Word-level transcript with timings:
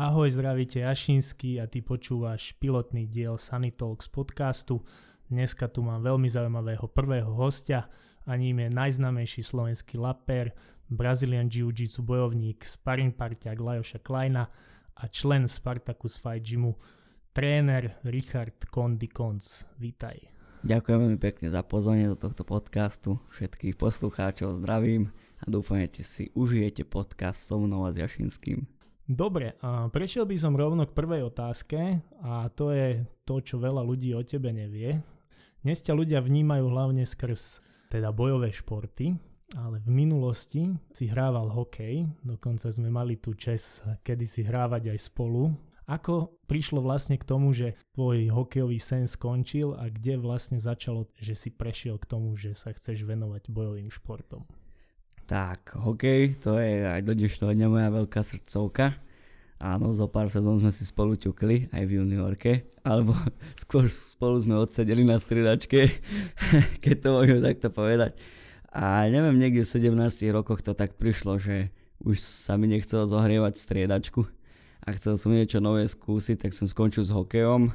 Ahoj, 0.00 0.32
zdravíte 0.32 0.80
Jašinský 0.80 1.60
a 1.60 1.68
ty 1.68 1.84
počúvaš 1.84 2.56
pilotný 2.56 3.04
diel 3.04 3.36
Sunny 3.36 3.68
Talks 3.68 4.08
podcastu. 4.08 4.80
Dneska 5.28 5.68
tu 5.68 5.84
mám 5.84 6.00
veľmi 6.00 6.24
zaujímavého 6.24 6.88
prvého 6.88 7.28
hostia 7.36 7.84
a 8.24 8.32
ním 8.32 8.64
je 8.64 8.72
najznamejší 8.72 9.44
slovenský 9.44 10.00
laper, 10.00 10.56
Brazilian 10.88 11.52
Jiu-Jitsu 11.52 12.00
bojovník, 12.00 12.64
sparring 12.64 13.12
parťák 13.12 13.60
Lajoša 13.60 14.00
Kleina 14.00 14.48
a 14.96 15.04
člen 15.04 15.44
Spartacus 15.44 16.16
Fight 16.16 16.48
Gymu, 16.48 16.80
tréner 17.36 18.00
Richard 18.08 18.56
Kondi 18.72 19.12
Konc. 19.12 19.44
Vítaj. 19.76 20.16
Ďakujem 20.64 20.96
veľmi 20.96 21.20
pekne 21.20 21.52
za 21.52 21.60
pozvanie 21.60 22.08
do 22.08 22.16
tohto 22.16 22.48
podcastu. 22.48 23.20
Všetkých 23.36 23.76
poslucháčov 23.76 24.56
zdravím 24.64 25.12
a 25.44 25.52
dúfam, 25.52 25.76
že 25.84 26.00
si 26.00 26.24
užijete 26.32 26.88
podcast 26.88 27.44
so 27.44 27.60
mnou 27.60 27.84
a 27.84 27.92
s 27.92 28.00
Jašinským. 28.00 28.79
Dobre, 29.10 29.58
a 29.58 29.90
prešiel 29.90 30.22
by 30.22 30.38
som 30.38 30.54
rovno 30.54 30.86
k 30.86 30.94
prvej 30.94 31.26
otázke 31.26 31.98
a 32.22 32.46
to 32.54 32.70
je 32.70 33.02
to, 33.26 33.42
čo 33.42 33.58
veľa 33.58 33.82
ľudí 33.82 34.14
o 34.14 34.22
tebe 34.22 34.54
nevie. 34.54 35.02
Dnes 35.66 35.82
ťa 35.82 35.98
ľudia 35.98 36.22
vnímajú 36.22 36.70
hlavne 36.70 37.02
skrz 37.02 37.58
teda 37.90 38.14
bojové 38.14 38.54
športy, 38.54 39.18
ale 39.58 39.82
v 39.82 39.90
minulosti 39.90 40.70
si 40.94 41.10
hrával 41.10 41.50
hokej, 41.50 42.06
dokonca 42.22 42.70
sme 42.70 42.86
mali 42.86 43.18
tu 43.18 43.34
čas 43.34 43.82
kedy 44.06 44.22
si 44.30 44.46
hrávať 44.46 44.94
aj 44.94 44.98
spolu. 45.02 45.50
Ako 45.90 46.38
prišlo 46.46 46.78
vlastne 46.78 47.18
k 47.18 47.26
tomu, 47.26 47.50
že 47.50 47.74
tvoj 47.98 48.30
hokejový 48.30 48.78
sen 48.78 49.10
skončil 49.10 49.74
a 49.74 49.90
kde 49.90 50.22
vlastne 50.22 50.62
začalo, 50.62 51.10
že 51.18 51.34
si 51.34 51.50
prešiel 51.50 51.98
k 51.98 52.06
tomu, 52.06 52.38
že 52.38 52.54
sa 52.54 52.70
chceš 52.70 53.02
venovať 53.02 53.50
bojovým 53.50 53.90
športom? 53.90 54.46
Tak, 55.30 55.78
hokej, 55.78 56.42
to 56.42 56.58
je 56.58 56.90
aj 56.90 57.06
do 57.06 57.14
dnešného 57.14 57.54
dňa 57.54 57.68
moja 57.70 57.88
veľká 57.94 58.18
srdcovka. 58.18 58.98
Áno, 59.62 59.94
zo 59.94 60.10
pár 60.10 60.26
sezón 60.26 60.58
sme 60.58 60.74
si 60.74 60.82
spolu 60.82 61.14
ťukli, 61.14 61.70
aj 61.70 61.86
v 61.86 62.02
juniorke, 62.02 62.66
alebo 62.82 63.14
skôr 63.62 63.86
spolu 63.86 64.42
sme 64.42 64.58
odsedeli 64.58 65.06
na 65.06 65.22
striedačke, 65.22 65.86
keď 66.82 66.94
to 66.98 67.08
môžeme 67.14 67.46
takto 67.46 67.70
povedať. 67.70 68.18
A 68.74 69.06
neviem, 69.06 69.38
niekde 69.38 69.62
v 69.62 69.70
17 69.70 70.34
rokoch 70.34 70.66
to 70.66 70.74
tak 70.74 70.98
prišlo, 70.98 71.38
že 71.38 71.70
už 72.02 72.18
sa 72.18 72.58
mi 72.58 72.66
nechcelo 72.66 73.06
zohrievať 73.06 73.54
striedačku 73.54 74.26
a 74.82 74.88
chcel 74.98 75.14
som 75.14 75.30
niečo 75.30 75.62
nové 75.62 75.86
skúsiť, 75.86 76.42
tak 76.42 76.58
som 76.58 76.66
skončil 76.66 77.06
s 77.06 77.14
hokejom 77.14 77.70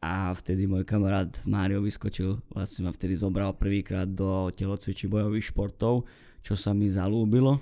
a 0.00 0.32
vtedy 0.32 0.64
môj 0.64 0.88
kamarát 0.88 1.28
Mário 1.44 1.84
vyskočil, 1.84 2.40
vlastne 2.48 2.88
ma 2.88 2.96
vtedy 2.96 3.12
zobral 3.12 3.52
prvýkrát 3.52 4.08
do 4.08 4.48
telocvičí 4.56 5.04
bojových 5.04 5.52
športov, 5.52 6.08
čo 6.44 6.52
sa 6.54 6.76
mi 6.76 6.92
zalúbilo. 6.92 7.56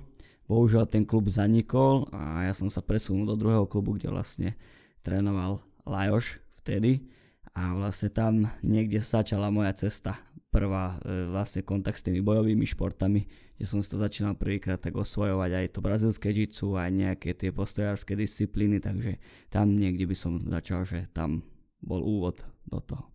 Bohužiaľ 0.50 0.90
ten 0.90 1.06
klub 1.06 1.30
zanikol 1.30 2.10
a 2.10 2.50
ja 2.50 2.52
som 2.52 2.66
sa 2.66 2.82
presunul 2.82 3.30
do 3.30 3.38
druhého 3.38 3.64
klubu, 3.70 3.94
kde 3.94 4.10
vlastne 4.10 4.58
trénoval 5.06 5.62
Lajoš 5.86 6.42
vtedy 6.58 7.06
a 7.54 7.78
vlastne 7.78 8.10
tam 8.10 8.50
niekde 8.66 8.98
začala 8.98 9.54
moja 9.54 9.70
cesta. 9.72 10.18
Prvá 10.52 10.98
e, 11.00 11.30
vlastne 11.32 11.64
kontakt 11.64 11.96
s 11.96 12.04
tými 12.04 12.20
bojovými 12.20 12.66
športami, 12.68 13.24
kde 13.56 13.64
som 13.64 13.80
sa 13.80 13.96
začínal 14.02 14.36
prvýkrát 14.36 14.82
tak 14.82 14.92
osvojovať 14.98 15.64
aj 15.64 15.66
to 15.72 15.80
brazilské 15.80 16.28
jitsu, 16.28 16.76
aj 16.76 16.90
nejaké 16.92 17.32
tie 17.32 17.54
postojárske 17.54 18.12
disciplíny, 18.12 18.82
takže 18.82 19.16
tam 19.48 19.72
niekde 19.72 20.04
by 20.04 20.16
som 20.18 20.42
začal, 20.44 20.84
že 20.84 21.08
tam 21.14 21.40
bol 21.80 22.04
úvod 22.04 22.44
do 22.68 22.82
toho. 22.84 23.11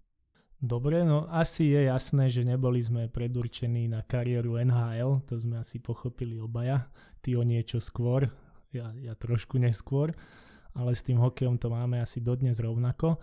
Dobre, 0.57 1.05
no 1.05 1.29
asi 1.29 1.69
je 1.69 1.85
jasné, 1.85 2.33
že 2.33 2.41
neboli 2.41 2.81
sme 2.81 3.05
predurčení 3.05 3.85
na 3.85 4.01
kariéru 4.01 4.57
NHL, 4.57 5.21
to 5.29 5.37
sme 5.37 5.61
asi 5.61 5.77
pochopili 5.77 6.41
obaja, 6.41 6.89
ty 7.21 7.37
o 7.37 7.45
niečo 7.45 7.77
skôr, 7.77 8.25
ja, 8.73 8.89
ja 8.97 9.13
trošku 9.13 9.61
neskôr, 9.61 10.09
ale 10.73 10.97
s 10.97 11.05
tým 11.05 11.21
hokejom 11.21 11.61
to 11.61 11.69
máme 11.69 12.01
asi 12.01 12.25
dodnes 12.25 12.57
rovnako. 12.57 13.21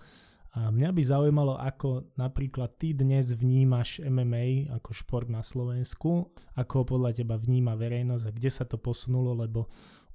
A 0.54 0.70
mňa 0.70 0.94
by 0.94 1.02
zaujímalo, 1.02 1.58
ako 1.58 2.14
napríklad 2.14 2.78
ty 2.78 2.94
dnes 2.94 3.34
vnímaš 3.34 3.98
MMA 4.06 4.70
ako 4.70 4.94
šport 4.94 5.26
na 5.26 5.42
Slovensku, 5.42 6.30
ako 6.54 6.72
ho 6.78 6.84
podľa 6.86 7.18
teba 7.18 7.34
vníma 7.34 7.74
verejnosť 7.74 8.24
a 8.30 8.34
kde 8.34 8.50
sa 8.54 8.62
to 8.62 8.78
posunulo, 8.78 9.34
lebo 9.34 9.66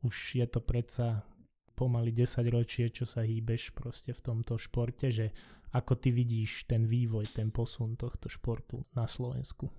už 0.07 0.39
je 0.39 0.47
to 0.47 0.63
predsa 0.63 1.27
pomaly 1.75 2.15
10 2.15 2.47
ročie, 2.51 2.87
čo 2.87 3.03
sa 3.03 3.27
hýbeš 3.27 3.75
proste 3.75 4.15
v 4.15 4.23
tomto 4.23 4.55
športe, 4.55 5.11
že 5.11 5.35
ako 5.69 5.93
ty 5.97 6.09
vidíš 6.09 6.65
ten 6.65 6.89
vývoj, 6.89 7.29
ten 7.29 7.53
posun 7.53 7.93
tohto 7.93 8.25
športu 8.29 8.81
na 8.97 9.05
Slovensku? 9.05 9.69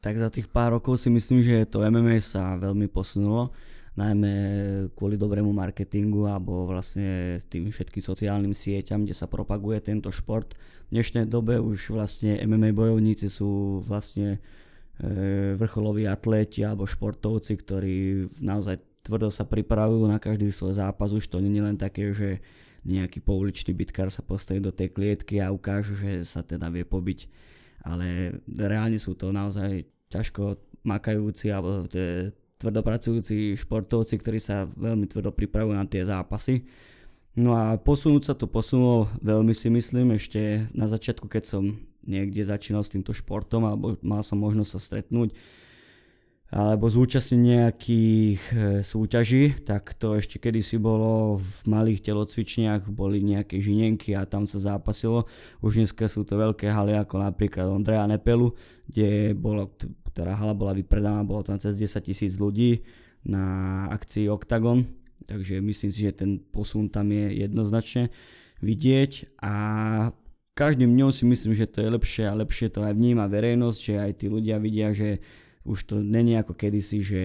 Tak 0.00 0.16
za 0.16 0.32
tých 0.32 0.48
pár 0.48 0.80
rokov 0.80 0.96
si 0.96 1.12
myslím, 1.12 1.44
že 1.44 1.68
to 1.68 1.84
MMA 1.84 2.24
sa 2.24 2.56
veľmi 2.56 2.88
posunulo, 2.88 3.52
najmä 4.00 4.32
kvôli 4.96 5.20
dobrému 5.20 5.52
marketingu 5.52 6.24
alebo 6.24 6.64
vlastne 6.64 7.36
tým 7.52 7.68
všetkým 7.68 8.00
sociálnym 8.00 8.56
sieťam, 8.56 9.04
kde 9.04 9.12
sa 9.12 9.28
propaguje 9.28 9.82
tento 9.84 10.08
šport. 10.08 10.56
V 10.88 10.96
dnešnej 10.96 11.28
dobe 11.28 11.60
už 11.60 11.92
vlastne 11.92 12.40
MMA 12.40 12.72
bojovníci 12.72 13.28
sú 13.28 13.82
vlastne 13.84 14.40
e, 14.96 15.52
vrcholoví 15.52 16.08
atléti 16.08 16.64
alebo 16.64 16.88
športovci, 16.88 17.52
ktorí 17.60 17.96
naozaj 18.40 18.80
tvrdo 19.04 19.28
sa 19.28 19.44
pripravujú 19.44 20.08
na 20.08 20.16
každý 20.16 20.48
svoj 20.48 20.80
zápas. 20.80 21.12
Už 21.12 21.28
to 21.28 21.44
nie 21.44 21.60
je 21.60 21.66
len 21.66 21.76
také, 21.76 22.14
že 22.16 22.40
nejaký 22.84 23.20
pouličný 23.20 23.76
bitkár 23.76 24.08
sa 24.08 24.24
postaví 24.24 24.60
do 24.60 24.72
tej 24.72 24.92
klietky 24.92 25.40
a 25.40 25.52
ukážu, 25.52 25.96
že 25.96 26.24
sa 26.24 26.40
teda 26.40 26.72
vie 26.72 26.84
pobiť. 26.84 27.28
Ale 27.84 28.38
reálne 28.48 28.96
sú 29.00 29.16
to 29.16 29.32
naozaj 29.32 29.84
ťažko 30.12 30.56
makajúci 30.84 31.52
alebo 31.52 31.84
tvrdopracujúci 32.60 33.56
športovci, 33.56 34.14
ktorí 34.20 34.38
sa 34.40 34.68
veľmi 34.68 35.08
tvrdo 35.08 35.32
pripravujú 35.32 35.76
na 35.76 35.88
tie 35.88 36.04
zápasy. 36.04 36.68
No 37.38 37.56
a 37.56 37.78
posunúť 37.78 38.32
sa 38.32 38.34
to 38.36 38.50
posunulo 38.50 39.08
veľmi 39.22 39.54
si 39.54 39.70
myslím 39.70 40.18
ešte 40.18 40.66
na 40.76 40.90
začiatku, 40.90 41.30
keď 41.30 41.44
som 41.46 41.78
niekde 42.04 42.42
začínal 42.44 42.84
s 42.84 42.92
týmto 42.92 43.14
športom 43.14 43.64
alebo 43.64 43.96
mal 44.04 44.20
som 44.26 44.40
možnosť 44.40 44.70
sa 44.76 44.80
stretnúť 44.80 45.36
alebo 46.50 46.90
zúčastniť 46.90 47.40
nejakých 47.46 48.42
e, 48.50 48.54
súťaží, 48.82 49.62
tak 49.62 49.94
to 49.94 50.18
ešte 50.18 50.42
kedysi 50.42 50.82
bolo 50.82 51.38
v 51.38 51.56
malých 51.70 52.10
telocvičniach, 52.10 52.90
boli 52.90 53.22
nejaké 53.22 53.62
žinenky 53.62 54.18
a 54.18 54.26
tam 54.26 54.50
sa 54.50 54.58
zápasilo. 54.58 55.30
Už 55.62 55.78
dneska 55.78 56.10
sú 56.10 56.26
to 56.26 56.34
veľké 56.34 56.66
haly 56.66 56.98
ako 56.98 57.22
napríklad 57.22 57.70
Ondreja 57.70 58.02
Nepelu, 58.10 58.50
kde 58.90 59.38
bolo, 59.38 59.70
ktorá 60.10 60.34
hala 60.34 60.50
bola 60.50 60.74
vypredaná, 60.74 61.22
bolo 61.22 61.46
tam 61.46 61.62
cez 61.62 61.78
10 61.78 62.02
tisíc 62.02 62.34
ľudí 62.34 62.82
na 63.22 63.86
akcii 63.94 64.26
Octagon, 64.26 64.82
takže 65.30 65.62
myslím 65.62 65.90
si, 65.94 66.02
že 66.02 66.18
ten 66.18 66.42
posun 66.42 66.90
tam 66.90 67.14
je 67.14 67.46
jednoznačne 67.46 68.10
vidieť 68.58 69.38
a 69.38 69.54
každým 70.58 70.92
dňom 70.92 71.14
si 71.14 71.24
myslím, 71.24 71.54
že 71.54 71.70
to 71.70 71.80
je 71.80 71.94
lepšie 71.94 72.24
a 72.26 72.36
lepšie 72.36 72.68
to 72.74 72.84
aj 72.84 72.92
vníma 72.92 73.30
verejnosť, 73.30 73.78
že 73.80 73.94
aj 73.96 74.12
tí 74.18 74.26
ľudia 74.28 74.60
vidia, 74.60 74.92
že 74.92 75.22
už 75.64 75.78
to 75.84 75.94
není 76.00 76.36
ako 76.40 76.56
kedysi, 76.56 76.98
že 77.00 77.22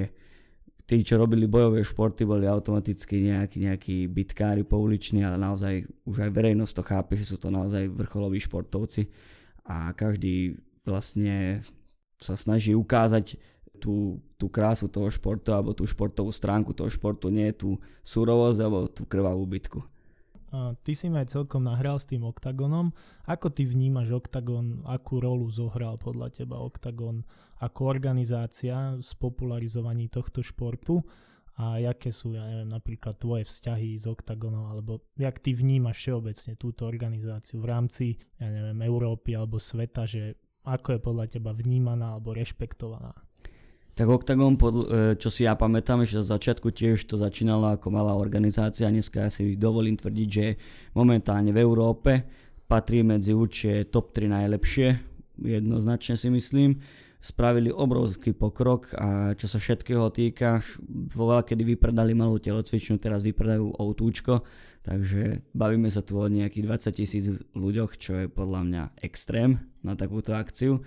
tí, 0.85 1.01
čo 1.01 1.17
robili 1.17 1.49
bojové 1.49 1.81
športy, 1.81 2.23
boli 2.23 2.45
automaticky 2.45 3.25
nejakí, 3.25 3.57
nejakí 3.65 3.95
bitkári 4.05 4.61
pouliční, 4.61 5.25
ale 5.25 5.41
naozaj 5.41 5.87
už 6.05 6.29
aj 6.29 6.31
verejnosť 6.31 6.73
to 6.77 6.83
chápe, 6.85 7.13
že 7.17 7.25
sú 7.25 7.37
to 7.41 7.49
naozaj 7.49 7.89
vrcholoví 7.89 8.37
športovci 8.37 9.09
a 9.65 9.91
každý 9.97 10.61
vlastne 10.85 11.65
sa 12.21 12.37
snaží 12.37 12.77
ukázať 12.77 13.41
tú, 13.81 14.21
tú 14.39 14.47
krásu 14.47 14.87
toho 14.87 15.09
športu 15.11 15.51
alebo 15.51 15.75
tú 15.75 15.83
športovú 15.83 16.31
stránku 16.31 16.71
toho 16.71 16.87
športu, 16.87 17.33
nie 17.33 17.51
tú 17.51 17.81
surovosť 18.05 18.59
alebo 18.61 18.87
tú 18.87 19.03
krvavú 19.03 19.43
bitku. 19.43 19.83
Ty 20.55 20.93
si 20.95 21.07
ma 21.11 21.25
aj 21.25 21.35
celkom 21.35 21.65
nahral 21.65 21.99
s 21.99 22.07
tým 22.07 22.23
OKTAGONom. 22.23 22.93
Ako 23.27 23.51
ty 23.51 23.67
vnímaš 23.67 24.15
OKTAGON, 24.15 24.87
akú 24.87 25.19
rolu 25.19 25.49
zohral 25.51 25.99
podľa 25.99 26.31
teba 26.31 26.61
OKTAGON 26.63 27.25
ako 27.63 27.81
organizácia 27.87 28.95
v 28.95 29.03
spopularizovaní 29.03 30.11
tohto 30.11 30.43
športu 30.43 31.03
a 31.55 31.79
aké 31.79 32.11
sú, 32.11 32.35
ja 32.35 32.43
neviem, 32.51 32.67
napríklad 32.67 33.15
tvoje 33.15 33.47
vzťahy 33.47 33.95
s 33.95 34.11
OKTAGONom, 34.11 34.75
alebo 34.75 35.07
jak 35.15 35.39
ty 35.39 35.55
vnímaš 35.55 36.03
všeobecne 36.03 36.53
túto 36.59 36.83
organizáciu 36.83 37.63
v 37.63 37.69
rámci, 37.71 38.05
ja 38.35 38.51
neviem, 38.51 38.75
Európy 38.83 39.39
alebo 39.39 39.55
sveta, 39.55 40.03
že 40.03 40.35
ako 40.67 40.97
je 40.97 40.99
podľa 40.99 41.25
teba 41.31 41.55
vnímaná 41.55 42.19
alebo 42.19 42.35
rešpektovaná? 42.35 43.15
Tak 43.95 44.11
Octagon, 44.11 44.59
e, 44.59 45.15
čo 45.15 45.31
si 45.31 45.47
ja 45.47 45.55
pamätám, 45.55 46.03
že 46.03 46.19
za 46.19 46.35
začiatku 46.35 46.67
tiež 46.67 47.07
to 47.07 47.15
začínalo 47.15 47.79
ako 47.79 47.95
malá 47.95 48.11
organizácia, 48.11 48.91
dneska 48.91 49.23
ja 49.23 49.31
si 49.31 49.55
dovolím 49.55 49.95
tvrdiť, 49.95 50.27
že 50.27 50.59
momentálne 50.99 51.55
v 51.55 51.63
Európe 51.63 52.27
patrí 52.67 53.07
medzi 53.07 53.31
určite 53.31 53.87
top 53.87 54.11
3 54.11 54.35
najlepšie, 54.35 54.87
jednoznačne 55.39 56.19
si 56.19 56.27
myslím. 56.27 56.75
Spravili 57.23 57.71
obrovský 57.71 58.35
pokrok 58.35 58.91
a 58.99 59.31
čo 59.31 59.47
sa 59.47 59.63
všetkého 59.63 60.11
týka, 60.11 60.59
vo 61.15 61.31
kedy 61.39 61.63
vypredali 61.63 62.11
malú 62.11 62.35
telocvičnú, 62.35 62.99
teraz 62.99 63.23
vypredajú 63.23 63.79
outúčko, 63.79 64.43
takže 64.83 65.39
bavíme 65.55 65.87
sa 65.87 66.03
tu 66.03 66.19
o 66.19 66.27
nejakých 66.27 66.91
20 66.91 66.99
tisíc 66.99 67.25
ľuďoch, 67.55 67.95
čo 67.95 68.11
je 68.19 68.25
podľa 68.27 68.61
mňa 68.67 68.83
extrém 69.07 69.55
na 69.87 69.95
takúto 69.95 70.35
akciu. 70.35 70.83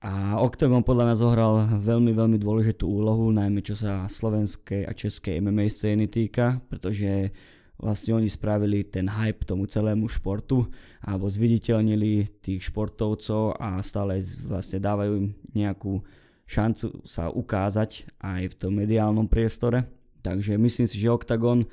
A 0.00 0.40
Octagon 0.40 0.80
podľa 0.80 1.12
mňa 1.12 1.16
zohral 1.20 1.52
veľmi, 1.76 2.16
veľmi 2.16 2.38
dôležitú 2.40 2.88
úlohu, 2.88 3.28
najmä 3.36 3.60
čo 3.60 3.76
sa 3.76 4.08
slovenskej 4.08 4.88
a 4.88 4.96
českej 4.96 5.44
MMA 5.44 5.68
scény 5.68 6.08
týka, 6.08 6.56
pretože 6.72 7.28
vlastne 7.76 8.16
oni 8.16 8.24
spravili 8.24 8.88
ten 8.88 9.04
hype 9.04 9.44
tomu 9.44 9.68
celému 9.68 10.08
športu 10.08 10.64
alebo 11.04 11.28
zviditeľnili 11.28 12.40
tých 12.40 12.72
športovcov 12.72 13.60
a 13.60 13.76
stále 13.84 14.24
vlastne 14.48 14.80
dávajú 14.80 15.12
im 15.20 15.26
nejakú 15.52 16.00
šancu 16.48 17.04
sa 17.04 17.28
ukázať 17.28 18.08
aj 18.24 18.42
v 18.52 18.54
tom 18.56 18.72
mediálnom 18.80 19.28
priestore. 19.28 19.84
Takže 20.24 20.56
myslím 20.56 20.88
si, 20.88 20.96
že 20.96 21.12
Octagon, 21.12 21.68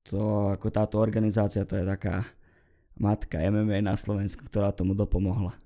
to 0.00 0.48
ako 0.48 0.72
táto 0.72 0.96
organizácia, 0.96 1.68
to 1.68 1.76
je 1.76 1.84
taká 1.84 2.24
matka 2.96 3.36
MMA 3.36 3.84
na 3.84 4.00
Slovensku, 4.00 4.48
ktorá 4.48 4.72
tomu 4.72 4.96
dopomohla. 4.96 5.65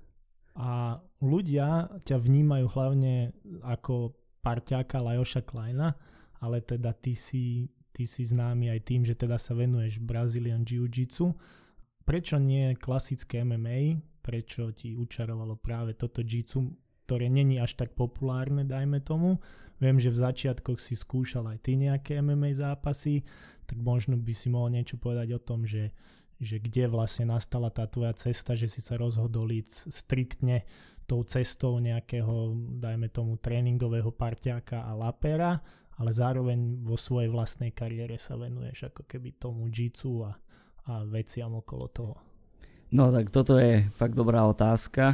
A 0.57 0.99
ľudia 1.23 1.87
ťa 2.03 2.17
vnímajú 2.19 2.65
hlavne 2.75 3.31
ako 3.63 4.11
parťáka 4.43 4.99
Lajoša 4.99 5.47
Kleina, 5.47 5.95
ale 6.43 6.59
teda 6.59 6.91
ty 6.91 7.15
si 7.15 7.71
ty 7.91 8.07
si 8.07 8.23
známy 8.23 8.71
aj 8.71 8.79
tým, 8.87 9.01
že 9.03 9.15
teda 9.15 9.35
sa 9.35 9.53
venuješ 9.53 9.99
Brazilian 9.99 10.63
Jiu-Jitsu. 10.63 11.35
Prečo 12.07 12.39
nie 12.39 12.73
klasické 12.79 13.43
MMA? 13.43 13.99
Prečo 14.23 14.71
ti 14.71 14.95
učarovalo 14.95 15.59
práve 15.59 15.93
toto 15.93 16.23
jitsu, 16.23 16.71
ktoré 17.05 17.27
není 17.27 17.59
až 17.59 17.75
tak 17.75 17.93
populárne, 17.93 18.63
dajme 18.63 19.03
tomu. 19.03 19.37
Viem, 19.81 19.97
že 19.97 20.13
v 20.13 20.21
začiatkoch 20.21 20.77
si 20.77 20.93
skúšal 20.93 21.49
aj 21.51 21.57
ty 21.65 21.73
nejaké 21.75 22.21
MMA 22.21 22.53
zápasy, 22.53 23.25
tak 23.65 23.81
možno 23.81 24.15
by 24.15 24.33
si 24.33 24.47
mohol 24.53 24.77
niečo 24.77 25.01
povedať 25.01 25.35
o 25.35 25.41
tom, 25.41 25.65
že, 25.65 25.89
že 26.41 26.57
kde 26.57 26.89
vlastne 26.89 27.29
nastala 27.29 27.69
tá 27.69 27.85
tvoja 27.85 28.17
cesta, 28.17 28.57
že 28.57 28.65
si 28.65 28.81
sa 28.81 28.97
rozhodol 28.97 29.45
ísť 29.53 29.93
striktne 29.93 30.65
tou 31.05 31.21
cestou 31.21 31.77
nejakého, 31.77 32.57
dajme 32.81 33.13
tomu, 33.13 33.37
tréningového 33.37 34.09
parťáka 34.09 34.81
a 34.81 34.97
lapera 34.97 35.61
ale 36.01 36.09
zároveň 36.09 36.81
vo 36.81 36.97
svojej 36.97 37.29
vlastnej 37.29 37.69
kariére 37.69 38.17
sa 38.17 38.33
venuješ 38.33 38.89
ako 38.89 39.05
keby 39.05 39.37
tomu 39.37 39.69
jitsu 39.69 40.25
a, 40.25 40.33
a 40.89 41.05
veciam 41.05 41.53
okolo 41.53 41.85
toho. 41.93 42.15
No 42.91 43.13
tak 43.13 43.29
toto 43.29 43.55
je 43.61 43.85
fakt 43.93 44.17
dobrá 44.17 44.43
otázka. 44.49 45.13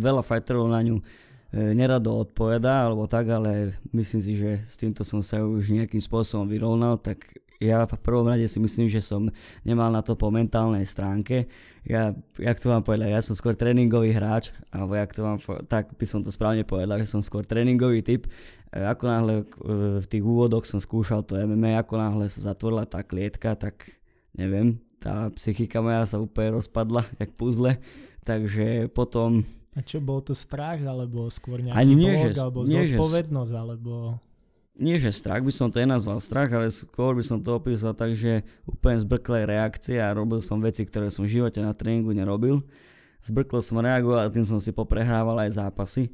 Veľa 0.00 0.22
fighterov 0.22 0.70
na 0.70 0.80
ňu 0.86 1.02
nerado 1.50 2.14
odpoveda 2.14 2.86
alebo 2.86 3.10
tak, 3.10 3.26
ale 3.26 3.74
myslím 3.90 4.20
si, 4.22 4.38
že 4.38 4.62
s 4.62 4.78
týmto 4.78 5.02
som 5.02 5.18
sa 5.18 5.42
už 5.42 5.74
nejakým 5.74 5.98
spôsobom 5.98 6.46
vyrovnal, 6.46 6.94
tak 7.02 7.26
ja 7.60 7.84
v 7.84 7.92
prvom 8.00 8.24
rade 8.24 8.48
si 8.48 8.56
myslím, 8.56 8.88
že 8.88 9.04
som 9.04 9.28
nemal 9.68 9.92
na 9.92 10.00
to 10.00 10.16
po 10.16 10.32
mentálnej 10.32 10.88
stránke. 10.88 11.44
Ja, 11.84 12.16
jak 12.40 12.56
to 12.56 12.72
vám 12.72 12.80
povedať, 12.80 13.12
ja 13.12 13.20
som 13.20 13.36
skôr 13.36 13.52
tréningový 13.52 14.16
hráč, 14.16 14.56
alebo 14.72 14.96
jak 14.96 15.12
to 15.12 15.20
vám, 15.20 15.36
tak 15.68 15.92
by 15.92 16.06
som 16.08 16.24
to 16.24 16.32
správne 16.32 16.64
povedal, 16.64 16.96
že 16.96 17.12
som 17.12 17.20
skôr 17.20 17.44
tréningový 17.44 18.00
typ. 18.00 18.24
E, 18.72 18.80
ako 18.80 19.04
náhle 19.04 19.34
e, 19.36 19.44
v 20.00 20.06
tých 20.08 20.24
úvodoch 20.24 20.64
som 20.64 20.80
skúšal 20.80 21.20
to 21.20 21.36
MMA, 21.36 21.76
ako 21.84 22.00
náhle 22.00 22.32
sa 22.32 22.48
zatvorila 22.48 22.88
tá 22.88 23.04
klietka, 23.04 23.52
tak 23.60 23.92
neviem, 24.32 24.80
tá 24.96 25.28
psychika 25.36 25.84
moja 25.84 26.08
sa 26.08 26.16
úplne 26.16 26.56
rozpadla, 26.56 27.04
jak 27.20 27.36
puzle. 27.36 27.76
Takže 28.24 28.88
potom... 28.88 29.44
A 29.74 29.86
čo, 29.86 30.02
bol 30.02 30.18
to 30.18 30.34
strach, 30.34 30.82
alebo 30.82 31.30
skôr 31.30 31.62
nejaký 31.62 31.78
Ani 31.78 31.94
nie, 31.94 32.10
blok, 32.10 32.22
že, 32.22 32.40
alebo 32.42 32.60
nie, 32.66 32.82
zodpovednosť, 32.90 33.52
alebo 33.54 34.18
nie 34.80 34.96
že 34.96 35.12
strach 35.12 35.44
by 35.44 35.52
som 35.52 35.68
to 35.68 35.76
nenazval 35.76 36.16
strach, 36.24 36.48
ale 36.56 36.72
skôr 36.72 37.12
by 37.12 37.20
som 37.20 37.36
to 37.44 37.52
opísal 37.52 37.92
tak, 37.92 38.16
že 38.16 38.40
úplne 38.64 38.96
zbrklé 38.96 39.44
reakcie 39.44 40.00
a 40.00 40.16
robil 40.16 40.40
som 40.40 40.56
veci, 40.56 40.88
ktoré 40.88 41.12
som 41.12 41.28
v 41.28 41.36
živote 41.36 41.60
na 41.60 41.76
tréningu 41.76 42.16
nerobil. 42.16 42.64
Zbrklo 43.20 43.60
som 43.60 43.76
reagoval 43.84 44.24
a 44.24 44.32
tým 44.32 44.48
som 44.48 44.56
si 44.56 44.72
poprehrával 44.72 45.36
aj 45.44 45.60
zápasy. 45.60 46.08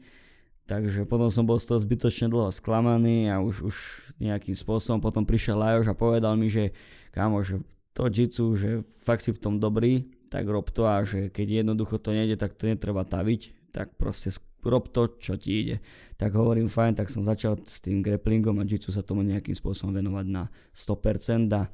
Takže 0.66 1.06
potom 1.06 1.30
som 1.30 1.46
bol 1.46 1.62
z 1.62 1.70
toho 1.70 1.78
zbytočne 1.78 2.26
dlho 2.26 2.50
sklamaný 2.50 3.30
a 3.30 3.38
už, 3.38 3.70
už 3.70 3.76
nejakým 4.18 4.58
spôsobom 4.58 4.98
potom 4.98 5.22
prišiel 5.22 5.54
Lajoš 5.54 5.86
a 5.86 5.94
povedal 5.94 6.34
mi, 6.34 6.50
že 6.50 6.74
kámo, 7.14 7.38
že 7.46 7.62
to 7.94 8.10
jitsu, 8.10 8.58
že 8.58 8.82
fakt 8.90 9.22
si 9.22 9.30
v 9.30 9.38
tom 9.38 9.62
dobrý, 9.62 10.10
tak 10.28 10.44
rob 10.50 10.66
to 10.70 10.86
a 10.86 11.02
že 11.06 11.30
keď 11.30 11.62
jednoducho 11.62 11.98
to 12.02 12.10
nejde, 12.10 12.36
tak 12.38 12.58
to 12.58 12.66
netreba 12.66 13.06
taviť, 13.06 13.70
tak 13.70 13.94
proste 13.94 14.34
rob 14.66 14.90
to, 14.90 15.14
čo 15.20 15.38
ti 15.38 15.62
ide. 15.62 15.76
Tak 16.18 16.34
hovorím 16.34 16.66
fajn, 16.66 16.98
tak 16.98 17.08
som 17.12 17.22
začal 17.22 17.60
s 17.62 17.78
tým 17.78 18.02
grapplingom 18.02 18.58
a 18.58 18.66
jitsu 18.66 18.90
sa 18.90 19.06
tomu 19.06 19.22
nejakým 19.22 19.54
spôsobom 19.54 19.94
venovať 19.94 20.26
na 20.26 20.50
100% 20.74 21.46
a 21.54 21.70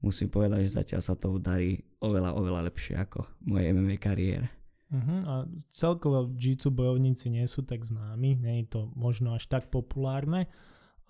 musím 0.00 0.28
povedať, 0.30 0.64
že 0.68 0.78
zatiaľ 0.80 1.02
sa 1.02 1.14
to 1.18 1.36
darí 1.42 1.80
oveľa, 2.00 2.36
oveľa 2.38 2.60
lepšie 2.70 2.94
ako 2.96 3.26
moje 3.50 3.72
MMA 3.74 3.98
kariére. 3.98 4.48
Uh-huh. 4.90 5.22
A 5.26 5.34
celkovo 5.70 6.26
jitsu 6.34 6.74
bojovníci 6.74 7.30
nie 7.30 7.46
sú 7.46 7.62
tak 7.62 7.86
známi, 7.86 8.42
nie 8.42 8.66
je 8.66 8.74
to 8.74 8.80
možno 8.98 9.38
až 9.38 9.46
tak 9.46 9.70
populárne. 9.70 10.50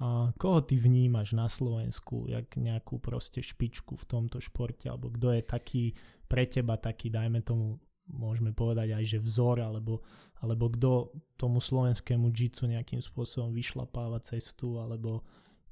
A 0.01 0.33
koho 0.41 0.65
ty 0.65 0.81
vnímaš 0.81 1.37
na 1.37 1.45
Slovensku, 1.45 2.25
jak 2.25 2.57
nejakú 2.57 2.97
proste 3.01 3.45
špičku 3.45 4.01
v 4.01 4.09
tomto 4.09 4.41
športe, 4.41 4.89
alebo 4.89 5.13
kto 5.13 5.37
je 5.37 5.43
taký 5.45 5.85
pre 6.31 6.47
teba 6.47 6.79
taký, 6.79 7.11
dajme 7.11 7.43
tomu, 7.43 7.75
môžeme 8.07 8.55
povedať 8.55 8.95
aj, 8.95 9.05
že 9.07 9.19
vzor, 9.19 9.67
alebo, 9.67 10.07
alebo 10.39 10.71
kto 10.71 11.11
tomu 11.35 11.59
slovenskému 11.59 12.31
jitsu 12.31 12.71
nejakým 12.71 13.03
spôsobom 13.03 13.51
vyšlapáva 13.51 14.23
cestu, 14.23 14.79
alebo 14.79 15.27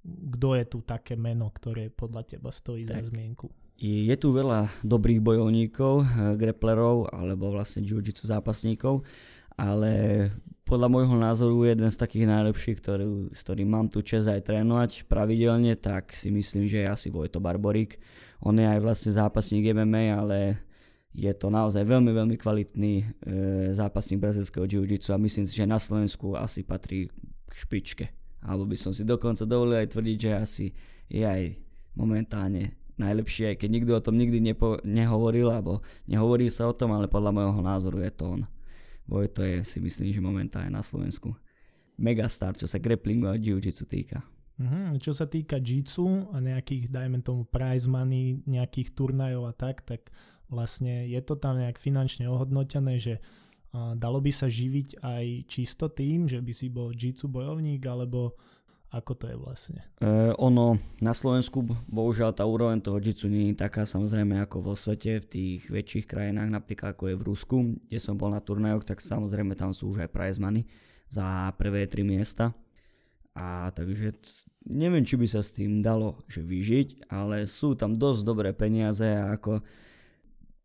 kto 0.07 0.59
je 0.59 0.65
tu 0.67 0.79
také 0.83 1.15
meno, 1.15 1.51
ktoré 1.55 1.95
podľa 1.95 2.37
teba 2.37 2.51
stojí 2.51 2.83
tak. 2.87 3.07
za 3.07 3.15
zmienku? 3.15 3.47
Je 3.79 4.11
tu 4.19 4.35
veľa 4.35 4.67
dobrých 4.83 5.23
bojovníkov, 5.23 6.03
eh, 6.03 6.07
greplerov 6.35 7.15
alebo 7.15 7.55
vlastne 7.55 7.87
jiu-jitsu 7.87 8.27
zápasníkov, 8.27 9.07
ale 9.55 9.91
podľa 10.69 10.93
môjho 10.93 11.17
názoru 11.17 11.65
jeden 11.65 11.89
z 11.89 11.97
takých 11.97 12.29
najlepších, 12.29 12.77
ktorý, 12.85 13.33
s 13.33 13.41
ktorým 13.41 13.73
mám 13.73 13.89
tu 13.89 14.05
čas 14.05 14.29
aj 14.29 14.53
trénovať 14.53 15.09
pravidelne, 15.09 15.73
tak 15.81 16.13
si 16.13 16.29
myslím, 16.29 16.69
že 16.69 16.85
je 16.85 16.93
asi 16.93 17.09
Vojto 17.09 17.41
Barborík. 17.41 17.97
On 18.45 18.53
je 18.53 18.69
aj 18.69 18.85
vlastne 18.85 19.17
zápasník 19.17 19.73
MMA, 19.73 20.13
ale 20.13 20.61
je 21.17 21.33
to 21.33 21.49
naozaj 21.49 21.81
veľmi, 21.83 22.13
veľmi 22.13 22.37
kvalitný 22.37 22.95
e, 23.01 23.05
zápasník 23.73 24.21
brazilského 24.21 24.69
jiu-jitsu 24.69 25.17
a 25.17 25.19
myslím 25.19 25.49
si, 25.49 25.57
že 25.57 25.65
na 25.65 25.81
Slovensku 25.81 26.37
asi 26.37 26.63
patrí 26.63 27.09
k 27.49 27.53
špičke. 27.57 28.07
Alebo 28.45 28.69
by 28.69 28.77
som 28.77 28.93
si 28.93 29.09
dokonca 29.09 29.49
dovolil 29.49 29.81
aj 29.81 29.97
tvrdiť, 29.97 30.17
že 30.21 30.31
asi 30.37 30.67
je 31.09 31.25
aj 31.25 31.57
momentálne 31.97 32.77
najlepší, 33.01 33.57
aj 33.57 33.57
keď 33.65 33.69
nikto 33.73 33.91
o 33.97 34.05
tom 34.05 34.21
nikdy 34.21 34.39
nepo, 34.39 34.77
nehovoril, 34.85 35.49
alebo 35.49 35.81
nehovorí 36.05 36.53
sa 36.53 36.69
o 36.69 36.77
tom, 36.77 36.93
ale 36.93 37.09
podľa 37.09 37.35
môjho 37.35 37.63
názoru 37.65 38.05
je 38.05 38.13
to 38.13 38.25
on. 38.29 38.43
To 39.09 39.41
je 39.43 39.65
si 39.65 39.79
myslím, 39.81 40.13
že 40.13 40.21
momentálne 40.21 40.73
na 40.73 40.85
Slovensku 40.85 41.33
megastar, 41.99 42.55
čo 42.55 42.69
sa 42.71 42.79
grapplingu 42.79 43.27
a 43.27 43.35
jiu-jitsu 43.35 43.85
týka. 43.89 44.23
Uh-huh. 44.59 44.95
Čo 44.99 45.15
sa 45.15 45.27
týka 45.27 45.59
jitsu 45.59 46.31
a 46.35 46.39
nejakých, 46.43 46.91
dajme 46.91 47.23
tomu, 47.23 47.47
prize 47.47 47.87
money, 47.87 48.43
nejakých 48.47 48.95
turnajov 48.95 49.51
a 49.51 49.55
tak, 49.55 49.87
tak 49.87 50.11
vlastne 50.51 51.07
je 51.07 51.21
to 51.23 51.39
tam 51.39 51.59
nejak 51.59 51.79
finančne 51.79 52.27
ohodnotené, 52.27 52.99
že 52.99 53.23
a 53.69 53.93
dalo 53.93 54.25
by 54.25 54.33
sa 54.33 54.49
živiť 54.49 55.05
aj 55.05 55.25
čisto 55.45 55.93
tým, 55.93 56.25
že 56.25 56.41
by 56.41 56.53
si 56.57 56.73
bol 56.73 56.89
jitsu 56.89 57.29
bojovník, 57.29 57.85
alebo 57.85 58.33
ako 58.89 59.13
to 59.21 59.25
je 59.29 59.37
vlastne? 59.37 59.81
E, 60.01 60.33
ono, 60.41 60.81
na 61.05 61.13
Slovensku 61.13 61.61
bohužiaľ 61.93 62.33
tá 62.33 62.49
úroveň 62.49 62.81
toho 62.81 62.97
jitsu 62.97 63.29
nie 63.29 63.53
je 63.53 63.61
taká 63.61 63.85
samozrejme 63.85 64.41
ako 64.41 64.65
vo 64.65 64.75
svete, 64.75 65.21
v 65.21 65.27
tých 65.29 65.61
väčších 65.69 66.09
krajinách, 66.09 66.49
napríklad 66.49 66.97
ako 66.97 67.13
je 67.13 67.17
v 67.21 67.27
Rusku, 67.29 67.57
kde 67.85 67.99
som 68.01 68.17
bol 68.17 68.33
na 68.33 68.41
turnajoch, 68.41 68.89
tak 68.89 69.05
samozrejme 69.05 69.53
tam 69.61 69.77
sú 69.77 69.93
už 69.93 70.09
aj 70.09 70.13
prize 70.13 70.41
money 70.41 70.65
za 71.13 71.53
prvé 71.61 71.85
tri 71.85 72.01
miesta. 72.01 72.57
A 73.37 73.71
takže 73.77 74.17
neviem, 74.67 75.05
či 75.05 75.21
by 75.21 75.27
sa 75.29 75.45
s 75.45 75.53
tým 75.53 75.85
dalo 75.85 76.25
že 76.25 76.41
vyžiť, 76.41 77.13
ale 77.13 77.45
sú 77.45 77.77
tam 77.77 77.93
dosť 77.93 78.21
dobré 78.25 78.57
peniaze 78.57 79.05
a 79.05 79.37
ako 79.37 79.61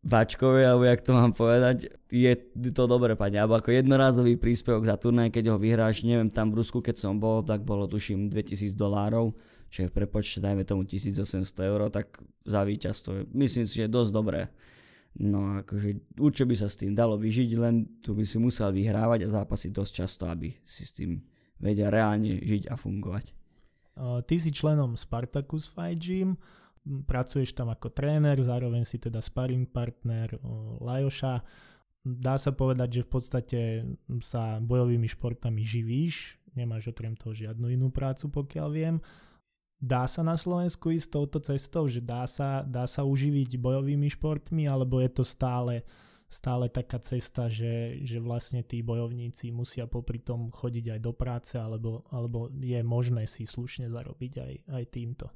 vačkovi, 0.04 0.68
alebo 0.68 0.84
jak 0.84 1.00
to 1.00 1.16
mám 1.16 1.32
povedať, 1.32 1.88
je 2.12 2.34
to 2.76 2.84
dobre 2.92 3.16
padne. 3.16 3.40
Alebo 3.40 3.56
ako 3.56 3.72
jednorázový 3.72 4.36
príspevok 4.36 4.84
za 4.84 5.00
turnaj, 5.00 5.32
keď 5.32 5.56
ho 5.56 5.58
vyhráš, 5.58 6.04
neviem, 6.04 6.28
tam 6.28 6.52
v 6.52 6.60
Rusku, 6.60 6.84
keď 6.84 7.00
som 7.00 7.24
bol, 7.24 7.40
tak 7.40 7.64
bolo 7.64 7.88
tuším 7.88 8.28
2000 8.28 8.76
dolárov, 8.76 9.32
čo 9.72 9.88
je 9.88 9.90
prepočte, 9.90 10.44
dajme 10.44 10.68
tomu 10.68 10.84
1800 10.84 11.48
eur, 11.72 11.88
tak 11.88 12.20
za 12.44 12.68
víťazstvo, 12.68 13.32
myslím 13.32 13.64
si, 13.64 13.80
že 13.80 13.88
je 13.88 13.96
dosť 13.96 14.12
dobré. 14.12 14.52
No 15.14 15.62
akože 15.64 16.20
určite 16.20 16.50
by 16.52 16.56
sa 16.58 16.68
s 16.68 16.76
tým 16.76 16.92
dalo 16.98 17.16
vyžiť, 17.16 17.50
len 17.56 17.86
tu 18.04 18.12
by 18.18 18.26
si 18.28 18.42
musel 18.42 18.74
vyhrávať 18.76 19.30
a 19.30 19.34
zápasiť 19.40 19.72
dosť 19.72 19.92
často, 19.94 20.24
aby 20.28 20.52
si 20.66 20.84
s 20.84 21.00
tým 21.00 21.22
vedel 21.62 21.94
reálne 21.94 22.44
žiť 22.44 22.68
a 22.68 22.76
fungovať. 22.76 23.32
Ty 23.98 24.36
si 24.42 24.50
členom 24.50 24.98
Spartacus 24.98 25.70
Fight 25.70 26.02
Gym, 26.02 26.34
pracuješ 26.84 27.56
tam 27.56 27.72
ako 27.72 27.92
tréner, 27.96 28.40
zároveň 28.44 28.84
si 28.84 29.00
teda 29.00 29.24
sparring 29.24 29.68
partner 29.72 30.36
Lajoša. 30.84 31.44
Dá 32.04 32.36
sa 32.36 32.52
povedať, 32.52 33.00
že 33.00 33.06
v 33.08 33.10
podstate 33.10 33.60
sa 34.20 34.60
bojovými 34.60 35.08
športami 35.08 35.64
živíš, 35.64 36.36
nemáš 36.52 36.92
okrem 36.92 37.16
toho 37.16 37.32
žiadnu 37.32 37.72
inú 37.72 37.88
prácu, 37.88 38.28
pokiaľ 38.28 38.68
viem. 38.70 38.96
Dá 39.80 40.08
sa 40.08 40.24
na 40.24 40.36
Slovensku 40.36 40.92
ísť 40.92 41.12
touto 41.12 41.40
cestou, 41.44 41.88
že 41.88 42.00
dá 42.00 42.24
sa, 42.28 42.64
dá 42.64 42.88
sa 42.88 43.04
uživiť 43.04 43.60
bojovými 43.60 44.08
športmi, 44.16 44.68
alebo 44.68 45.00
je 45.04 45.12
to 45.12 45.24
stále, 45.28 45.84
stále 46.28 46.72
taká 46.72 47.00
cesta, 47.04 47.52
že, 47.52 48.00
že 48.04 48.24
vlastne 48.24 48.64
tí 48.64 48.80
bojovníci 48.80 49.52
musia 49.52 49.88
popri 49.88 50.24
tom 50.24 50.52
chodiť 50.52 50.96
aj 50.96 51.00
do 51.04 51.12
práce, 51.12 51.56
alebo, 51.60 52.08
alebo 52.16 52.48
je 52.52 52.80
možné 52.80 53.28
si 53.28 53.44
slušne 53.44 53.92
zarobiť 53.92 54.34
aj, 54.40 54.54
aj 54.72 54.84
týmto? 54.92 55.28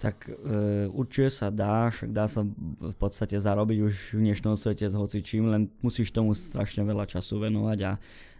Tak 0.00 0.32
e, 0.32 0.88
určite 0.88 1.28
sa 1.28 1.52
dá, 1.52 1.92
však 1.92 2.08
dá 2.08 2.24
sa 2.24 2.40
v 2.80 2.96
podstate 2.96 3.36
zarobiť 3.36 3.78
už 3.84 4.16
v 4.16 4.32
dnešnom 4.32 4.56
svete 4.56 4.88
s 4.88 4.96
hocičím, 4.96 5.52
len 5.52 5.68
musíš 5.84 6.08
tomu 6.08 6.32
strašne 6.32 6.88
veľa 6.88 7.04
času 7.04 7.36
venovať 7.44 7.78
a 7.84 7.92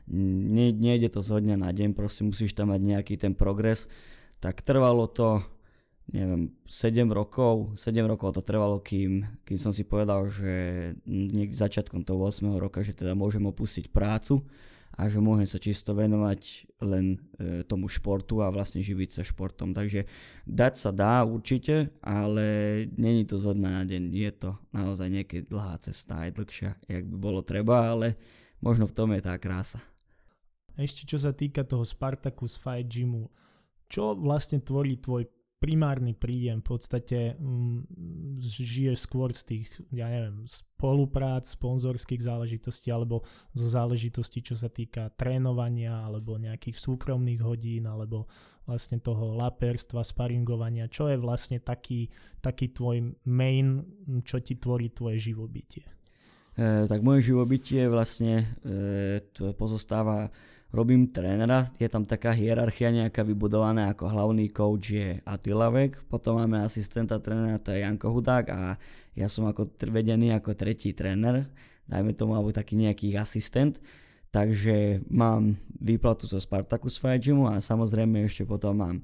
nie, 0.09 0.73
nejde 0.73 1.13
to 1.13 1.21
zo 1.21 1.37
dňa 1.37 1.61
na 1.61 1.69
deň, 1.69 1.93
proste 1.93 2.25
musíš 2.25 2.57
tam 2.57 2.73
mať 2.73 2.81
nejaký 2.81 3.15
ten 3.21 3.37
progres. 3.37 3.93
Tak 4.41 4.65
trvalo 4.65 5.05
to, 5.05 5.45
neviem, 6.09 6.49
7 6.65 7.05
rokov, 7.13 7.77
7 7.77 8.09
rokov 8.09 8.41
to 8.41 8.43
trvalo, 8.43 8.81
kým, 8.81 9.29
kým 9.45 9.59
som 9.61 9.71
si 9.71 9.85
povedal, 9.85 10.33
že 10.33 10.97
niekde 11.05 11.61
začiatkom 11.61 12.09
toho 12.09 12.25
8 12.25 12.57
roka, 12.57 12.81
že 12.81 12.97
teda 12.97 13.13
môžem 13.13 13.45
opustiť 13.45 13.93
prácu 13.93 14.41
a 14.99 15.07
že 15.07 15.23
môžem 15.23 15.47
sa 15.47 15.63
čisto 15.63 15.95
venovať 15.95 16.71
len 16.83 17.17
e, 17.39 17.63
tomu 17.65 17.87
športu 17.87 18.43
a 18.43 18.53
vlastne 18.53 18.83
živiť 18.83 19.11
sa 19.17 19.23
športom. 19.23 19.71
Takže 19.71 20.05
dať 20.45 20.75
sa 20.77 20.91
dá 20.91 21.23
určite, 21.23 21.95
ale 22.03 22.45
není 22.99 23.25
to 23.25 23.39
zo 23.39 23.55
dňa 23.55 23.71
na 23.71 23.85
deň. 23.87 24.03
Je 24.13 24.31
to 24.35 24.51
naozaj 24.75 25.09
niekedy 25.09 25.47
dlhá 25.47 25.79
cesta, 25.81 26.27
aj 26.27 26.37
dlhšia, 26.37 26.71
jak 26.91 27.05
by 27.07 27.17
bolo 27.17 27.41
treba, 27.41 27.95
ale 27.95 28.19
možno 28.61 28.85
v 28.85 28.97
tom 28.97 29.15
je 29.15 29.23
tá 29.23 29.39
krása. 29.41 29.81
Ešte 30.77 31.07
čo 31.07 31.19
sa 31.21 31.33
týka 31.33 31.65
toho 31.65 31.85
Spartacus 31.85 32.57
Fight 32.57 32.89
Gymu, 32.89 33.29
čo 33.91 34.15
vlastne 34.15 34.63
tvorí 34.63 34.97
tvoj 34.97 35.27
primárny 35.61 36.17
príjem, 36.17 36.65
v 36.65 36.69
podstate 36.73 37.37
mm, 37.37 38.41
žiješ 38.41 39.05
skôr 39.05 39.37
z 39.37 39.43
tých, 39.45 39.69
ja 39.93 40.09
neviem, 40.09 40.49
spoluprác, 40.49 41.45
sponzorských 41.45 42.25
záležitostí 42.25 42.89
alebo 42.89 43.21
zo 43.53 43.69
záležitostí, 43.69 44.41
čo 44.41 44.57
sa 44.57 44.73
týka 44.73 45.13
trénovania 45.13 46.01
alebo 46.09 46.41
nejakých 46.41 46.81
súkromných 46.81 47.45
hodín 47.45 47.85
alebo 47.85 48.25
vlastne 48.65 49.05
toho 49.05 49.37
laperstva, 49.37 50.01
sparingovania, 50.01 50.89
čo 50.89 51.13
je 51.13 51.21
vlastne 51.21 51.61
taký, 51.61 52.09
taký 52.41 52.73
tvoj 52.73 53.13
main, 53.29 53.85
čo 54.25 54.41
ti 54.41 54.57
tvorí 54.57 54.89
tvoje 54.97 55.21
živobytie? 55.21 55.85
E, 56.57 56.89
tak 56.89 57.05
moje 57.05 57.37
živobytie 57.37 57.85
vlastne 57.93 58.49
e, 58.65 59.21
pozostáva 59.61 60.33
robím 60.71 61.11
trénera, 61.11 61.67
je 61.79 61.89
tam 61.91 62.07
taká 62.07 62.31
hierarchia 62.31 62.95
nejaká 62.95 63.27
vybudovaná 63.27 63.91
ako 63.91 64.07
hlavný 64.07 64.51
coach 64.55 64.95
je 64.95 65.19
Attila 65.27 65.71
Vek, 65.71 66.07
potom 66.07 66.39
máme 66.39 66.63
asistenta 66.63 67.19
trénera, 67.19 67.59
to 67.59 67.75
je 67.75 67.83
Janko 67.83 68.15
Hudák 68.15 68.47
a 68.55 68.79
ja 69.19 69.27
som 69.27 69.51
ako 69.51 69.67
vedený 69.91 70.31
ako 70.39 70.55
tretí 70.55 70.95
tréner, 70.95 71.51
dajme 71.91 72.15
tomu 72.15 72.39
alebo 72.39 72.55
taký 72.55 72.79
nejaký 72.79 73.11
asistent, 73.19 73.83
takže 74.31 75.03
mám 75.11 75.59
výplatu 75.83 76.31
zo 76.31 76.39
Spartacus 76.39 77.03
Fight 77.03 77.27
Gymu 77.27 77.51
a 77.51 77.59
samozrejme 77.59 78.23
ešte 78.23 78.47
potom 78.47 78.79
mám 78.79 78.97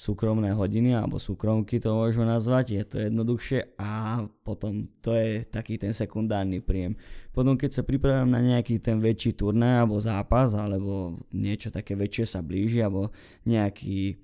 súkromné 0.00 0.56
hodiny 0.56 0.96
alebo 0.96 1.20
súkromky 1.20 1.76
to 1.76 1.92
môžeme 1.92 2.24
nazvať, 2.24 2.72
je 2.72 2.84
to 2.88 2.96
jednoduchšie 3.04 3.76
a 3.76 4.24
potom 4.40 4.88
to 5.04 5.12
je 5.12 5.44
taký 5.44 5.76
ten 5.76 5.92
sekundárny 5.92 6.64
príjem. 6.64 6.96
Potom 7.36 7.60
keď 7.60 7.70
sa 7.76 7.82
pripravím 7.84 8.32
na 8.32 8.40
nejaký 8.40 8.80
ten 8.80 8.96
väčší 8.96 9.36
turnaj 9.36 9.84
alebo 9.84 10.00
zápas 10.00 10.56
alebo 10.56 11.20
niečo 11.36 11.68
také 11.68 12.00
väčšie 12.00 12.24
sa 12.24 12.40
blíži 12.40 12.80
alebo 12.80 13.12
nejaký 13.44 14.16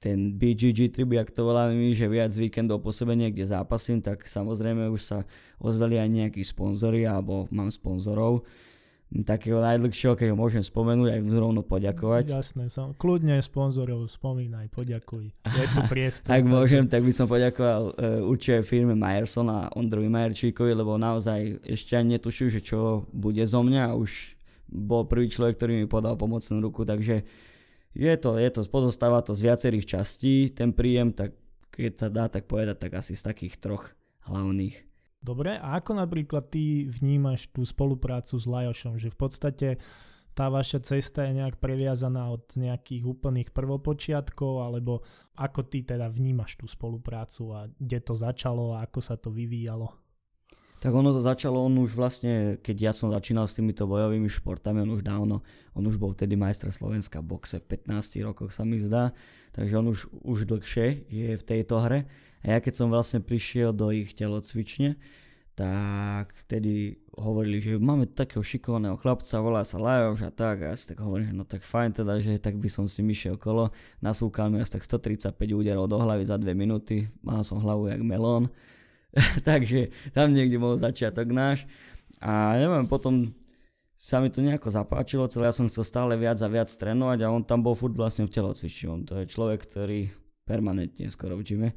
ten 0.00 0.40
BGG 0.40 0.88
trip, 0.92 1.12
jak 1.12 1.32
to 1.36 1.48
voláme 1.48 1.76
my, 1.76 1.92
že 1.92 2.08
viac 2.08 2.32
víkendov 2.32 2.80
po 2.80 2.88
sebe 2.88 3.12
niekde 3.12 3.44
zápasím, 3.44 4.00
tak 4.00 4.24
samozrejme 4.24 4.88
už 4.88 5.00
sa 5.04 5.18
ozveli 5.60 6.00
aj 6.00 6.08
nejakí 6.08 6.40
sponzory 6.40 7.04
alebo 7.04 7.44
mám 7.52 7.68
sponzorov, 7.68 8.44
takého 9.22 9.62
najdlhšieho, 9.62 10.18
keď 10.18 10.34
ho 10.34 10.36
môžem 10.36 10.64
spomenúť, 10.64 11.14
aj 11.14 11.20
rovno 11.38 11.62
poďakovať. 11.62 12.34
Jasné, 12.34 12.66
som, 12.66 12.90
kľudne 12.98 13.38
sponzorov 13.38 14.10
spomínaj, 14.10 14.66
poďakuj. 14.74 15.30
Je 15.30 15.66
tu 15.70 15.80
priestor. 15.86 16.34
Ak 16.34 16.42
môžem, 16.42 16.90
tak 16.90 17.06
by 17.06 17.12
som 17.14 17.30
poďakoval 17.30 17.94
uh, 17.94 18.26
určite 18.26 18.66
firme 18.66 18.98
Myerson 18.98 19.46
a 19.46 19.70
Ondrovi 19.78 20.10
Majerčíkovi, 20.10 20.74
lebo 20.74 20.98
naozaj 20.98 21.62
ešte 21.62 21.94
ani 21.94 22.18
netušujú, 22.18 22.48
že 22.58 22.60
čo 22.64 23.06
bude 23.14 23.46
zo 23.46 23.62
mňa. 23.62 23.94
Už 23.94 24.34
bol 24.66 25.06
prvý 25.06 25.30
človek, 25.30 25.54
ktorý 25.62 25.72
mi 25.78 25.86
podal 25.86 26.18
pomocnú 26.18 26.58
ruku, 26.58 26.82
takže 26.82 27.22
je 27.94 28.14
to, 28.18 28.34
je 28.34 28.50
to, 28.50 28.66
pozostáva 28.66 29.22
to 29.22 29.38
z 29.38 29.46
viacerých 29.46 29.86
častí, 29.86 30.50
ten 30.50 30.74
príjem, 30.74 31.14
tak 31.14 31.38
keď 31.70 31.92
sa 31.94 32.08
dá 32.10 32.26
tak 32.26 32.50
povedať, 32.50 32.82
tak 32.82 32.98
asi 32.98 33.14
z 33.14 33.22
takých 33.22 33.62
troch 33.62 33.94
hlavných. 34.26 34.93
Dobre, 35.24 35.56
a 35.56 35.80
ako 35.80 35.96
napríklad 35.96 36.52
ty 36.52 36.84
vnímaš 36.84 37.48
tú 37.48 37.64
spoluprácu 37.64 38.36
s 38.36 38.44
Lajošom, 38.44 39.00
že 39.00 39.08
v 39.08 39.16
podstate 39.16 39.68
tá 40.36 40.52
vaša 40.52 40.84
cesta 40.84 41.24
je 41.24 41.40
nejak 41.40 41.56
previazaná 41.62 42.28
od 42.28 42.44
nejakých 42.60 43.08
úplných 43.08 43.48
prvopočiatkov, 43.56 44.60
alebo 44.60 45.00
ako 45.40 45.64
ty 45.64 45.80
teda 45.80 46.12
vnímaš 46.12 46.60
tú 46.60 46.68
spoluprácu 46.68 47.56
a 47.56 47.60
kde 47.72 47.98
to 48.04 48.12
začalo 48.12 48.76
a 48.76 48.84
ako 48.84 49.00
sa 49.00 49.16
to 49.16 49.32
vyvíjalo? 49.32 49.96
Tak 50.84 50.92
ono 50.92 51.16
to 51.16 51.24
začalo, 51.24 51.64
on 51.64 51.80
už 51.80 51.96
vlastne, 51.96 52.60
keď 52.60 52.76
ja 52.76 52.92
som 52.92 53.08
začínal 53.08 53.48
s 53.48 53.56
týmito 53.56 53.88
bojovými 53.88 54.28
športami, 54.28 54.84
on 54.84 54.92
už 54.92 55.00
dávno, 55.00 55.40
on 55.72 55.84
už 55.88 55.96
bol 55.96 56.12
vtedy 56.12 56.36
majster 56.36 56.68
Slovenska 56.68 57.24
boxe 57.24 57.64
v 57.64 57.80
15 57.80 58.20
rokoch 58.28 58.52
sa 58.52 58.68
mi 58.68 58.76
zdá, 58.76 59.16
takže 59.56 59.80
on 59.80 59.88
už, 59.88 60.12
už 60.20 60.44
dlhšie 60.44 61.08
je 61.08 61.40
v 61.40 61.46
tejto 61.48 61.80
hre 61.80 62.04
a 62.44 62.46
ja 62.52 62.58
keď 62.60 62.74
som 62.76 62.92
vlastne 62.92 63.24
prišiel 63.24 63.72
do 63.72 63.88
ich 63.88 64.12
telocvične, 64.12 65.00
tak 65.54 66.34
vtedy 66.34 66.98
hovorili, 67.14 67.62
že 67.62 67.78
máme 67.78 68.10
takého 68.10 68.42
šikovného 68.42 68.98
chlapca, 68.98 69.38
volá 69.38 69.62
sa 69.62 69.78
Lajoš 69.78 70.26
a 70.26 70.30
tak. 70.34 70.66
A 70.66 70.74
ja 70.74 70.76
si 70.76 70.90
tak 70.90 70.98
hovorím, 71.00 71.30
že 71.30 71.34
no 71.38 71.44
tak 71.46 71.62
fajn 71.62 72.04
teda, 72.04 72.18
že 72.18 72.42
tak 72.42 72.58
by 72.58 72.66
som 72.66 72.90
si 72.90 73.06
myšiel 73.06 73.38
okolo. 73.38 73.70
Nasúkal 74.02 74.50
mi 74.50 74.58
asi 74.58 74.76
tak 74.76 74.84
135 74.84 75.38
úderov 75.54 75.86
do 75.86 75.96
hlavy 75.96 76.26
za 76.26 76.36
2 76.36 76.52
minúty. 76.58 77.06
Mal 77.22 77.46
som 77.46 77.62
hlavu 77.62 77.86
jak 77.86 78.02
melón. 78.02 78.50
Takže 79.48 79.94
tam 80.10 80.34
niekde 80.34 80.58
bol 80.58 80.74
začiatok 80.74 81.30
náš. 81.30 81.70
A 82.18 82.58
neviem, 82.58 82.90
potom 82.90 83.30
sa 83.94 84.18
mi 84.18 84.28
to 84.28 84.42
nejako 84.42 84.68
zapáčilo, 84.74 85.30
celé 85.30 85.48
ja 85.48 85.54
som 85.54 85.70
chcel 85.70 85.86
stále 85.86 86.12
viac 86.18 86.36
a 86.44 86.50
viac 86.50 86.68
trénovať 86.68 87.24
a 87.24 87.32
on 87.32 87.40
tam 87.40 87.64
bol 87.64 87.72
furt 87.72 87.94
vlastne 87.94 88.26
v 88.26 88.34
telocvični. 88.34 89.06
To 89.08 89.22
je 89.22 89.30
človek, 89.30 89.64
ktorý 89.64 90.12
permanentne 90.44 91.08
skoro 91.08 91.40
v 91.40 91.46
gyme 91.46 91.70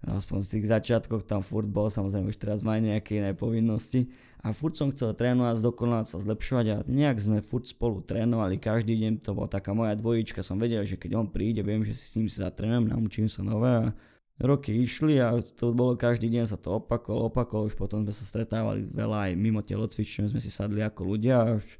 aspoň 0.00 0.38
z 0.40 0.48
tých 0.56 0.66
začiatkov 0.72 1.28
tam 1.28 1.44
furt 1.44 1.68
bol, 1.68 1.92
samozrejme 1.92 2.32
už 2.32 2.40
teraz 2.40 2.64
má 2.64 2.80
nejaké 2.80 3.20
iné 3.20 3.36
povinnosti. 3.36 4.08
A 4.40 4.56
furt 4.56 4.72
som 4.72 4.88
chcel 4.88 5.12
trénovať, 5.12 5.60
zdokonalovať 5.60 6.06
sa, 6.08 6.16
zlepšovať 6.24 6.66
a 6.72 6.76
nejak 6.88 7.20
sme 7.20 7.44
furt 7.44 7.68
spolu 7.68 8.00
trénovali, 8.00 8.56
každý 8.56 8.96
deň 8.96 9.20
to 9.20 9.36
bola 9.36 9.52
taká 9.52 9.76
moja 9.76 9.92
dvojička, 9.92 10.40
som 10.40 10.56
vedel, 10.56 10.80
že 10.88 10.96
keď 10.96 11.20
on 11.20 11.28
príde, 11.28 11.60
viem, 11.60 11.84
že 11.84 11.92
si 11.92 12.04
s 12.08 12.16
ním 12.16 12.26
si 12.32 12.40
zatrénujem, 12.40 12.88
naučím 12.88 13.28
sa 13.28 13.44
nové 13.44 13.68
a 13.68 13.92
roky 14.40 14.72
išli 14.72 15.20
a 15.20 15.36
to 15.36 15.76
bolo 15.76 15.92
každý 16.00 16.32
deň 16.32 16.44
sa 16.48 16.56
to 16.56 16.80
opakovalo, 16.80 17.28
opakovalo, 17.28 17.68
už 17.68 17.76
potom 17.76 18.00
sme 18.00 18.16
sa 18.16 18.24
stretávali 18.24 18.88
veľa 18.88 19.28
aj 19.28 19.32
mimo 19.36 19.60
telocvične, 19.60 20.32
sme 20.32 20.40
si 20.40 20.48
sadli 20.48 20.80
ako 20.80 21.04
ľudia 21.04 21.60
až, 21.60 21.76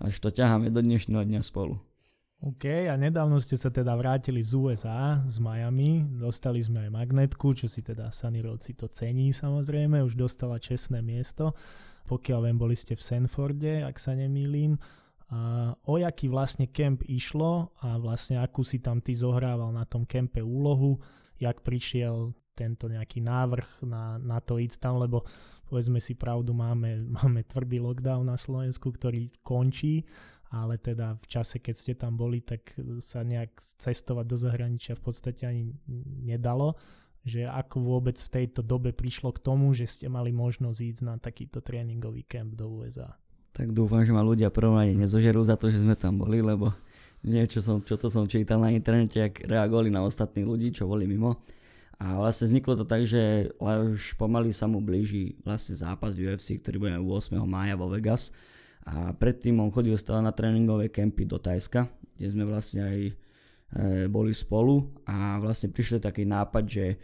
až 0.00 0.16
to 0.16 0.32
ťaháme 0.32 0.72
do 0.72 0.80
dnešného 0.80 1.28
dňa 1.28 1.44
spolu. 1.44 1.76
OK, 2.38 2.86
a 2.86 2.94
nedávno 2.94 3.42
ste 3.42 3.58
sa 3.58 3.66
teda 3.66 3.98
vrátili 3.98 4.38
z 4.38 4.54
USA, 4.54 5.18
z 5.26 5.42
Miami, 5.42 6.06
dostali 6.06 6.62
sme 6.62 6.86
aj 6.86 6.94
magnetku, 6.94 7.50
čo 7.50 7.66
si 7.66 7.82
teda 7.82 8.14
Sunny 8.14 8.38
Road 8.38 8.62
si 8.62 8.78
to 8.78 8.86
cení 8.86 9.34
samozrejme, 9.34 9.98
už 10.06 10.14
dostala 10.14 10.62
čestné 10.62 11.02
miesto, 11.02 11.58
pokiaľ 12.06 12.46
viem, 12.46 12.54
boli 12.54 12.78
ste 12.78 12.94
v 12.94 13.02
Sanforde, 13.02 13.82
ak 13.82 13.98
sa 13.98 14.14
nemýlim. 14.14 14.78
A 15.34 15.74
o 15.90 15.98
jaký 15.98 16.30
vlastne 16.30 16.70
kemp 16.70 17.02
išlo 17.10 17.74
a 17.82 17.98
vlastne 17.98 18.38
akú 18.38 18.62
si 18.62 18.78
tam 18.78 19.02
ty 19.02 19.18
zohrával 19.18 19.74
na 19.74 19.82
tom 19.82 20.06
kempe 20.06 20.38
úlohu, 20.38 20.94
jak 21.42 21.58
prišiel 21.66 22.38
tento 22.54 22.86
nejaký 22.86 23.18
návrh 23.18 23.82
na, 23.82 24.14
na 24.18 24.38
to 24.38 24.62
ísť 24.62 24.78
tam, 24.78 25.02
lebo 25.02 25.26
povedzme 25.66 25.98
si 25.98 26.14
pravdu, 26.14 26.54
máme, 26.54 27.02
máme 27.18 27.42
tvrdý 27.50 27.82
lockdown 27.82 28.30
na 28.30 28.38
Slovensku, 28.38 28.94
ktorý 28.94 29.26
končí 29.42 30.06
ale 30.48 30.80
teda 30.80 31.20
v 31.20 31.26
čase, 31.28 31.60
keď 31.60 31.74
ste 31.76 31.92
tam 31.92 32.16
boli, 32.16 32.40
tak 32.40 32.72
sa 33.04 33.20
nejak 33.20 33.60
cestovať 33.60 34.24
do 34.24 34.36
zahraničia 34.40 34.96
v 34.96 35.02
podstate 35.04 35.44
ani 35.44 35.76
nedalo, 36.24 36.72
že 37.28 37.44
ako 37.44 37.84
vôbec 37.84 38.16
v 38.16 38.32
tejto 38.32 38.64
dobe 38.64 38.96
prišlo 38.96 39.36
k 39.36 39.44
tomu, 39.44 39.76
že 39.76 39.84
ste 39.84 40.08
mali 40.08 40.32
možnosť 40.32 40.78
ísť 40.80 41.02
na 41.04 41.20
takýto 41.20 41.60
tréningový 41.60 42.24
kemp 42.24 42.56
do 42.56 42.80
USA. 42.80 43.12
Tak 43.52 43.76
dúfam, 43.76 44.00
že 44.00 44.16
ma 44.16 44.24
ľudia 44.24 44.48
prvom 44.48 44.80
rade 44.80 44.96
nezožerú 44.96 45.44
za 45.44 45.60
to, 45.60 45.68
že 45.68 45.84
sme 45.84 45.92
tam 45.92 46.16
boli, 46.16 46.40
lebo 46.40 46.72
niečo 47.26 47.60
som, 47.60 47.84
čo 47.84 48.00
to 48.00 48.08
som 48.08 48.24
čítal 48.24 48.62
na 48.62 48.72
internete, 48.72 49.20
ak 49.20 49.44
reagovali 49.44 49.92
na 49.92 50.00
ostatných 50.06 50.46
ľudí, 50.46 50.72
čo 50.72 50.88
boli 50.88 51.04
mimo. 51.04 51.42
A 51.98 52.14
vlastne 52.14 52.46
vzniklo 52.46 52.78
to 52.78 52.86
tak, 52.86 53.02
že 53.02 53.50
už 53.58 54.14
pomaly 54.14 54.54
sa 54.54 54.70
mu 54.70 54.78
blíži 54.78 55.34
vlastne 55.42 55.74
zápas 55.74 56.14
UFC, 56.14 56.62
ktorý 56.62 56.76
bude 56.78 56.94
8. 56.94 57.34
mája 57.42 57.74
vo 57.74 57.90
Vegas 57.90 58.30
a 58.88 59.12
predtým 59.12 59.60
on 59.60 59.68
chodil 59.68 60.00
stále 60.00 60.24
na 60.24 60.32
tréningové 60.32 60.88
kempy 60.88 61.28
do 61.28 61.36
Tajska, 61.36 61.92
kde 62.16 62.26
sme 62.32 62.48
vlastne 62.48 62.80
aj 62.88 62.98
e, 63.04 63.12
boli 64.08 64.32
spolu. 64.32 64.96
A 65.04 65.36
vlastne 65.36 65.68
prišli 65.68 66.00
taký 66.00 66.24
nápad, 66.24 66.64
že 66.64 66.96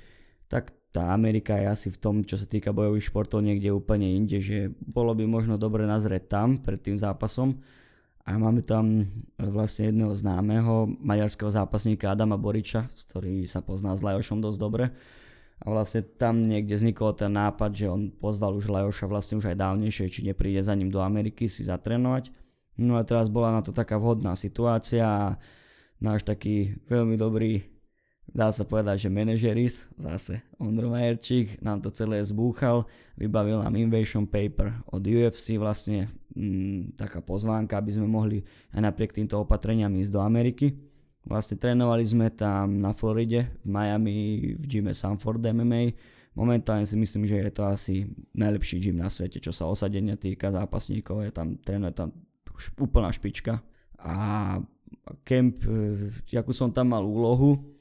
tak 0.48 0.72
tá 0.88 1.12
Amerika 1.12 1.60
je 1.60 1.66
asi 1.68 1.88
v 1.92 2.00
tom, 2.00 2.14
čo 2.24 2.40
sa 2.40 2.48
týka 2.48 2.72
bojových 2.72 3.12
športov 3.12 3.44
niekde 3.44 3.68
úplne 3.68 4.08
inde, 4.08 4.40
že 4.40 4.72
bolo 4.80 5.12
by 5.12 5.28
možno 5.28 5.60
dobre 5.60 5.84
nazrieť 5.84 6.24
tam 6.30 6.56
pred 6.56 6.80
tým 6.80 6.96
zápasom. 6.96 7.60
A 8.24 8.40
máme 8.40 8.64
tam 8.64 9.04
vlastne 9.36 9.92
jedného 9.92 10.16
známeho 10.16 10.88
maďarského 11.04 11.52
zápasníka 11.52 12.08
Adama 12.08 12.40
Boriča, 12.40 12.88
ktorý 12.88 13.44
sa 13.44 13.60
pozná 13.60 13.92
s 13.92 14.00
Lajošom 14.00 14.40
dosť 14.40 14.56
dobre 14.56 14.88
A 15.62 15.70
vlastne 15.70 16.02
tam 16.02 16.42
niekde 16.42 16.74
vznikol 16.74 17.14
ten 17.14 17.30
nápad, 17.30 17.70
že 17.72 17.86
on 17.86 18.10
pozval 18.10 18.58
už 18.58 18.68
Lajoša 18.68 19.06
vlastne 19.06 19.38
už 19.38 19.54
aj 19.54 19.60
dávnejšie, 19.60 20.10
či 20.10 20.20
nepríde 20.26 20.60
za 20.60 20.74
ním 20.74 20.90
do 20.90 20.98
Ameriky 20.98 21.46
si 21.46 21.62
zatrénovať. 21.62 22.34
No 22.74 22.98
a 22.98 23.06
teraz 23.06 23.30
bola 23.30 23.54
na 23.54 23.62
to 23.62 23.70
taká 23.70 23.96
vhodná 23.96 24.34
situácia 24.34 25.06
a 25.06 25.38
náš 26.02 26.26
taký 26.26 26.74
veľmi 26.90 27.14
dobrý, 27.14 27.62
dá 28.34 28.50
sa 28.50 28.66
povedať, 28.66 29.06
že 29.06 29.14
manažeris, 29.14 29.86
zase 29.94 30.42
Ondro 30.58 30.90
Majerčík, 30.90 31.62
nám 31.62 31.84
to 31.84 31.94
celé 31.94 32.18
zbúchal, 32.26 32.88
vybavil 33.14 33.62
nám 33.62 33.78
invasion 33.78 34.26
paper 34.26 34.74
od 34.90 35.02
UFC 35.06 35.54
vlastne, 35.54 36.10
mm, 36.34 36.98
taká 36.98 37.22
pozvánka, 37.22 37.78
aby 37.78 37.94
sme 37.94 38.10
mohli 38.10 38.42
aj 38.74 38.80
napriek 38.82 39.14
týmto 39.14 39.38
opatreniam 39.38 39.94
ísť 39.94 40.12
do 40.12 40.20
Ameriky. 40.20 40.74
Vlastne 41.24 41.56
trénovali 41.56 42.04
sme 42.04 42.28
tam 42.28 42.84
na 42.84 42.92
Floride, 42.92 43.56
v 43.64 43.68
Miami, 43.68 44.16
v 44.60 44.64
gyme 44.68 44.92
Sanford 44.92 45.40
MMA. 45.40 45.96
Momentálne 46.36 46.84
si 46.84 47.00
myslím, 47.00 47.24
že 47.24 47.40
je 47.40 47.52
to 47.54 47.64
asi 47.64 48.04
najlepší 48.36 48.76
gym 48.82 49.00
na 49.00 49.08
svete, 49.08 49.40
čo 49.40 49.48
sa 49.48 49.64
osadenia 49.64 50.20
týka 50.20 50.52
zápasníkov. 50.52 51.24
Je 51.24 51.32
tam, 51.32 51.56
trénuje 51.56 51.94
tam 51.96 52.12
úplná 52.76 53.08
špička. 53.08 53.64
A 54.04 54.14
kemp, 55.24 55.64
e, 55.64 56.36
akú 56.36 56.52
som 56.52 56.68
tam 56.68 56.92
mal 56.92 57.00
úlohu, 57.06 57.73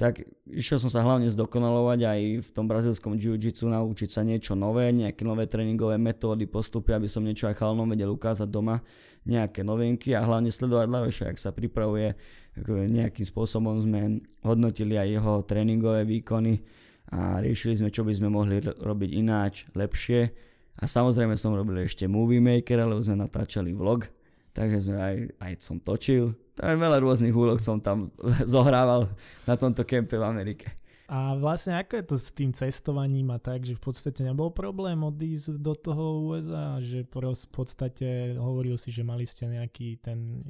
tak 0.00 0.24
išiel 0.48 0.80
som 0.80 0.88
sa 0.88 1.04
hlavne 1.04 1.28
zdokonalovať 1.28 2.00
aj 2.08 2.20
v 2.40 2.50
tom 2.56 2.64
brazilskom 2.64 3.20
jiu-jitsu, 3.20 3.68
naučiť 3.68 4.08
sa 4.08 4.24
niečo 4.24 4.56
nové, 4.56 4.88
nejaké 4.96 5.28
nové 5.28 5.44
tréningové 5.44 6.00
metódy, 6.00 6.48
postupy, 6.48 6.96
aby 6.96 7.04
som 7.04 7.20
niečo 7.20 7.52
aj 7.52 7.60
chalnom 7.60 7.84
vedel 7.84 8.08
ukázať 8.08 8.48
doma, 8.48 8.80
nejaké 9.28 9.60
novinky 9.60 10.16
a 10.16 10.24
hlavne 10.24 10.48
sledovať 10.48 10.88
Laveša, 10.88 11.24
ak 11.28 11.36
sa 11.36 11.52
pripravuje, 11.52 12.16
nejakým 12.64 13.28
spôsobom 13.28 13.76
sme 13.84 14.24
hodnotili 14.40 14.96
aj 14.96 15.20
jeho 15.20 15.34
tréningové 15.44 16.08
výkony 16.08 16.64
a 17.12 17.44
riešili 17.44 17.84
sme, 17.84 17.92
čo 17.92 18.00
by 18.00 18.16
sme 18.16 18.32
mohli 18.32 18.56
robiť 18.64 19.10
ináč, 19.12 19.68
lepšie. 19.76 20.32
A 20.80 20.88
samozrejme 20.88 21.36
som 21.36 21.52
robil 21.52 21.84
ešte 21.84 22.08
Movie 22.08 22.40
Maker, 22.40 22.88
už 22.88 23.12
sme 23.12 23.20
natáčali 23.20 23.76
vlog, 23.76 24.08
takže 24.52 24.90
sme 24.90 24.98
aj, 24.98 25.16
aj 25.38 25.52
som 25.62 25.78
točil, 25.78 26.34
tak 26.54 26.76
veľa 26.76 27.00
rôznych 27.00 27.32
úloh 27.32 27.56
som 27.56 27.80
tam 27.80 28.12
zohrával 28.54 29.08
na 29.48 29.54
tomto 29.56 29.86
kempe 29.86 30.18
v 30.18 30.26
Amerike. 30.26 30.80
A 31.10 31.34
vlastne 31.34 31.74
ako 31.74 31.98
je 31.98 32.04
to 32.06 32.16
s 32.22 32.30
tým 32.30 32.54
cestovaním 32.54 33.34
a 33.34 33.42
tak, 33.42 33.66
že 33.66 33.74
v 33.74 33.82
podstate 33.82 34.22
nebol 34.22 34.54
problém 34.54 34.94
odísť 35.02 35.58
do 35.58 35.74
toho 35.74 36.30
USA, 36.30 36.78
že 36.78 37.02
v 37.02 37.50
podstate 37.50 38.38
hovoril 38.38 38.78
si, 38.78 38.94
že 38.94 39.02
mali 39.02 39.26
ste 39.26 39.50
nejaký 39.50 39.98
ten 39.98 40.46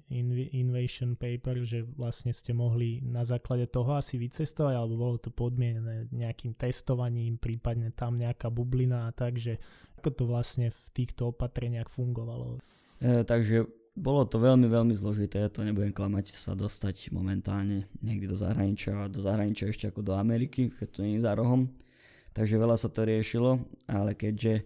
invasion 0.52 1.16
paper, 1.16 1.64
že 1.64 1.80
vlastne 1.96 2.28
ste 2.36 2.52
mohli 2.52 3.00
na 3.00 3.24
základe 3.24 3.72
toho 3.72 3.96
asi 3.96 4.20
vycestovať, 4.20 4.76
alebo 4.76 5.00
bolo 5.00 5.16
to 5.16 5.32
podmienené 5.32 6.12
nejakým 6.12 6.52
testovaním, 6.52 7.40
prípadne 7.40 7.88
tam 7.96 8.20
nejaká 8.20 8.52
bublina 8.52 9.08
a 9.08 9.16
tak, 9.16 9.40
že 9.40 9.56
ako 9.96 10.12
to 10.12 10.24
vlastne 10.28 10.68
v 10.68 10.86
týchto 10.92 11.32
opatreniach 11.32 11.88
fungovalo? 11.88 12.60
E, 13.00 13.24
takže 13.24 13.79
bolo 14.00 14.24
to 14.24 14.40
veľmi, 14.40 14.64
veľmi 14.64 14.96
zložité, 14.96 15.44
to 15.52 15.60
nebudem 15.60 15.92
klamať 15.92 16.32
sa 16.32 16.56
dostať 16.56 17.12
momentálne 17.12 17.84
niekde 18.00 18.32
do 18.32 18.36
zahraničia 18.36 18.96
a 18.96 19.12
do 19.12 19.20
zahraničia 19.20 19.68
ešte 19.68 19.92
ako 19.92 20.00
do 20.00 20.16
Ameriky, 20.16 20.72
že 20.72 20.88
to 20.88 21.04
nie 21.04 21.20
je 21.20 21.28
za 21.28 21.36
rohom. 21.36 21.68
Takže 22.32 22.56
veľa 22.56 22.80
sa 22.80 22.88
to 22.88 23.04
riešilo, 23.04 23.60
ale 23.84 24.16
keďže 24.16 24.64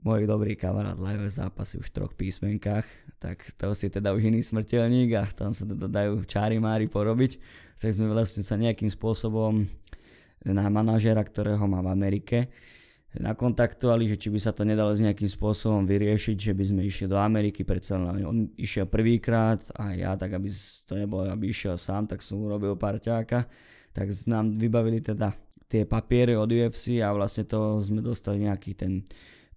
môj 0.00 0.24
dobrý 0.24 0.54
kamarát 0.54 0.96
Lajo 0.96 1.26
zápasy 1.26 1.82
už 1.82 1.90
v 1.90 1.94
troch 1.98 2.12
písmenkách, 2.14 2.86
tak 3.18 3.42
to 3.58 3.74
si 3.74 3.90
teda 3.90 4.14
už 4.14 4.30
iný 4.30 4.40
smrteľník 4.40 5.10
a 5.18 5.26
tam 5.26 5.50
sa 5.50 5.66
teda 5.66 5.90
dajú 5.90 6.22
čári 6.24 6.62
mári 6.62 6.86
porobiť. 6.86 7.42
Tak 7.76 7.90
sme 7.90 8.08
vlastne 8.14 8.46
sa 8.46 8.54
nejakým 8.54 8.88
spôsobom 8.88 9.66
na 10.46 10.66
manažera, 10.70 11.22
ktorého 11.22 11.66
má 11.66 11.82
v 11.82 11.92
Amerike, 11.92 12.38
nakontaktovali, 13.12 14.08
že 14.08 14.16
či 14.16 14.32
by 14.32 14.40
sa 14.40 14.56
to 14.56 14.64
nedalo 14.64 14.88
s 14.88 15.04
nejakým 15.04 15.28
spôsobom 15.28 15.84
vyriešiť, 15.84 16.36
že 16.48 16.52
by 16.56 16.64
sme 16.64 16.80
išli 16.88 17.04
do 17.04 17.20
Ameriky, 17.20 17.60
predsa 17.60 18.00
on 18.00 18.48
išiel 18.56 18.88
prvýkrát 18.88 19.60
a 19.76 19.92
ja, 19.92 20.16
tak 20.16 20.32
aby 20.32 20.48
to 20.88 20.96
nebolo, 20.96 21.28
aby 21.28 21.52
išiel 21.52 21.76
sám, 21.76 22.08
tak 22.08 22.24
som 22.24 22.40
urobil 22.40 22.72
parťáka, 22.80 23.44
tak 23.92 24.06
nám 24.24 24.56
vybavili 24.56 25.04
teda 25.04 25.36
tie 25.68 25.84
papiere 25.84 26.40
od 26.40 26.48
UFC 26.48 27.04
a 27.04 27.12
vlastne 27.12 27.44
to 27.44 27.76
sme 27.76 28.00
dostali 28.00 28.48
nejaký 28.48 28.72
ten 28.72 29.04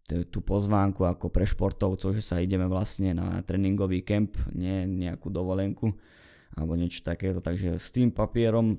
tú 0.06 0.46
pozvánku 0.46 1.02
ako 1.02 1.34
pre 1.34 1.50
športovcov, 1.50 2.13
že 2.13 2.22
sa 2.22 2.38
ideme 2.38 2.70
vlastne 2.70 3.18
na 3.18 3.41
tréningový 3.41 4.06
kemp, 4.06 4.38
nie 4.54 4.86
nejakú 4.86 5.34
dovolenku 5.34 5.89
alebo 6.54 6.78
niečo 6.78 7.02
takéto, 7.02 7.41
takže 7.41 7.82
s 7.82 7.89
tým 7.89 8.13
papierom 8.13 8.78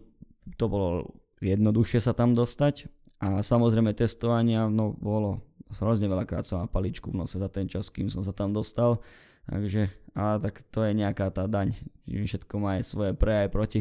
to 0.54 0.70
bolo 0.70 1.18
jednoduchšie 1.42 1.98
sa 1.98 2.14
tam 2.14 2.38
dostať 2.38 2.86
a 3.16 3.40
samozrejme 3.40 3.96
testovania, 3.96 4.68
no 4.68 4.92
bolo 4.92 5.40
hrozne 5.80 6.06
veľakrát 6.06 6.46
som 6.46 6.62
mal 6.62 6.70
paličku 6.70 7.10
v 7.10 7.24
nose 7.24 7.40
za 7.40 7.48
ten 7.48 7.66
čas, 7.66 7.90
kým 7.90 8.06
som 8.12 8.22
sa 8.22 8.30
tam 8.30 8.52
dostal. 8.52 9.02
Takže, 9.46 9.86
a 10.18 10.42
tak 10.42 10.66
to 10.74 10.82
je 10.82 10.92
nejaká 10.94 11.30
tá 11.30 11.46
daň. 11.46 11.70
Všetko 12.06 12.58
má 12.58 12.78
aj 12.78 12.84
svoje 12.84 13.12
pre 13.14 13.46
aj 13.46 13.48
proti. 13.54 13.80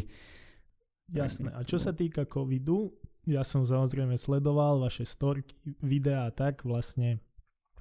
Jasné. 1.10 1.54
A 1.54 1.65
čo 1.65 1.82
sa 1.82 1.93
týka 1.93 2.26
covidu, 2.26 2.93
ja 3.26 3.41
som 3.41 3.65
samozrejme 3.65 4.13
sledoval 4.17 4.82
vaše 4.82 5.06
storky, 5.06 5.58
videá 5.82 6.30
a 6.30 6.34
tak, 6.34 6.65
vlastne 6.65 7.21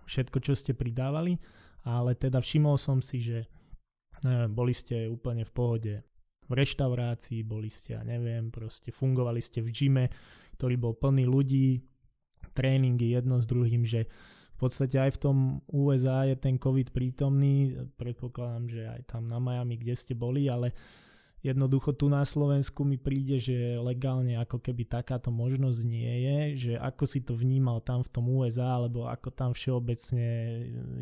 všetko, 0.08 0.40
čo 0.40 0.52
ste 0.56 0.72
pridávali, 0.72 1.36
ale 1.84 2.16
teda 2.16 2.40
všimol 2.40 2.80
som 2.80 3.04
si, 3.04 3.20
že 3.20 3.48
neviem, 4.24 4.52
boli 4.52 4.72
ste 4.72 5.08
úplne 5.08 5.44
v 5.44 5.52
pohode 5.52 5.94
v 6.48 6.52
reštaurácii, 6.52 7.40
boli 7.44 7.72
ste, 7.72 7.96
ja 7.96 8.02
neviem, 8.04 8.52
proste 8.52 8.92
fungovali 8.92 9.40
ste 9.40 9.64
v 9.64 9.70
gyme, 9.72 10.04
ktorý 10.60 10.76
bol 10.76 10.94
plný 10.94 11.24
ľudí, 11.24 11.80
tréningy 12.54 13.16
jedno 13.16 13.42
s 13.42 13.46
druhým, 13.50 13.82
že 13.82 14.06
v 14.54 14.58
podstate 14.62 14.96
aj 15.02 15.18
v 15.18 15.20
tom 15.20 15.36
USA 15.66 16.22
je 16.30 16.38
ten 16.38 16.54
COVID 16.56 16.94
prítomný, 16.94 17.74
predpokladám, 17.98 18.64
že 18.70 18.82
aj 18.86 19.02
tam 19.10 19.26
na 19.26 19.42
Miami, 19.42 19.74
kde 19.74 19.94
ste 19.98 20.14
boli, 20.14 20.46
ale 20.46 20.70
jednoducho 21.42 21.92
tu 21.98 22.06
na 22.06 22.22
Slovensku 22.22 22.86
mi 22.86 22.94
príde, 22.94 23.42
že 23.42 23.76
legálne 23.82 24.38
ako 24.38 24.62
keby 24.62 24.86
takáto 24.86 25.34
možnosť 25.34 25.80
nie 25.84 26.12
je, 26.22 26.38
že 26.56 26.72
ako 26.78 27.04
si 27.04 27.20
to 27.26 27.34
vnímal 27.34 27.82
tam 27.82 28.00
v 28.00 28.12
tom 28.14 28.30
USA, 28.30 28.78
alebo 28.78 29.10
ako 29.10 29.28
tam 29.34 29.50
všeobecne 29.52 30.28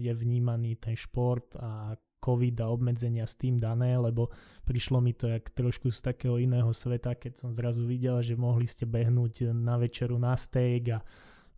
je 0.00 0.12
vnímaný 0.16 0.80
ten 0.80 0.96
šport 0.96 1.52
a 1.60 1.94
COVID 2.22 2.62
a 2.62 2.70
obmedzenia 2.70 3.26
s 3.26 3.34
tým 3.34 3.58
dané, 3.58 3.98
lebo 3.98 4.30
prišlo 4.62 5.02
mi 5.02 5.10
to 5.10 5.26
jak 5.26 5.50
trošku 5.50 5.90
z 5.90 5.98
takého 6.06 6.38
iného 6.38 6.70
sveta, 6.70 7.18
keď 7.18 7.42
som 7.42 7.50
zrazu 7.50 7.82
videl, 7.82 8.22
že 8.22 8.38
mohli 8.38 8.70
ste 8.70 8.86
behnúť 8.86 9.50
na 9.50 9.74
večeru 9.74 10.14
na 10.22 10.38
steak 10.38 10.94
a 10.94 10.98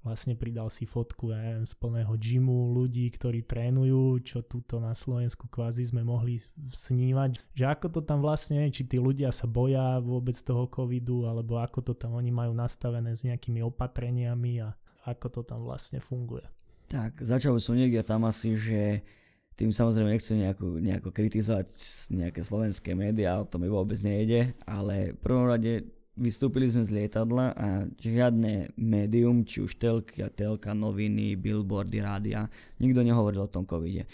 vlastne 0.05 0.37
pridal 0.37 0.69
si 0.69 0.85
fotku 0.85 1.33
ja 1.33 1.41
neviem, 1.41 1.65
z 1.65 1.75
plného 1.81 2.13
gymu 2.21 2.77
ľudí, 2.77 3.09
ktorí 3.09 3.41
trénujú, 3.49 4.21
čo 4.21 4.45
túto 4.45 4.77
na 4.77 4.93
Slovensku 4.93 5.49
kvázi 5.49 5.89
sme 5.89 6.05
mohli 6.05 6.45
snívať. 6.61 7.57
Že 7.57 7.65
ako 7.73 7.87
to 7.89 8.01
tam 8.05 8.21
vlastne, 8.21 8.69
či 8.69 8.85
tí 8.85 9.01
ľudia 9.01 9.33
sa 9.33 9.49
boja 9.49 9.99
vôbec 10.05 10.37
toho 10.37 10.69
covidu, 10.69 11.25
alebo 11.25 11.57
ako 11.57 11.81
to 11.81 11.93
tam 11.97 12.21
oni 12.21 12.29
majú 12.29 12.53
nastavené 12.53 13.17
s 13.17 13.25
nejakými 13.25 13.65
opatreniami 13.65 14.61
a 14.61 14.77
ako 15.09 15.41
to 15.41 15.43
tam 15.43 15.65
vlastne 15.65 16.05
funguje. 16.05 16.45
Tak, 16.93 17.25
začal 17.25 17.57
som 17.59 17.75
niekde 17.75 18.05
tam 18.05 18.29
asi, 18.29 18.61
že 18.61 19.01
tým 19.55 19.71
samozrejme 19.71 20.11
nechcem 20.11 20.43
nejako, 20.43 20.83
nejako 20.83 21.09
kritizovať 21.15 21.67
nejaké 22.11 22.41
slovenské 22.43 22.99
médiá, 22.99 23.39
o 23.39 23.47
tom 23.47 23.63
mi 23.63 23.71
vôbec 23.71 23.99
nejde, 24.03 24.51
ale 24.67 25.15
v 25.15 25.19
prvom 25.23 25.47
rade 25.47 25.87
vystúpili 26.19 26.71
sme 26.71 26.83
z 26.83 26.95
lietadla 26.95 27.55
a 27.55 27.67
žiadne 27.99 28.75
médium, 28.79 29.43
či 29.47 29.63
už 29.63 29.79
telka, 29.79 30.31
telka, 30.31 30.75
noviny, 30.75 31.35
billboardy, 31.39 31.99
rádia, 32.03 32.51
nikto 32.79 33.03
nehovoril 33.03 33.47
o 33.47 33.51
tom 33.51 33.67
covide. 33.67 34.07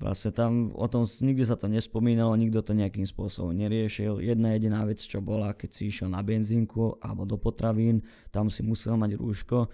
Vlastne 0.00 0.32
tam 0.32 0.72
o 0.72 0.88
tom 0.88 1.04
nikde 1.04 1.44
sa 1.44 1.60
to 1.60 1.68
nespomínalo, 1.68 2.32
nikto 2.32 2.64
to 2.64 2.72
nejakým 2.72 3.04
spôsobom 3.04 3.52
neriešil. 3.52 4.24
Jedna 4.24 4.56
jediná 4.56 4.80
vec, 4.88 4.96
čo 4.96 5.20
bola, 5.20 5.52
keď 5.52 5.70
si 5.76 5.92
išiel 5.92 6.08
na 6.08 6.24
benzínku 6.24 6.96
alebo 7.04 7.28
do 7.28 7.36
potravín, 7.36 8.00
tam 8.32 8.48
si 8.48 8.64
musel 8.64 8.96
mať 8.96 9.20
rúško 9.20 9.68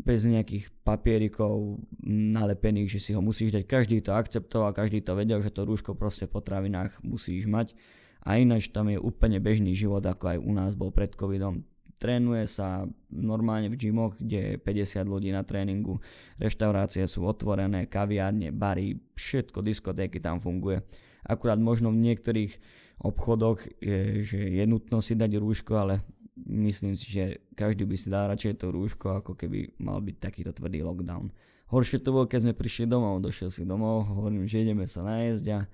bez 0.00 0.24
nejakých 0.24 0.72
papierikov 0.86 1.82
nalepených, 2.06 2.98
že 2.98 3.00
si 3.00 3.10
ho 3.12 3.20
musíš 3.20 3.52
dať. 3.52 3.64
Každý 3.68 4.00
to 4.00 4.16
akceptoval, 4.16 4.72
každý 4.72 5.04
to 5.04 5.12
vedel, 5.12 5.38
že 5.44 5.52
to 5.52 5.68
rúško 5.68 5.94
proste 5.94 6.26
v 6.26 6.34
potravinách 6.38 7.00
musíš 7.04 7.44
mať. 7.46 7.76
A 8.22 8.38
ináč 8.38 8.70
tam 8.70 8.86
je 8.86 9.02
úplne 9.02 9.42
bežný 9.42 9.74
život, 9.74 10.02
ako 10.02 10.24
aj 10.34 10.38
u 10.38 10.52
nás 10.54 10.72
bol 10.78 10.94
pred 10.94 11.10
covidom. 11.10 11.66
Trénuje 11.98 12.50
sa 12.50 12.82
normálne 13.14 13.70
v 13.70 13.78
gymoch, 13.78 14.18
kde 14.18 14.58
je 14.58 14.62
50 14.62 15.06
ľudí 15.06 15.30
na 15.30 15.46
tréningu, 15.46 16.02
reštaurácie 16.38 17.06
sú 17.06 17.22
otvorené, 17.22 17.86
kaviárne, 17.86 18.50
bary, 18.50 18.98
všetko, 19.14 19.62
diskotéky 19.62 20.18
tam 20.18 20.42
funguje. 20.42 20.82
Akurát 21.22 21.62
možno 21.62 21.94
v 21.94 22.02
niektorých 22.02 22.58
obchodoch 23.06 23.62
je, 23.78 24.22
že 24.26 24.38
je 24.50 24.64
nutno 24.66 24.98
si 24.98 25.14
dať 25.14 25.38
rúško, 25.38 25.72
ale 25.78 26.02
myslím 26.36 26.96
si, 26.96 27.06
že 27.08 27.44
každý 27.52 27.84
by 27.84 27.96
si 27.96 28.08
dal 28.08 28.32
radšej 28.32 28.60
to 28.60 28.72
rúško, 28.72 29.20
ako 29.20 29.32
keby 29.36 29.76
mal 29.80 30.00
byť 30.00 30.16
takýto 30.16 30.52
tvrdý 30.56 30.80
lockdown. 30.80 31.28
Horšie 31.72 32.04
to 32.04 32.12
bolo, 32.12 32.28
keď 32.28 32.48
sme 32.48 32.54
prišli 32.56 32.84
domov, 32.84 33.24
došiel 33.24 33.48
si 33.48 33.64
domov, 33.64 34.04
hovorím, 34.08 34.44
že 34.44 34.60
ideme 34.60 34.84
sa 34.84 35.00
nájsť 35.04 35.44
a 35.56 35.64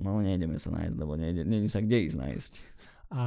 no 0.00 0.20
nejdeme 0.20 0.60
sa 0.60 0.72
nájsť, 0.72 0.96
lebo 1.00 1.16
nejde, 1.16 1.44
nejde 1.48 1.68
sa 1.72 1.80
kde 1.80 2.04
ísť 2.04 2.18
nájsť. 2.20 2.52
A 3.12 3.24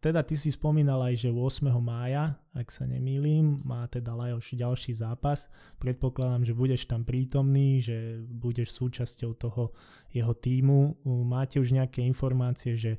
teda 0.00 0.24
ty 0.24 0.32
si 0.32 0.48
spomínal 0.48 1.12
aj, 1.12 1.28
že 1.28 1.28
8. 1.28 1.68
mája, 1.76 2.40
ak 2.56 2.72
sa 2.72 2.88
nemýlim, 2.88 3.60
má 3.68 3.84
teda 3.84 4.16
Lajoš 4.16 4.56
ďalší 4.56 4.96
zápas. 4.96 5.52
Predpokladám, 5.76 6.40
že 6.48 6.56
budeš 6.56 6.88
tam 6.88 7.04
prítomný, 7.04 7.84
že 7.84 8.24
budeš 8.24 8.72
súčasťou 8.72 9.36
toho 9.36 9.76
jeho 10.08 10.32
týmu. 10.32 10.96
Máte 11.28 11.60
už 11.60 11.76
nejaké 11.76 12.00
informácie, 12.00 12.80
že 12.80 12.96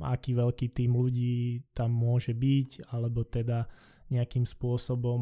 aký 0.00 0.34
veľký 0.36 0.66
tým 0.74 0.96
ľudí 0.98 1.62
tam 1.72 1.94
môže 1.94 2.34
byť, 2.34 2.90
alebo 2.92 3.24
teda 3.24 3.64
nejakým 4.10 4.42
spôsobom, 4.42 5.20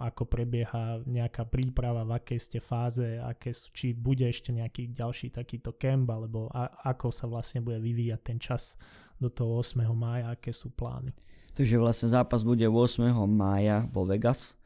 ako 0.00 0.24
prebieha 0.24 1.04
nejaká 1.04 1.44
príprava, 1.44 2.08
v 2.08 2.16
akej 2.16 2.40
ste 2.40 2.58
fáze, 2.58 3.20
aké, 3.20 3.52
či 3.52 3.92
bude 3.92 4.24
ešte 4.24 4.48
nejaký 4.48 4.96
ďalší 4.96 5.28
takýto 5.28 5.76
kemp, 5.76 6.08
alebo 6.08 6.48
a, 6.48 6.72
ako 6.88 7.12
sa 7.12 7.28
vlastne 7.28 7.60
bude 7.60 7.76
vyvíjať 7.76 8.20
ten 8.24 8.40
čas 8.40 8.80
do 9.20 9.28
toho 9.28 9.60
8. 9.60 9.84
mája, 9.92 10.32
aké 10.32 10.56
sú 10.56 10.72
plány. 10.72 11.12
Takže 11.52 11.76
vlastne 11.76 12.08
zápas 12.08 12.40
bude 12.40 12.64
8. 12.64 13.12
mája 13.28 13.84
vo 13.92 14.08
Vegas. 14.08 14.56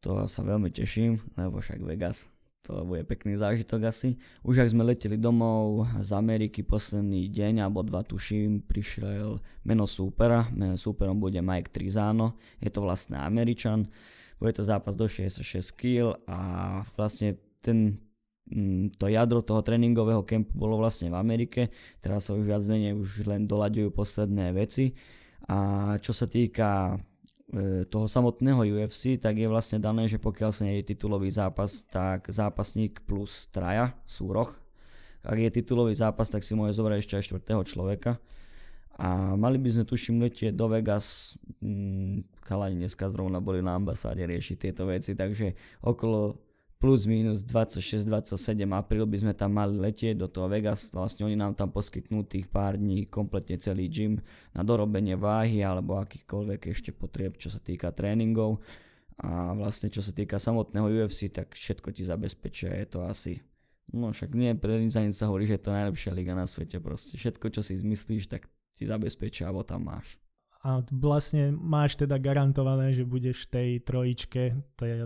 To 0.00 0.24
sa 0.24 0.40
veľmi 0.40 0.72
teším, 0.72 1.20
lebo 1.36 1.60
však 1.60 1.84
Vegas, 1.84 2.32
to 2.60 2.84
bude 2.84 3.08
pekný 3.08 3.40
zážitok 3.40 3.88
asi. 3.88 4.20
Už 4.44 4.60
ak 4.60 4.70
sme 4.70 4.84
leteli 4.84 5.16
domov 5.16 5.88
z 5.98 6.12
Ameriky 6.12 6.60
posledný 6.60 7.32
deň 7.32 7.64
alebo 7.64 7.80
dva 7.80 8.04
tuším, 8.04 8.64
prišiel 8.68 9.40
meno 9.64 9.88
súpera. 9.88 10.44
Meno 10.52 10.76
súperom 10.76 11.16
bude 11.16 11.40
Mike 11.40 11.72
Trizano, 11.72 12.36
je 12.60 12.68
to 12.68 12.84
vlastne 12.84 13.16
Američan. 13.16 13.88
Bude 14.36 14.52
to 14.56 14.64
zápas 14.64 14.96
do 14.96 15.08
66 15.08 15.44
kg 15.76 16.16
a 16.28 16.38
vlastne 16.96 17.36
ten 17.60 18.00
Mm, 18.50 18.90
to 18.98 19.06
jadro 19.06 19.46
toho 19.46 19.62
tréningového 19.62 20.26
kempu 20.26 20.50
bolo 20.58 20.74
vlastne 20.82 21.06
v 21.06 21.14
Amerike, 21.14 21.70
teraz 22.02 22.26
sa 22.26 22.34
už 22.34 22.50
viac 22.50 22.66
menej 22.66 22.98
už 22.98 23.30
len 23.30 23.46
doľaďujú 23.46 23.94
posledné 23.94 24.50
veci 24.50 24.90
a 25.46 25.94
čo 26.02 26.10
sa 26.10 26.26
týka 26.26 26.98
toho 27.90 28.06
samotného 28.06 28.62
UFC, 28.78 29.18
tak 29.18 29.34
je 29.34 29.50
vlastne 29.50 29.82
dané, 29.82 30.06
že 30.06 30.22
pokiaľ 30.22 30.50
sa 30.54 30.62
nie 30.66 30.78
je 30.80 30.94
titulový 30.94 31.34
zápas, 31.34 31.82
tak 31.90 32.30
zápasník 32.30 33.02
plus 33.02 33.50
traja 33.50 33.90
sú 34.06 34.30
roh. 34.30 34.54
Ak 35.26 35.36
je 35.36 35.50
titulový 35.50 35.92
zápas, 35.98 36.30
tak 36.30 36.46
si 36.46 36.54
môže 36.54 36.78
zobrať 36.78 36.98
ešte 37.02 37.14
aj 37.18 37.26
štvrtého 37.26 37.62
človeka. 37.66 38.22
A 39.00 39.34
mali 39.34 39.56
by 39.56 39.80
sme 39.80 39.84
tuším 39.88 40.20
letieť 40.20 40.52
do 40.52 40.68
Vegas, 40.68 41.34
mm, 41.64 42.44
chalani 42.44 42.84
dneska 42.84 43.08
zrovna 43.08 43.40
boli 43.40 43.64
na 43.64 43.72
ambasáde 43.72 44.20
riešiť 44.20 44.56
tieto 44.60 44.84
veci, 44.84 45.16
takže 45.16 45.56
okolo 45.80 46.36
plus 46.80 47.04
minus 47.04 47.44
26-27 47.44 48.56
apríl 48.72 49.04
by 49.04 49.18
sme 49.20 49.32
tam 49.36 49.52
mali 49.52 49.76
letieť 49.76 50.16
do 50.16 50.32
toho 50.32 50.48
Vegas, 50.48 50.88
vlastne 50.96 51.28
oni 51.28 51.36
nám 51.36 51.52
tam 51.52 51.68
poskytnú 51.68 52.24
tých 52.24 52.48
pár 52.48 52.80
dní 52.80 53.04
kompletne 53.04 53.60
celý 53.60 53.92
gym 53.92 54.16
na 54.56 54.64
dorobenie 54.64 55.14
váhy 55.14 55.60
alebo 55.60 56.00
akýchkoľvek 56.00 56.72
ešte 56.72 56.96
potrieb, 56.96 57.36
čo 57.36 57.52
sa 57.52 57.60
týka 57.60 57.92
tréningov. 57.92 58.64
A 59.20 59.52
vlastne 59.52 59.92
čo 59.92 60.00
sa 60.00 60.16
týka 60.16 60.40
samotného 60.40 61.04
UFC, 61.04 61.28
tak 61.28 61.52
všetko 61.52 61.92
ti 61.92 62.08
zabezpečia, 62.08 62.72
je 62.72 62.86
to 62.88 63.04
asi 63.04 63.44
No 63.90 64.14
však 64.14 64.38
nie, 64.38 64.54
pre 64.54 64.78
nič 64.78 64.94
za 64.94 65.02
nič 65.02 65.18
sa 65.18 65.26
hovorí, 65.26 65.50
že 65.50 65.58
je 65.58 65.66
to 65.66 65.74
najlepšia 65.74 66.14
liga 66.14 66.30
na 66.30 66.46
svete 66.46 66.78
proste. 66.78 67.18
Všetko, 67.18 67.50
čo 67.50 67.58
si 67.58 67.74
zmyslíš, 67.74 68.30
tak 68.30 68.46
ti 68.78 68.86
zabezpečia, 68.86 69.50
alebo 69.50 69.66
tam 69.66 69.90
máš 69.90 70.14
a 70.60 70.84
vlastne 70.92 71.56
máš 71.56 71.96
teda 71.96 72.20
garantované, 72.20 72.92
že 72.92 73.08
budeš 73.08 73.48
v 73.48 73.50
tej 73.50 73.70
trojičke 73.80 74.42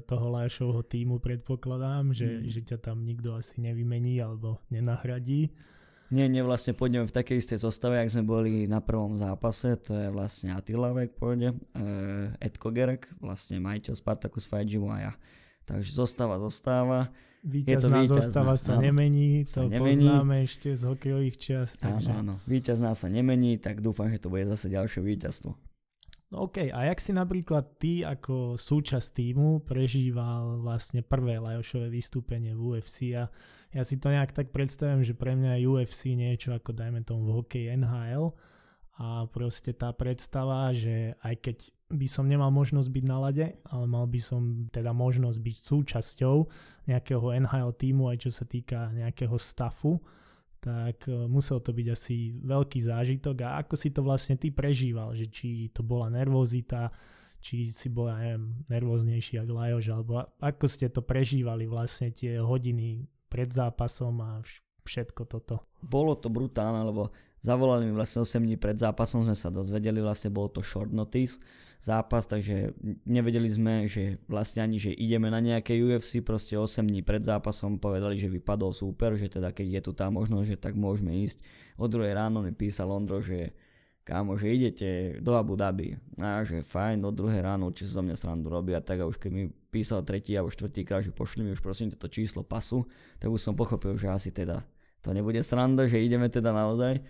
toho 0.02 0.26
Lášovho 0.34 0.82
týmu 0.82 1.22
predpokladám, 1.22 2.10
že, 2.10 2.42
mm. 2.42 2.50
že 2.50 2.60
ťa 2.74 2.78
tam 2.90 3.06
nikto 3.06 3.38
asi 3.38 3.62
nevymení 3.62 4.18
alebo 4.18 4.58
nenahradí. 4.74 5.54
Nie, 6.10 6.26
nie, 6.26 6.42
vlastne 6.44 6.76
pôjdeme 6.76 7.06
v 7.06 7.16
takej 7.16 7.38
istej 7.40 7.58
zostave, 7.64 7.96
ak 7.96 8.12
sme 8.12 8.26
boli 8.26 8.66
na 8.66 8.82
prvom 8.82 9.16
zápase, 9.16 9.78
to 9.80 9.94
je 9.94 10.08
vlastne 10.12 10.52
Attila 10.52 10.92
Vek 10.92 11.16
pôjde, 11.16 11.54
uh, 11.54 12.30
Ed 12.44 12.58
Kogerek, 12.60 13.08
vlastne 13.18 13.62
majiteľ 13.62 13.94
Spartacus 13.98 14.44
Fight 14.44 14.68
Gymu 14.68 14.90
a 14.90 15.10
ja. 15.10 15.12
Takže 15.64 15.90
zostáva, 15.96 16.36
zostáva. 16.42 17.08
Víťazná 17.44 18.08
zostava 18.08 18.56
sa 18.56 18.80
áno, 18.80 18.88
nemení, 18.88 19.44
to 19.44 19.60
sa 19.60 19.62
nemení. 19.68 20.08
poznáme 20.08 20.48
ešte 20.48 20.72
z 20.72 20.82
hokejových 20.88 21.36
čas. 21.36 21.76
Takže... 21.76 22.08
Áno, 22.16 22.40
áno, 22.40 22.48
víťazná 22.48 22.96
sa 22.96 23.12
nemení, 23.12 23.60
tak 23.60 23.84
dúfam, 23.84 24.08
že 24.08 24.16
to 24.16 24.32
bude 24.32 24.48
zase 24.48 24.72
ďalšie 24.72 25.04
víťazstvo. 25.04 25.52
No 26.32 26.48
OK, 26.48 26.72
a 26.72 26.88
jak 26.88 26.98
si 27.04 27.12
napríklad 27.12 27.76
ty 27.76 28.00
ako 28.00 28.56
súčasť 28.56 29.08
týmu 29.12 29.60
prežíval 29.60 30.64
vlastne 30.64 31.04
prvé 31.04 31.36
Lajošové 31.36 31.92
vystúpenie 31.92 32.56
v 32.56 32.80
UFC 32.80 33.12
a 33.12 33.28
ja 33.76 33.82
si 33.84 34.00
to 34.00 34.08
nejak 34.08 34.32
tak 34.32 34.48
predstavím, 34.48 35.04
že 35.04 35.12
pre 35.12 35.36
mňa 35.36 35.60
je 35.60 35.68
UFC 35.68 36.16
niečo 36.16 36.56
ako 36.56 36.72
dajme 36.72 37.04
tomu 37.04 37.28
v 37.28 37.44
hokeji 37.44 37.66
NHL 37.76 38.32
a 38.94 39.26
proste 39.26 39.74
tá 39.74 39.90
predstava, 39.90 40.70
že 40.70 41.18
aj 41.26 41.34
keď 41.42 41.56
by 41.90 42.06
som 42.06 42.30
nemal 42.30 42.54
možnosť 42.54 42.88
byť 42.90 43.04
na 43.06 43.18
lade, 43.18 43.46
ale 43.66 43.84
mal 43.90 44.06
by 44.06 44.20
som 44.22 44.70
teda 44.70 44.94
možnosť 44.94 45.38
byť 45.42 45.56
súčasťou 45.58 46.36
nejakého 46.86 47.26
NHL 47.42 47.70
týmu, 47.74 48.06
aj 48.10 48.18
čo 48.26 48.30
sa 48.30 48.46
týka 48.46 48.94
nejakého 48.94 49.34
stafu, 49.34 49.98
tak 50.62 51.10
e, 51.10 51.26
musel 51.26 51.58
to 51.58 51.74
byť 51.74 51.86
asi 51.90 52.38
veľký 52.40 52.80
zážitok 52.80 53.36
a 53.44 53.60
ako 53.60 53.74
si 53.76 53.90
to 53.90 54.00
vlastne 54.00 54.38
ty 54.38 54.54
prežíval, 54.54 55.12
že 55.12 55.26
či 55.28 55.68
to 55.74 55.84
bola 55.84 56.06
nervozita, 56.08 56.88
či 57.44 57.68
si 57.68 57.92
bol, 57.92 58.08
ja 58.08 58.16
neviem, 58.16 58.64
nervóznejší 58.72 59.42
ako 59.42 59.52
Lajož, 59.52 59.86
alebo 59.92 60.24
ako 60.40 60.64
ste 60.64 60.88
to 60.88 61.04
prežívali 61.04 61.68
vlastne 61.68 62.08
tie 62.08 62.40
hodiny 62.40 63.04
pred 63.28 63.52
zápasom 63.52 64.22
a 64.24 64.40
všetko 64.86 65.22
toto. 65.28 65.60
Bolo 65.84 66.16
to 66.16 66.32
brutálne, 66.32 66.80
lebo 66.80 67.12
zavolali 67.44 67.84
mi 67.84 67.92
vlastne 67.92 68.24
8 68.24 68.40
dní 68.40 68.56
pred 68.56 68.80
zápasom, 68.80 69.28
sme 69.28 69.36
sa 69.36 69.52
dozvedeli, 69.52 70.00
vlastne 70.00 70.32
bolo 70.32 70.48
to 70.48 70.64
short 70.64 70.88
notice, 70.88 71.36
zápas, 71.76 72.24
takže 72.24 72.72
nevedeli 73.04 73.52
sme, 73.52 73.84
že 73.84 74.16
vlastne 74.24 74.64
ani, 74.64 74.80
že 74.80 74.96
ideme 74.96 75.28
na 75.28 75.44
nejaké 75.44 75.76
UFC, 75.76 76.24
proste 76.24 76.56
8 76.56 76.88
dní 76.88 77.04
pred 77.04 77.20
zápasom 77.20 77.76
povedali, 77.76 78.16
že 78.16 78.32
vypadol 78.32 78.72
super, 78.72 79.12
že 79.20 79.28
teda 79.28 79.52
keď 79.52 79.66
je 79.68 79.80
tu 79.84 79.92
tá 79.92 80.08
možnosť, 80.08 80.46
že 80.48 80.56
tak 80.56 80.72
môžeme 80.72 81.12
ísť. 81.20 81.44
O 81.76 81.84
druhej 81.84 82.16
ráno 82.16 82.40
mi 82.40 82.56
písal 82.56 82.88
Ondro, 82.88 83.20
že 83.20 83.52
kámo, 84.04 84.36
že 84.40 84.52
idete 84.52 84.88
do 85.20 85.36
Abu 85.36 85.56
Dhabi. 85.56 85.96
A 86.20 86.44
že 86.44 86.60
fajn, 86.64 87.04
do 87.04 87.10
druhé 87.12 87.40
ráno 87.40 87.72
určite 87.72 87.92
zo 87.92 88.04
mňa 88.04 88.16
srandu 88.16 88.48
robia, 88.52 88.80
tak 88.80 89.00
a 89.00 89.08
už 89.08 89.20
keď 89.20 89.30
mi 89.32 89.44
písal 89.48 90.04
tretí 90.04 90.36
alebo 90.36 90.52
štvrtý 90.52 90.84
krát, 90.84 91.04
že 91.04 91.12
pošli 91.12 91.44
mi 91.44 91.52
už 91.52 91.64
prosím 91.64 91.92
toto 91.92 92.08
číslo 92.08 92.44
pasu, 92.44 92.84
tak 93.20 93.32
už 93.32 93.40
som 93.40 93.56
pochopil, 93.56 93.96
že 93.96 94.08
asi 94.08 94.32
teda 94.32 94.60
to 95.04 95.12
nebude 95.12 95.40
sranda, 95.44 95.84
že 95.84 96.00
ideme 96.00 96.32
teda 96.32 96.48
naozaj. 96.48 97.04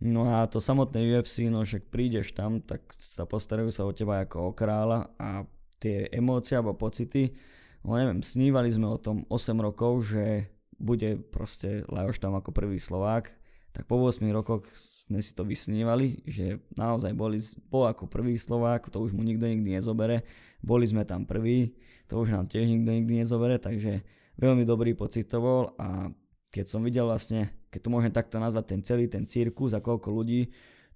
No 0.00 0.32
a 0.32 0.48
to 0.48 0.64
samotné 0.64 1.04
UFC, 1.12 1.52
no 1.52 1.60
však 1.60 1.92
prídeš 1.92 2.32
tam, 2.32 2.64
tak 2.64 2.80
sa 2.96 3.28
postarajú 3.28 3.68
sa 3.68 3.84
o 3.84 3.92
teba 3.92 4.24
ako 4.24 4.48
o 4.48 4.56
kráľa 4.56 5.12
a 5.20 5.44
tie 5.76 6.08
emócie 6.08 6.56
alebo 6.56 6.72
pocity, 6.72 7.36
no 7.84 8.00
neviem, 8.00 8.24
snívali 8.24 8.72
sme 8.72 8.88
o 8.88 8.96
tom 8.96 9.28
8 9.28 9.60
rokov, 9.60 10.08
že 10.08 10.48
bude 10.80 11.20
proste 11.28 11.84
Lajoš 11.84 12.16
tam 12.16 12.32
ako 12.32 12.48
prvý 12.48 12.80
Slovák, 12.80 13.28
tak 13.76 13.84
po 13.84 14.00
8 14.00 14.24
rokoch 14.32 14.64
sme 14.72 15.20
si 15.20 15.36
to 15.36 15.44
vysnívali, 15.44 16.24
že 16.24 16.64
naozaj 16.80 17.12
boli, 17.12 17.36
bol 17.68 17.84
ako 17.84 18.08
prvý 18.08 18.40
Slovák, 18.40 18.88
to 18.88 19.04
už 19.04 19.12
mu 19.12 19.20
nikto 19.20 19.44
nikdy 19.44 19.76
nezobere, 19.76 20.24
boli 20.64 20.88
sme 20.88 21.04
tam 21.04 21.28
prví, 21.28 21.76
to 22.08 22.16
už 22.16 22.32
nám 22.32 22.48
tiež 22.48 22.72
nikto 22.72 22.88
nikdy 22.88 23.20
nezobere, 23.20 23.60
takže 23.60 24.00
veľmi 24.40 24.64
dobrý 24.64 24.96
pocit 24.96 25.28
to 25.28 25.44
bol 25.44 25.76
a 25.76 26.08
keď 26.50 26.66
som 26.66 26.82
videl 26.82 27.06
vlastne, 27.06 27.54
keď 27.70 27.80
to 27.86 27.92
môžem 27.94 28.12
takto 28.12 28.42
nazvať, 28.42 28.64
ten 28.74 28.80
celý 28.82 29.06
ten 29.06 29.24
cirkus 29.24 29.72
a 29.72 29.80
koľko 29.80 30.10
ľudí 30.10 30.50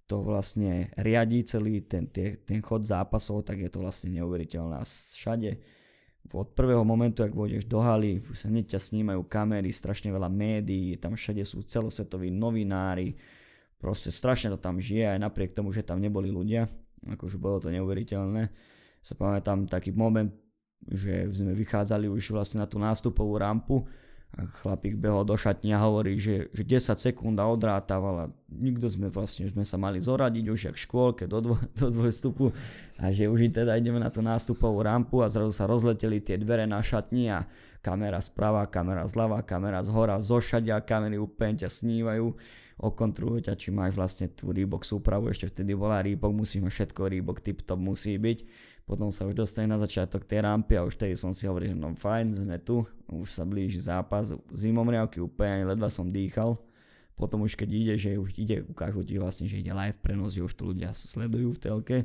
to 0.05 0.21
vlastne 0.21 0.93
riadí 1.01 1.47
celý 1.47 1.81
ten, 1.87 2.11
ten, 2.12 2.37
ten 2.45 2.61
chod 2.61 2.85
zápasov, 2.85 3.47
tak 3.47 3.62
je 3.62 3.71
to 3.73 3.81
vlastne 3.81 4.12
neuveriteľné. 4.12 4.77
A 4.77 4.85
všade 4.85 5.51
od 6.29 6.49
prvého 6.53 6.85
momentu, 6.85 7.25
ak 7.25 7.33
vôjdeš 7.33 7.64
do 7.64 7.81
haly, 7.81 8.21
sa 8.37 8.49
hneď 8.53 8.77
ťa 8.77 8.81
snímajú 8.81 9.25
kamery, 9.25 9.73
strašne 9.73 10.12
veľa 10.12 10.29
médií, 10.29 10.97
tam 11.01 11.17
všade 11.17 11.40
sú 11.45 11.64
celosvetoví 11.64 12.29
novinári, 12.29 13.17
proste 13.81 14.12
strašne 14.12 14.53
to 14.53 14.59
tam 14.61 14.77
žije, 14.77 15.17
aj 15.17 15.21
napriek 15.21 15.57
tomu, 15.57 15.73
že 15.73 15.85
tam 15.85 16.01
neboli 16.01 16.29
ľudia, 16.29 16.69
akože 17.05 17.37
bolo 17.37 17.61
to 17.61 17.69
neuveriteľné. 17.73 18.49
Sa 19.05 19.14
pamätám 19.17 19.69
taký 19.69 19.93
moment, 19.93 20.33
že 20.85 21.29
sme 21.33 21.53
vychádzali 21.57 22.09
už 22.09 22.33
vlastne 22.33 22.61
na 22.61 22.69
tú 22.69 22.81
nástupovú 22.81 23.37
rampu 23.37 23.85
chlapík 24.35 24.99
behol 24.99 25.23
do 25.23 25.38
šatne 25.38 25.79
a 25.79 25.85
hovorí, 25.87 26.18
že, 26.18 26.51
že 26.51 26.66
10 26.66 26.99
sekúnd 26.99 27.38
a 27.38 27.47
odrátaval 27.47 28.14
a 28.18 28.27
nikto 28.51 28.90
sme 28.90 29.07
vlastne, 29.07 29.47
sme 29.47 29.62
sa 29.62 29.79
mali 29.79 30.03
zoradiť 30.03 30.44
už 30.51 30.61
jak 30.70 30.77
v 30.77 30.85
škôlke 30.85 31.25
do, 31.31 31.38
dvo, 31.38 31.57
do 31.79 31.87
dvojstupu 31.90 32.51
a 32.99 33.14
že 33.14 33.31
už 33.31 33.55
teda 33.55 33.79
ideme 33.79 34.03
na 34.03 34.11
tú 34.11 34.20
nástupovú 34.23 34.83
rampu 34.83 35.23
a 35.23 35.31
zrazu 35.31 35.55
sa 35.55 35.70
rozleteli 35.70 36.18
tie 36.18 36.35
dvere 36.35 36.66
na 36.66 36.83
šatni 36.83 37.31
a 37.31 37.47
kamera 37.85 38.18
sprava, 38.18 38.64
kamera 38.66 39.05
zľava, 39.05 39.44
kamera 39.44 39.85
z 39.85 39.92
hora, 39.92 40.16
zošadia, 40.16 40.81
kamery 40.83 41.20
úplne 41.20 41.61
ťa 41.61 41.68
snívajú, 41.68 42.33
okontrujú 42.81 43.44
ťa, 43.44 43.55
či 43.61 43.68
máš 43.70 43.94
vlastne 43.94 44.27
tú 44.33 44.51
Reebok 44.51 44.83
súpravu, 44.83 45.31
ešte 45.31 45.53
vtedy 45.53 45.77
bola 45.77 46.01
Reebok, 46.01 46.33
musíš 46.33 46.64
mať 46.64 46.73
všetko, 46.75 47.01
Reebok 47.12 47.38
tip 47.44 47.62
top 47.62 47.79
musí 47.79 48.16
byť 48.16 48.38
potom 48.85 49.09
sa 49.09 49.25
už 49.25 49.33
dostane 49.33 49.64
na 49.64 49.81
začiatok 49.81 50.29
tej 50.29 50.44
rampy 50.44 50.77
a 50.77 50.85
už 50.85 51.01
tedy 51.01 51.16
som 51.16 51.33
si 51.33 51.49
hovoril, 51.49 51.73
že 51.73 51.77
no 51.77 51.97
fajn, 51.97 52.27
sme 52.44 52.61
tu, 52.61 52.85
už 53.09 53.29
sa 53.29 53.49
blíži 53.49 53.81
zápas, 53.81 54.37
zimom 54.53 54.85
riavky 54.85 55.25
úplne, 55.25 55.64
ledva 55.64 55.88
som 55.88 56.05
dýchal, 56.05 56.61
potom 57.16 57.49
už 57.49 57.57
keď 57.57 57.68
ide, 57.73 57.94
že 57.97 58.20
už 58.20 58.37
ide, 58.37 58.61
ukážu 58.68 59.01
ti 59.01 59.16
vlastne, 59.16 59.49
že 59.49 59.64
ide 59.64 59.73
live 59.73 59.97
prenos, 60.05 60.37
že 60.37 60.44
už 60.44 60.53
tu 60.53 60.68
ľudia 60.68 60.92
sledujú 60.92 61.57
v 61.57 61.62
telke, 61.62 61.97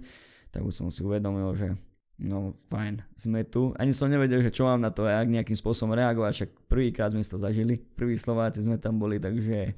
tak 0.56 0.64
už 0.64 0.72
som 0.72 0.88
si 0.88 1.04
uvedomil, 1.04 1.52
že 1.52 1.76
no 2.16 2.56
fajn, 2.72 3.04
sme 3.16 3.44
tu. 3.44 3.76
Ani 3.76 3.92
som 3.92 4.08
nevedel, 4.08 4.40
že 4.40 4.56
čo 4.56 4.64
mám 4.64 4.80
na 4.80 4.92
to, 4.92 5.04
jak 5.04 5.28
nejakým 5.28 5.60
spôsobom 5.60 5.96
reagovať, 5.96 6.32
však 6.32 6.52
prvýkrát 6.72 7.12
sme 7.12 7.24
to 7.24 7.36
zažili, 7.36 7.76
prví 7.76 8.16
Slováci 8.16 8.64
sme 8.64 8.80
tam 8.80 9.00
boli, 9.00 9.20
takže 9.20 9.76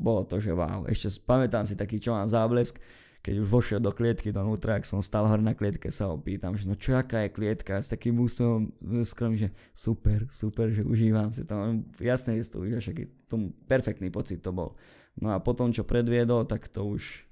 bolo 0.00 0.24
to, 0.24 0.40
že 0.40 0.56
wow. 0.56 0.88
Ešte 0.88 1.12
pamätám 1.24 1.68
si 1.68 1.76
taký, 1.76 2.00
čo 2.00 2.16
mám 2.16 2.24
záblesk, 2.24 2.80
keď 3.26 3.42
už 3.42 3.48
vošiel 3.50 3.80
do 3.82 3.90
klietky 3.90 4.30
donútra, 4.30 4.78
ak 4.78 4.86
som 4.86 5.02
stal 5.02 5.26
hore 5.26 5.42
na 5.42 5.58
klietke, 5.58 5.90
sa 5.90 6.14
opýtam, 6.14 6.54
že 6.54 6.70
no 6.70 6.78
čo 6.78 6.94
aká 6.94 7.26
je 7.26 7.34
klietka, 7.34 7.82
s 7.82 7.90
takým 7.90 8.14
úsmevom 8.22 8.70
skrom, 9.02 9.34
že 9.34 9.50
super, 9.74 10.30
super, 10.30 10.70
že 10.70 10.86
užívam 10.86 11.34
si 11.34 11.42
to. 11.42 11.82
Jasne, 11.98 12.38
že 12.38 12.54
to 12.54 12.62
už 12.62 12.78
však 12.78 13.26
tomu 13.26 13.50
perfektný 13.66 14.14
pocit 14.14 14.46
to 14.46 14.54
bol. 14.54 14.78
No 15.18 15.34
a 15.34 15.42
potom, 15.42 15.74
čo 15.74 15.82
predviedol, 15.82 16.46
tak 16.46 16.70
to 16.70 16.86
už 16.86 17.26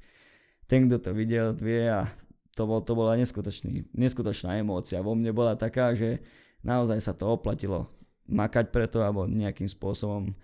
ten, 0.66 0.90
kto 0.90 0.98
to 0.98 1.10
videl, 1.14 1.54
vie 1.54 1.86
a 1.86 2.10
to, 2.58 2.66
bol, 2.66 2.82
to 2.82 2.98
bola 2.98 3.14
neskutočný, 3.14 3.94
neskutočná 3.94 4.58
emócia. 4.58 4.98
Vo 4.98 5.14
mne 5.14 5.30
bola 5.30 5.54
taká, 5.54 5.94
že 5.94 6.18
naozaj 6.66 6.98
sa 6.98 7.14
to 7.14 7.30
oplatilo 7.30 7.86
makať 8.26 8.74
preto, 8.74 8.98
alebo 8.98 9.30
nejakým 9.30 9.70
spôsobom 9.70 10.34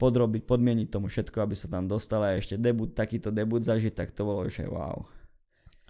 podrobiť, 0.00 0.48
podmieniť 0.48 0.88
tomu 0.88 1.12
všetko, 1.12 1.44
aby 1.44 1.52
sa 1.52 1.68
tam 1.68 1.84
dostala 1.84 2.32
a 2.32 2.40
ešte 2.40 2.56
debut, 2.56 2.96
takýto 2.96 3.28
debut 3.28 3.60
zažiť, 3.60 3.92
tak 3.92 4.16
to 4.16 4.24
bolo 4.24 4.48
že 4.48 4.64
wow. 4.64 5.04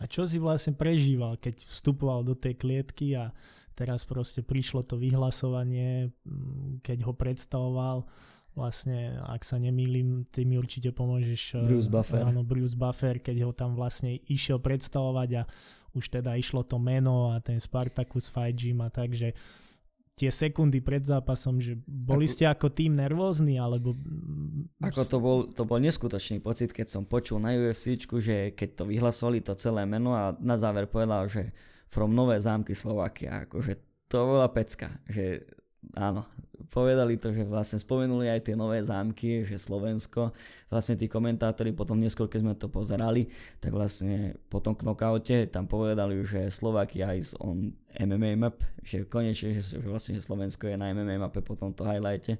A 0.02 0.10
čo 0.10 0.26
si 0.26 0.42
vlastne 0.42 0.74
prežíval, 0.74 1.38
keď 1.38 1.62
vstupoval 1.62 2.26
do 2.26 2.34
tej 2.34 2.58
klietky 2.58 3.14
a 3.14 3.30
teraz 3.78 4.02
proste 4.02 4.42
prišlo 4.42 4.82
to 4.82 4.98
vyhlasovanie, 4.98 6.10
mm, 6.26 6.82
keď 6.82 7.06
ho 7.06 7.12
predstavoval, 7.14 8.08
vlastne, 8.50 9.14
ak 9.30 9.46
sa 9.46 9.62
nemýlim, 9.62 10.26
ty 10.28 10.42
mi 10.42 10.58
určite 10.58 10.90
pomôžeš. 10.90 11.62
Eh, 11.62 11.68
Bruce 11.70 11.88
Buffer. 11.88 12.26
Áno, 12.26 12.42
Bruce 12.42 12.74
Buffer, 12.74 13.22
keď 13.22 13.46
ho 13.46 13.52
tam 13.54 13.78
vlastne 13.78 14.18
išiel 14.26 14.58
predstavovať 14.58 15.30
a 15.38 15.42
už 15.94 16.04
teda 16.10 16.34
išlo 16.34 16.66
to 16.66 16.78
meno 16.78 17.30
a 17.30 17.38
ten 17.38 17.58
Spartacus 17.62 18.26
Fight 18.26 18.58
Gym 18.58 18.82
a 18.82 18.90
takže 18.90 19.34
tie 20.20 20.28
sekundy 20.28 20.84
pred 20.84 21.00
zápasom, 21.00 21.56
že 21.64 21.80
boli 21.88 22.28
ste 22.28 22.44
ako 22.44 22.68
tým 22.68 23.00
nervózni, 23.00 23.56
alebo... 23.56 23.96
Ako 24.84 25.08
to 25.08 25.16
bol, 25.16 25.38
to 25.48 25.64
bol 25.64 25.80
neskutočný 25.80 26.44
pocit, 26.44 26.76
keď 26.76 26.92
som 26.92 27.08
počul 27.08 27.40
na 27.40 27.56
UFC, 27.56 27.96
že 27.96 28.52
keď 28.52 28.84
to 28.84 28.84
vyhlasovali 28.84 29.40
to 29.40 29.56
celé 29.56 29.88
meno 29.88 30.12
a 30.12 30.36
na 30.36 30.60
záver 30.60 30.84
povedal, 30.92 31.24
že 31.24 31.56
from 31.88 32.12
Nové 32.12 32.36
zámky 32.36 32.76
Slovakia, 32.76 33.48
akože 33.48 34.04
to 34.12 34.28
bola 34.28 34.52
pecka, 34.52 34.92
že 35.08 35.40
áno, 35.96 36.28
povedali 36.68 37.16
to, 37.16 37.32
že 37.32 37.48
vlastne 37.48 37.80
spomenuli 37.80 38.28
aj 38.28 38.44
tie 38.44 38.54
nové 38.54 38.84
zámky, 38.84 39.42
že 39.48 39.56
Slovensko, 39.56 40.36
vlastne 40.68 41.00
tí 41.00 41.08
komentátori 41.08 41.72
potom 41.72 41.96
neskôr, 41.96 42.28
keď 42.28 42.40
sme 42.44 42.54
to 42.60 42.68
pozerali, 42.68 43.26
tak 43.58 43.72
vlastne 43.72 44.36
po 44.52 44.60
tom 44.60 44.76
knockoute 44.76 45.48
tam 45.48 45.64
povedali, 45.64 46.20
že 46.20 46.52
Slovakia 46.52 47.16
is 47.16 47.32
on 47.40 47.72
MMA 47.98 48.38
map, 48.38 48.62
že 48.84 49.08
konečne, 49.08 49.58
že, 49.58 49.76
že 49.76 49.82
vlastne 49.82 50.14
že 50.14 50.22
Slovensko 50.22 50.70
je 50.70 50.76
na 50.78 50.94
MMA 50.94 51.18
mape 51.18 51.42
po 51.42 51.58
tomto 51.58 51.82
highlighte 51.82 52.38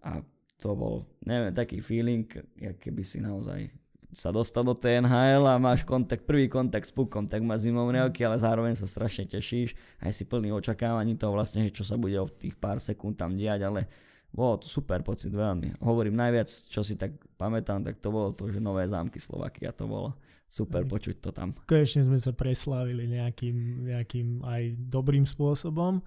a 0.00 0.24
to 0.60 0.76
bol, 0.76 1.08
neviem, 1.24 1.52
taký 1.56 1.80
feeling, 1.80 2.28
jak 2.56 2.76
keby 2.76 3.00
si 3.00 3.20
naozaj 3.20 3.72
sa 4.10 4.34
dostal 4.34 4.66
do 4.66 4.74
TNHL 4.74 5.46
a 5.46 5.54
máš 5.62 5.86
kontakt, 5.86 6.26
prvý 6.26 6.50
kontakt 6.50 6.82
s 6.82 6.90
pukom, 6.90 7.30
tak 7.30 7.46
má 7.46 7.54
zimom 7.54 7.86
riavky, 7.94 8.26
ale 8.26 8.42
zároveň 8.42 8.74
sa 8.74 8.86
strašne 8.90 9.26
tešíš, 9.30 9.78
aj 10.02 10.10
si 10.10 10.26
plný 10.26 10.50
očakávaní 10.50 11.14
toho 11.14 11.30
vlastne, 11.30 11.70
čo 11.70 11.86
sa 11.86 11.94
bude 11.94 12.18
o 12.18 12.26
tých 12.26 12.58
pár 12.58 12.82
sekúnd 12.82 13.14
tam 13.14 13.38
diať, 13.38 13.70
ale 13.70 13.86
bolo 14.34 14.58
to 14.62 14.66
super 14.66 15.02
pocit 15.06 15.30
veľmi. 15.30 15.78
Hovorím 15.82 16.18
najviac, 16.18 16.46
čo 16.46 16.82
si 16.82 16.98
tak 16.98 17.14
pamätám, 17.38 17.86
tak 17.86 18.02
to 18.02 18.10
bolo 18.10 18.34
to, 18.34 18.50
že 18.50 18.58
nové 18.58 18.82
zámky 18.86 19.22
Slovakia 19.22 19.70
to 19.70 19.86
bolo. 19.86 20.14
Super 20.50 20.82
aj. 20.82 20.90
počuť 20.90 21.16
to 21.22 21.30
tam. 21.30 21.54
Konečne 21.62 22.02
sme 22.02 22.18
sa 22.18 22.34
preslávili 22.34 23.06
nejakým, 23.06 23.86
nejakým 23.86 24.42
aj 24.42 24.62
dobrým 24.90 25.22
spôsobom. 25.22 26.02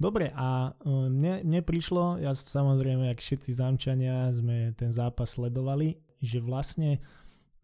Dobre, 0.00 0.32
a 0.32 0.72
e, 0.72 0.88
mne, 1.12 1.44
mne 1.44 1.60
prišlo, 1.60 2.16
ja 2.18 2.32
samozrejme, 2.32 3.12
jak 3.12 3.20
všetci 3.20 3.50
zámčania 3.60 4.32
sme 4.32 4.72
ten 4.72 4.88
zápas 4.88 5.36
sledovali, 5.36 6.00
že 6.24 6.40
vlastne 6.40 7.04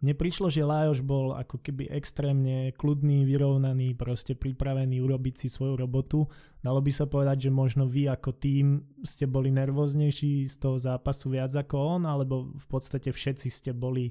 mne 0.01 0.17
prišlo, 0.17 0.49
že 0.49 0.65
Lajoš 0.65 1.05
bol 1.05 1.37
ako 1.37 1.61
keby 1.61 1.93
extrémne 1.93 2.73
kľudný, 2.73 3.29
vyrovnaný, 3.29 3.93
proste 3.93 4.33
pripravený 4.33 4.97
urobiť 5.05 5.45
si 5.45 5.49
svoju 5.53 5.77
robotu. 5.77 6.25
Dalo 6.65 6.81
by 6.81 6.89
sa 6.89 7.05
povedať, 7.05 7.49
že 7.49 7.51
možno 7.53 7.85
vy 7.85 8.09
ako 8.09 8.33
tým 8.33 8.81
ste 9.05 9.29
boli 9.29 9.53
nervóznejší 9.53 10.49
z 10.49 10.57
toho 10.57 10.81
zápasu 10.81 11.37
viac 11.37 11.53
ako 11.53 12.01
on, 12.01 12.03
alebo 12.09 12.49
v 12.57 12.67
podstate 12.69 13.13
všetci 13.13 13.49
ste 13.53 13.71
boli 13.77 14.09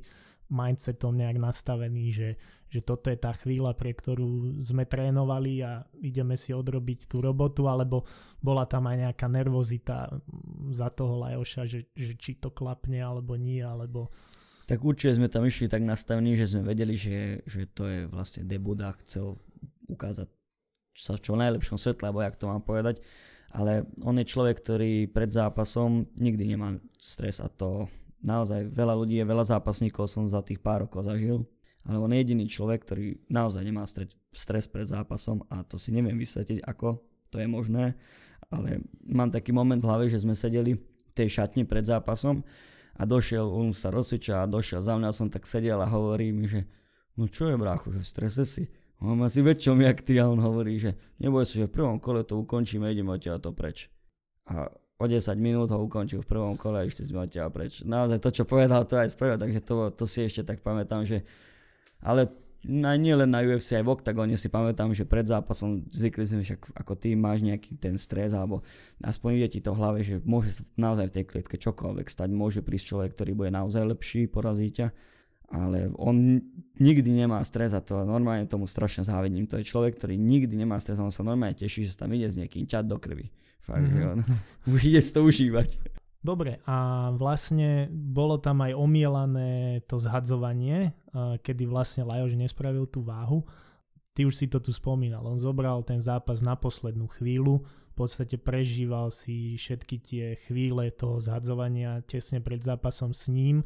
mindsetom 0.50 1.14
nejak 1.14 1.38
nastavení, 1.38 2.10
že, 2.10 2.36
že 2.68 2.82
toto 2.82 3.14
je 3.14 3.18
tá 3.18 3.34
chvíľa, 3.38 3.78
pre 3.78 3.94
ktorú 3.94 4.60
sme 4.66 4.86
trénovali 4.86 5.62
a 5.62 5.86
ideme 6.02 6.34
si 6.34 6.52
odrobiť 6.52 7.06
tú 7.06 7.22
robotu, 7.22 7.70
alebo 7.70 8.06
bola 8.42 8.66
tam 8.66 8.90
aj 8.90 9.10
nejaká 9.10 9.30
nervozita 9.30 10.10
za 10.74 10.90
toho 10.90 11.22
Lajoša, 11.22 11.70
že, 11.70 11.86
že 11.94 12.14
či 12.18 12.42
to 12.42 12.50
klapne 12.50 12.98
alebo 13.02 13.38
nie, 13.38 13.62
alebo 13.62 14.10
tak 14.70 14.86
určite 14.86 15.18
sme 15.18 15.34
tam 15.34 15.50
išli 15.50 15.66
tak 15.66 15.82
nastavení, 15.82 16.38
že 16.38 16.46
sme 16.46 16.62
vedeli, 16.62 16.94
že, 16.94 17.42
že 17.50 17.66
to 17.74 17.90
je 17.90 18.06
vlastne 18.06 18.46
debut 18.46 18.78
a 18.86 18.94
chcel 19.02 19.34
ukázať 19.90 20.30
sa 20.94 21.18
v 21.18 21.24
čo 21.26 21.34
najlepšom 21.34 21.82
svetle, 21.82 22.06
alebo 22.06 22.22
jak 22.22 22.38
to 22.38 22.46
mám 22.46 22.62
povedať. 22.62 23.02
Ale 23.50 23.90
on 24.06 24.22
je 24.22 24.30
človek, 24.30 24.62
ktorý 24.62 25.10
pred 25.10 25.34
zápasom 25.34 26.06
nikdy 26.22 26.54
nemá 26.54 26.78
stres 27.02 27.42
a 27.42 27.50
to 27.50 27.90
naozaj 28.24 28.72
veľa 28.72 28.96
ľudí 28.96 29.20
je, 29.20 29.26
veľa 29.26 29.46
zápasníkov 29.58 30.08
som 30.12 30.28
za 30.28 30.44
tých 30.44 30.60
pár 30.60 30.88
rokov 30.88 31.08
zažil, 31.08 31.48
ale 31.88 31.98
on 31.98 32.12
je 32.12 32.20
jediný 32.20 32.46
človek, 32.46 32.84
ktorý 32.84 33.06
naozaj 33.32 33.64
nemá 33.64 33.88
stres, 33.88 34.66
pred 34.68 34.86
zápasom 34.88 35.44
a 35.48 35.64
to 35.64 35.80
si 35.80 35.96
neviem 35.96 36.20
vysvetliť, 36.20 36.62
ako 36.68 37.00
to 37.32 37.40
je 37.40 37.48
možné, 37.48 37.96
ale 38.50 38.84
mám 39.06 39.30
taký 39.32 39.54
moment 39.54 39.80
v 39.80 39.88
hlave, 39.88 40.06
že 40.12 40.22
sme 40.22 40.36
sedeli 40.36 40.76
v 40.76 41.14
tej 41.16 41.42
šatni 41.42 41.64
pred 41.64 41.86
zápasom 41.86 42.44
a 43.00 43.02
došiel, 43.08 43.48
on 43.48 43.72
sa 43.72 43.94
rozsvičal 43.94 44.44
a 44.44 44.52
došiel 44.52 44.84
za 44.84 45.00
mňa, 45.00 45.10
som 45.16 45.32
tak 45.32 45.48
sedel 45.48 45.80
a 45.80 45.88
hovorí 45.88 46.36
mi, 46.36 46.50
že 46.50 46.68
no 47.16 47.32
čo 47.32 47.48
je 47.48 47.56
brácho, 47.56 47.94
že 47.96 48.04
v 48.04 48.12
strese 48.12 48.44
si. 48.44 48.64
On 49.00 49.16
má 49.16 49.32
si 49.32 49.40
väčšom 49.40 49.80
jak 49.80 50.04
ty 50.04 50.20
a 50.20 50.28
on 50.28 50.44
hovorí, 50.44 50.76
že 50.76 51.00
neboj 51.24 51.48
sa, 51.48 51.64
že 51.64 51.72
v 51.72 51.76
prvom 51.80 51.98
kole 52.04 52.28
to 52.28 52.36
ukončíme, 52.36 52.92
ideme 52.92 53.16
od 53.16 53.24
to 53.24 53.56
preč. 53.56 53.88
A 54.52 54.68
o 55.00 55.06
10 55.08 55.32
minút 55.40 55.72
ho 55.72 55.80
ukončil 55.80 56.20
v 56.20 56.28
prvom 56.28 56.60
kole 56.60 56.84
a 56.84 56.84
ešte 56.84 57.08
sme 57.08 57.24
od 57.24 57.32
preč. 57.56 57.88
Naozaj 57.88 58.20
to, 58.20 58.30
čo 58.36 58.44
povedal, 58.44 58.84
to 58.84 59.00
aj 59.00 59.16
spravil, 59.16 59.40
takže 59.40 59.64
to, 59.64 59.76
to 59.96 60.04
si 60.04 60.28
ešte 60.28 60.44
tak 60.44 60.60
pamätám, 60.60 61.08
že 61.08 61.24
ale 62.04 62.28
na, 62.60 63.00
nie 63.00 63.16
len 63.16 63.32
na 63.32 63.40
UFC, 63.40 63.80
aj 63.80 63.88
v 63.88 63.94
Octagone 63.96 64.36
si 64.36 64.52
pamätám, 64.52 64.92
že 64.92 65.08
pred 65.08 65.24
zápasom 65.24 65.88
zvykli 65.88 66.28
sme 66.28 66.44
však 66.44 66.76
ako 66.76 67.00
tým 67.00 67.16
máš 67.16 67.40
nejaký 67.40 67.80
ten 67.80 67.96
stres, 67.96 68.36
alebo 68.36 68.68
aspoň 69.00 69.40
ide 69.40 69.48
ti 69.48 69.60
to 69.64 69.72
v 69.72 69.80
hlave, 69.80 70.00
že 70.04 70.20
môže 70.28 70.60
sa 70.60 70.64
naozaj 70.76 71.08
v 71.08 71.16
tej 71.16 71.26
klietke 71.32 71.56
čokoľvek 71.56 72.08
stať, 72.12 72.30
môže 72.36 72.60
prísť 72.60 72.92
človek, 72.92 73.16
ktorý 73.16 73.32
bude 73.40 73.52
naozaj 73.56 73.96
lepší, 73.96 74.28
porazí 74.28 74.68
ťa, 74.76 74.92
ale 75.50 75.90
on 75.98 76.42
nikdy 76.80 77.12
nemá 77.12 77.44
stres 77.44 77.74
a 77.74 77.82
to 77.84 78.06
normálne 78.06 78.46
tomu 78.46 78.70
strašne 78.70 79.04
závidím. 79.04 79.50
To 79.50 79.60
je 79.60 79.68
človek, 79.68 79.98
ktorý 79.98 80.16
nikdy 80.16 80.56
nemá 80.56 80.80
stres, 80.80 81.02
on 81.02 81.12
sa 81.12 81.26
normálne 81.26 81.58
teší, 81.58 81.84
že 81.84 81.94
sa 81.98 82.06
tam 82.06 82.16
ide 82.16 82.30
s 82.30 82.40
niekým 82.40 82.70
ťať 82.70 82.86
do 82.86 82.98
krvi. 83.02 83.34
Fakt, 83.60 83.90
mm-hmm. 83.90 83.98
že 83.98 84.04
on 84.08 84.20
už 84.74 84.82
ide 84.88 85.02
si 85.04 85.12
to 85.12 85.22
užívať. 85.26 85.70
Dobre, 86.20 86.60
a 86.68 87.10
vlastne 87.16 87.88
bolo 87.92 88.36
tam 88.44 88.60
aj 88.60 88.76
omielané 88.76 89.80
to 89.88 89.96
zhadzovanie, 89.96 90.92
kedy 91.16 91.64
vlastne 91.64 92.04
Lajož 92.04 92.36
nespravil 92.36 92.92
tú 92.92 93.08
váhu. 93.08 93.48
Ty 94.12 94.28
už 94.28 94.36
si 94.36 94.52
to 94.52 94.60
tu 94.60 94.76
spomínal, 94.76 95.24
on 95.24 95.40
zobral 95.40 95.80
ten 95.88 96.04
zápas 96.04 96.44
na 96.44 96.60
poslednú 96.60 97.08
chvíľu, 97.08 97.64
v 97.64 97.94
podstate 97.96 98.36
prežíval 98.36 99.16
si 99.16 99.56
všetky 99.56 99.96
tie 100.04 100.26
chvíle 100.44 100.92
toho 100.92 101.24
zhadzovania 101.24 102.04
tesne 102.04 102.44
pred 102.44 102.60
zápasom 102.60 103.16
s 103.16 103.32
ním. 103.32 103.64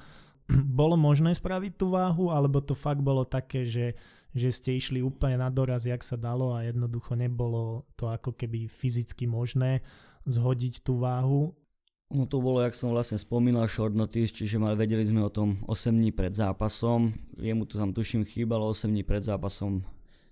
Bolo 0.79 0.99
možné 0.99 1.33
spraviť 1.35 1.79
tú 1.79 1.93
váhu, 1.93 2.29
alebo 2.33 2.59
to 2.59 2.75
fakt 2.75 2.99
bolo 2.99 3.23
také, 3.23 3.63
že, 3.63 3.95
že 4.35 4.49
ste 4.51 4.75
išli 4.75 4.99
úplne 4.99 5.39
na 5.39 5.49
doraz, 5.49 5.87
jak 5.87 6.03
sa 6.03 6.19
dalo 6.19 6.51
a 6.53 6.67
jednoducho 6.67 7.15
nebolo 7.15 7.87
to 7.95 8.11
ako 8.11 8.35
keby 8.35 8.67
fyzicky 8.67 9.27
možné 9.29 9.83
zhodiť 10.23 10.83
tú 10.83 11.03
váhu 11.03 11.51
No 12.13 12.29
to 12.29 12.37
bolo, 12.37 12.61
jak 12.61 12.77
som 12.77 12.93
vlastne 12.93 13.17
spomínal, 13.17 13.65
short 13.65 13.97
notice, 13.97 14.29
čiže 14.29 14.61
mali, 14.61 14.77
vedeli 14.77 15.01
sme 15.01 15.25
o 15.25 15.33
tom 15.33 15.57
8 15.65 15.89
dní 15.89 16.13
pred 16.13 16.29
zápasom. 16.29 17.09
Jemu 17.41 17.65
tu 17.65 17.81
tam 17.81 17.89
tuším 17.89 18.21
chýbalo 18.21 18.69
8 18.69 18.85
dní 18.85 19.01
pred 19.01 19.25
zápasom 19.25 19.81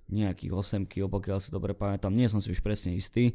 nejakých 0.05 0.53
8 0.53 0.85
kg, 0.85 1.09
pokiaľ 1.09 1.41
si 1.41 1.49
dobre 1.49 1.73
pamätám, 1.73 2.13
nie 2.13 2.29
som 2.29 2.37
si 2.37 2.53
už 2.53 2.61
presne 2.61 2.93
istý. 2.93 3.33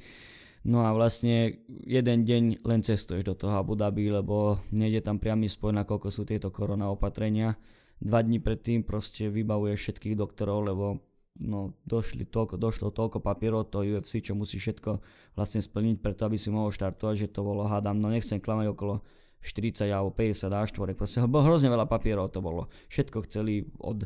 No 0.67 0.83
a 0.83 0.91
vlastne 0.91 1.63
jeden 1.87 2.27
deň 2.27 2.67
len 2.67 2.81
cestuješ 2.83 3.23
do 3.23 3.39
toho 3.39 3.55
Abu 3.55 3.79
Dhabi, 3.79 4.11
lebo 4.11 4.59
nejde 4.75 4.99
tam 4.99 5.23
priamy 5.23 5.47
spoj, 5.47 5.71
nakoľko 5.71 6.11
sú 6.11 6.27
tieto 6.27 6.51
korona 6.51 6.91
opatrenia. 6.91 7.55
Dva 8.03 8.19
dní 8.19 8.43
predtým 8.43 8.83
proste 8.83 9.31
vybavuješ 9.31 9.79
všetkých 9.79 10.19
doktorov, 10.19 10.67
lebo 10.67 10.99
no, 11.47 11.79
došli 11.87 12.27
toľko, 12.27 12.59
došlo 12.59 12.91
toľko 12.91 13.23
papierov 13.23 13.71
to 13.71 13.87
UFC, 13.87 14.19
čo 14.19 14.35
musí 14.35 14.59
všetko 14.59 14.99
vlastne 15.39 15.63
splniť 15.63 16.03
preto, 16.03 16.27
aby 16.27 16.35
si 16.35 16.51
mohol 16.51 16.75
štartovať, 16.75 17.15
že 17.15 17.29
to 17.31 17.47
bolo, 17.47 17.63
hádam, 17.71 18.03
no 18.03 18.11
nechcem 18.11 18.43
klamať 18.43 18.67
okolo 18.75 19.07
40 19.47 19.87
alebo 19.87 20.11
50 20.19 20.51
A4, 20.51 20.99
proste 20.99 21.23
hrozne 21.23 21.71
veľa 21.71 21.87
papierov 21.87 22.35
to 22.35 22.43
bolo. 22.43 22.67
Všetko 22.91 23.23
chceli 23.31 23.71
od 23.79 24.03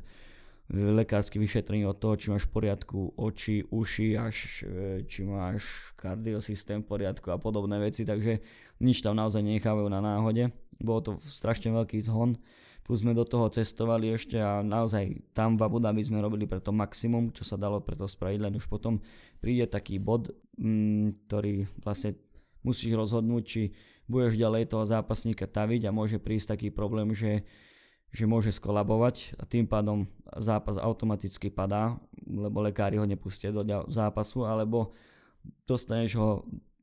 lekárske 0.71 1.43
vyšetrenie 1.43 1.83
od 1.83 1.99
toho, 1.99 2.15
či 2.15 2.31
máš 2.31 2.47
v 2.47 2.55
poriadku 2.63 3.19
oči, 3.19 3.67
uši, 3.67 4.15
až 4.15 4.37
e, 4.63 5.03
či 5.03 5.27
máš 5.27 5.93
kardiosystém 5.99 6.87
v 6.87 6.91
poriadku 6.91 7.35
a 7.35 7.43
podobné 7.43 7.83
veci, 7.83 8.07
takže 8.07 8.39
nič 8.79 9.03
tam 9.03 9.19
naozaj 9.19 9.43
nechávajú 9.43 9.91
na 9.91 9.99
náhode. 9.99 10.55
Bolo 10.79 11.01
to 11.03 11.13
strašne 11.27 11.75
veľký 11.75 11.99
zhon, 12.07 12.39
plus 12.87 13.03
sme 13.03 13.19
do 13.19 13.27
toho 13.27 13.51
cestovali 13.51 14.15
ešte 14.15 14.39
a 14.39 14.63
naozaj 14.63 15.35
tam 15.35 15.59
v 15.59 15.67
Abu 15.67 15.83
Dhabi 15.83 16.07
sme 16.07 16.23
robili 16.23 16.47
pre 16.47 16.63
to 16.63 16.71
maximum, 16.71 17.35
čo 17.35 17.43
sa 17.43 17.59
dalo 17.59 17.83
pre 17.83 17.99
to 17.99 18.07
spraviť, 18.07 18.39
len 18.39 18.55
už 18.55 18.71
potom 18.71 19.03
príde 19.43 19.67
taký 19.67 19.99
bod, 19.99 20.31
mm, 20.55 21.27
ktorý 21.27 21.67
vlastne 21.83 22.15
musíš 22.63 22.95
rozhodnúť, 22.95 23.43
či 23.43 23.63
budeš 24.07 24.39
ďalej 24.39 24.71
toho 24.71 24.87
zápasníka 24.87 25.51
taviť 25.51 25.91
a 25.91 25.95
môže 25.95 26.23
prísť 26.23 26.55
taký 26.59 26.69
problém, 26.71 27.11
že 27.11 27.43
že 28.11 28.27
môže 28.27 28.51
skolabovať 28.51 29.39
a 29.39 29.47
tým 29.47 29.71
pádom 29.71 30.11
zápas 30.39 30.75
automaticky 30.79 31.47
padá, 31.51 31.95
lebo 32.27 32.59
lekári 32.63 32.99
ho 32.99 33.07
nepustia 33.07 33.55
do 33.55 33.63
zápasu, 33.87 34.43
alebo 34.43 34.95
dostaneš 35.67 36.19
ho 36.19 36.31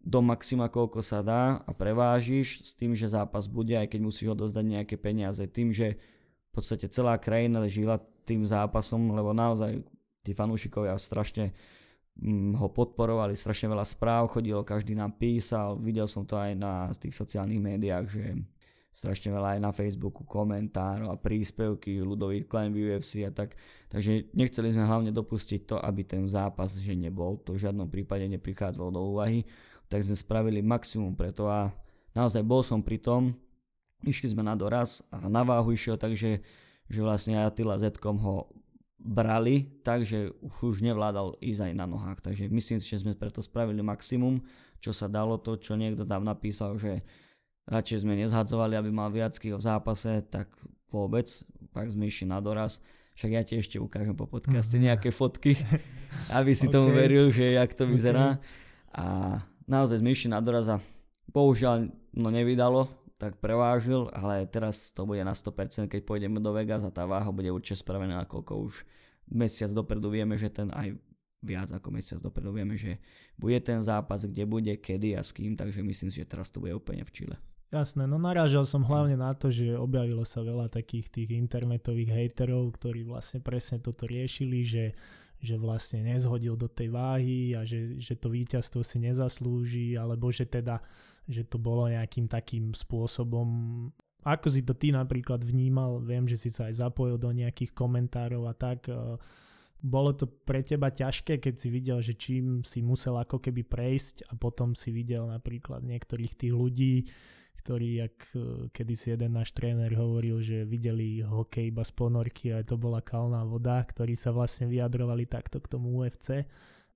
do 0.08 0.24
maxima, 0.24 0.72
koľko 0.72 1.04
sa 1.04 1.20
dá 1.20 1.60
a 1.68 1.72
prevážiš 1.76 2.64
s 2.64 2.72
tým, 2.80 2.96
že 2.96 3.12
zápas 3.12 3.52
bude, 3.52 3.76
aj 3.76 3.92
keď 3.92 4.00
musíš 4.00 4.32
odozdať 4.32 4.64
nejaké 4.64 4.96
peniaze. 4.96 5.44
Tým, 5.52 5.76
že 5.76 6.00
v 6.00 6.52
podstate 6.56 6.88
celá 6.88 7.20
krajina 7.20 7.68
žila 7.68 8.00
tým 8.24 8.48
zápasom, 8.48 9.12
lebo 9.12 9.36
naozaj 9.36 9.84
tí 10.24 10.32
fanúšikovia 10.32 10.96
strašne 10.96 11.52
mm, 12.16 12.56
ho 12.56 12.72
podporovali, 12.72 13.36
strašne 13.36 13.68
veľa 13.68 13.84
správ 13.84 14.32
chodilo, 14.32 14.64
každý 14.64 14.96
nám 14.96 15.20
písal, 15.20 15.76
videl 15.76 16.08
som 16.08 16.24
to 16.24 16.40
aj 16.40 16.56
na 16.56 16.88
tých 16.96 17.12
sociálnych 17.12 17.60
médiách, 17.60 18.06
že 18.08 18.24
strašne 18.92 19.30
veľa 19.30 19.58
aj 19.58 19.60
na 19.62 19.72
Facebooku 19.72 20.26
komentárov 20.26 21.14
a 21.14 21.22
príspevky, 21.22 22.02
ľudový 22.02 22.50
Klein 22.50 22.74
UFC 22.74 23.22
a 23.28 23.32
tak. 23.32 23.54
Takže 23.94 24.34
nechceli 24.34 24.74
sme 24.74 24.90
hlavne 24.90 25.14
dopustiť 25.14 25.70
to, 25.70 25.76
aby 25.78 26.02
ten 26.02 26.26
zápas, 26.26 26.74
že 26.74 26.98
nebol, 26.98 27.38
to 27.46 27.54
v 27.54 27.62
žiadnom 27.68 27.88
prípade 27.88 28.26
neprichádzalo 28.26 28.90
do 28.90 29.02
úvahy, 29.14 29.46
tak 29.88 30.02
sme 30.04 30.18
spravili 30.18 30.66
maximum 30.66 31.14
preto 31.14 31.48
a 31.48 31.72
naozaj 32.18 32.42
bol 32.42 32.66
som 32.66 32.82
pri 32.82 33.00
tom, 33.00 33.38
išli 34.04 34.34
sme 34.34 34.44
na 34.44 34.58
doraz 34.58 35.06
a 35.14 35.30
na 35.30 35.46
váhu 35.46 35.74
išiel, 35.74 35.96
takže 35.96 36.42
že 36.88 37.00
vlastne 37.04 37.36
Attila 37.40 37.76
Zetkom 37.76 38.16
ho 38.24 38.48
brali, 38.98 39.70
takže 39.86 40.34
už 40.42 40.82
nevládal 40.82 41.38
ísť 41.40 41.72
aj 41.72 41.74
na 41.78 41.86
nohách. 41.86 42.20
Takže 42.24 42.50
myslím 42.50 42.78
si, 42.82 42.88
že 42.90 43.06
sme 43.06 43.14
preto 43.14 43.44
spravili 43.44 43.84
maximum, 43.84 44.42
čo 44.82 44.92
sa 44.96 45.06
dalo, 45.06 45.38
to 45.38 45.60
čo 45.60 45.78
niekto 45.78 46.08
tam 46.08 46.26
napísal, 46.26 46.80
že 46.80 47.06
radšej 47.68 48.08
sme 48.08 48.16
nezhadzovali, 48.16 48.80
aby 48.80 48.90
mal 48.90 49.12
viac 49.12 49.36
v 49.36 49.60
zápase, 49.60 50.24
tak 50.32 50.48
vôbec, 50.88 51.28
pak 51.76 51.92
sme 51.92 52.08
išli 52.08 52.32
na 52.32 52.40
doraz. 52.40 52.80
Však 53.20 53.32
ja 53.34 53.42
ti 53.44 53.60
ešte 53.60 53.78
ukážem 53.78 54.16
po 54.16 54.26
podcaste 54.26 54.80
nejaké 54.88 55.12
fotky, 55.12 55.60
aby 56.32 56.56
si 56.56 56.72
okay. 56.72 56.74
tomu 56.74 56.90
veril, 56.96 57.28
že 57.30 57.60
jak 57.60 57.76
to 57.76 57.84
vyzerá. 57.84 58.40
Okay. 58.40 58.98
A 58.98 59.06
naozaj 59.68 60.00
sme 60.00 60.16
išli 60.16 60.32
na 60.32 60.40
doraz 60.40 60.72
a 60.72 60.80
bohužiaľ 61.30 61.92
no 62.16 62.30
nevydalo, 62.32 62.88
tak 63.18 63.42
prevážil, 63.42 64.08
ale 64.14 64.46
teraz 64.46 64.94
to 64.94 65.04
bude 65.04 65.22
na 65.26 65.34
100%, 65.34 65.90
keď 65.90 66.02
pôjdeme 66.06 66.38
do 66.38 66.54
Vegas 66.54 66.86
a 66.86 66.94
tá 66.94 67.04
váha 67.10 67.28
bude 67.34 67.50
určite 67.50 67.82
spravená, 67.82 68.24
koľko 68.30 68.70
už 68.70 68.86
mesiac 69.28 69.74
dopredu 69.74 70.14
vieme, 70.14 70.38
že 70.38 70.54
ten 70.54 70.70
aj 70.72 70.96
viac 71.42 71.70
ako 71.74 71.90
mesiac 71.94 72.22
dopredu 72.22 72.54
vieme, 72.54 72.78
že 72.78 73.02
bude 73.38 73.58
ten 73.62 73.82
zápas, 73.82 74.26
kde 74.26 74.46
bude, 74.46 74.74
kedy 74.78 75.18
a 75.18 75.22
s 75.26 75.34
kým, 75.34 75.58
takže 75.58 75.82
myslím 75.82 76.10
si, 76.14 76.22
že 76.22 76.30
teraz 76.30 76.54
to 76.54 76.62
bude 76.62 76.74
úplne 76.78 77.02
v 77.02 77.12
Čile. 77.14 77.38
Jasné, 77.68 78.08
no 78.08 78.16
narážal 78.16 78.64
som 78.64 78.80
hlavne 78.88 79.20
na 79.20 79.36
to, 79.36 79.52
že 79.52 79.76
objavilo 79.76 80.24
sa 80.24 80.40
veľa 80.40 80.72
takých 80.72 81.12
tých 81.12 81.30
internetových 81.36 82.16
hejterov, 82.16 82.72
ktorí 82.80 83.04
vlastne 83.04 83.44
presne 83.44 83.84
toto 83.84 84.08
riešili, 84.08 84.64
že, 84.64 84.96
že 85.44 85.60
vlastne 85.60 86.08
nezhodil 86.08 86.56
do 86.56 86.72
tej 86.72 86.96
váhy 86.96 87.60
a 87.60 87.68
že, 87.68 88.00
že 88.00 88.16
to 88.16 88.32
víťazstvo 88.32 88.88
si 88.88 89.04
nezaslúži, 89.04 90.00
alebo 90.00 90.32
že 90.32 90.48
teda, 90.48 90.80
že 91.28 91.44
to 91.44 91.60
bolo 91.60 91.92
nejakým 91.92 92.32
takým 92.32 92.72
spôsobom. 92.72 93.48
Ako 94.24 94.48
si 94.48 94.64
to 94.64 94.72
ty 94.72 94.96
napríklad 94.96 95.44
vnímal, 95.44 96.00
viem, 96.00 96.24
že 96.24 96.40
si 96.40 96.48
sa 96.48 96.72
aj 96.72 96.88
zapojil 96.88 97.20
do 97.20 97.36
nejakých 97.36 97.76
komentárov 97.76 98.48
a 98.48 98.56
tak, 98.56 98.88
eh, 98.88 98.96
bolo 99.84 100.16
to 100.16 100.26
pre 100.26 100.64
teba 100.64 100.88
ťažké, 100.88 101.38
keď 101.38 101.54
si 101.60 101.68
videl, 101.68 102.00
že 102.00 102.18
čím 102.18 102.64
si 102.64 102.80
musel 102.80 103.20
ako 103.20 103.44
keby 103.44 103.62
prejsť 103.68 104.32
a 104.32 104.40
potom 104.40 104.74
si 104.74 104.90
videl 104.90 105.28
napríklad 105.28 105.86
niektorých 105.86 106.34
tých 106.34 106.54
ľudí, 106.56 106.96
ktorí, 107.58 108.06
jak 108.06 108.16
e, 108.38 108.70
kedysi 108.70 109.18
jeden 109.18 109.34
náš 109.34 109.52
tréner 109.58 109.90
hovoril, 109.98 110.38
že 110.40 110.64
videli 110.64 111.26
hokej 111.26 111.74
iba 111.74 111.82
z 111.82 111.92
ponorky 111.98 112.54
a 112.54 112.62
to 112.62 112.78
bola 112.78 113.02
kalná 113.02 113.42
voda, 113.44 113.82
ktorí 113.82 114.14
sa 114.14 114.30
vlastne 114.30 114.70
vyjadrovali 114.70 115.26
takto 115.26 115.58
k 115.58 115.68
tomu 115.68 115.98
UFC. 116.00 116.46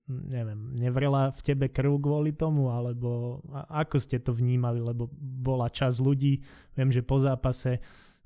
Neviem, 0.06 0.74
nevrela 0.78 1.30
v 1.30 1.40
tebe 1.42 1.66
krv 1.70 1.98
kvôli 2.02 2.34
tomu, 2.34 2.70
alebo 2.70 3.38
ako 3.70 4.02
ste 4.02 4.18
to 4.18 4.34
vnímali, 4.34 4.82
lebo 4.82 5.06
bola 5.18 5.70
čas 5.70 6.02
ľudí, 6.02 6.42
viem, 6.74 6.90
že 6.90 7.06
po 7.06 7.22
zápase 7.22 7.78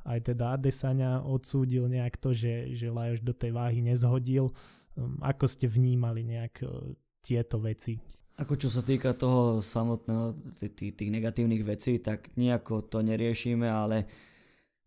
aj 0.06 0.32
teda 0.32 0.54
Adesania 0.54 1.18
odsúdil 1.20 1.90
nejak 1.90 2.14
to, 2.16 2.30
že, 2.30 2.72
že 2.78 2.94
Lajoš 2.94 3.20
do 3.26 3.34
tej 3.34 3.50
váhy 3.50 3.82
nezhodil. 3.82 4.54
Hm, 4.94 5.18
ako 5.20 5.44
ste 5.50 5.66
vnímali 5.66 6.22
nejak 6.22 6.62
e, 6.62 6.66
tieto 7.20 7.58
veci? 7.58 7.98
Ako 8.36 8.52
čo 8.60 8.68
sa 8.68 8.84
týka 8.84 9.16
toho 9.16 9.64
samotného, 9.64 10.36
tých, 10.76 11.08
negatívnych 11.08 11.64
vecí, 11.64 11.96
tak 11.96 12.28
nejako 12.36 12.84
to 12.84 13.00
neriešime, 13.00 13.64
ale 13.64 14.04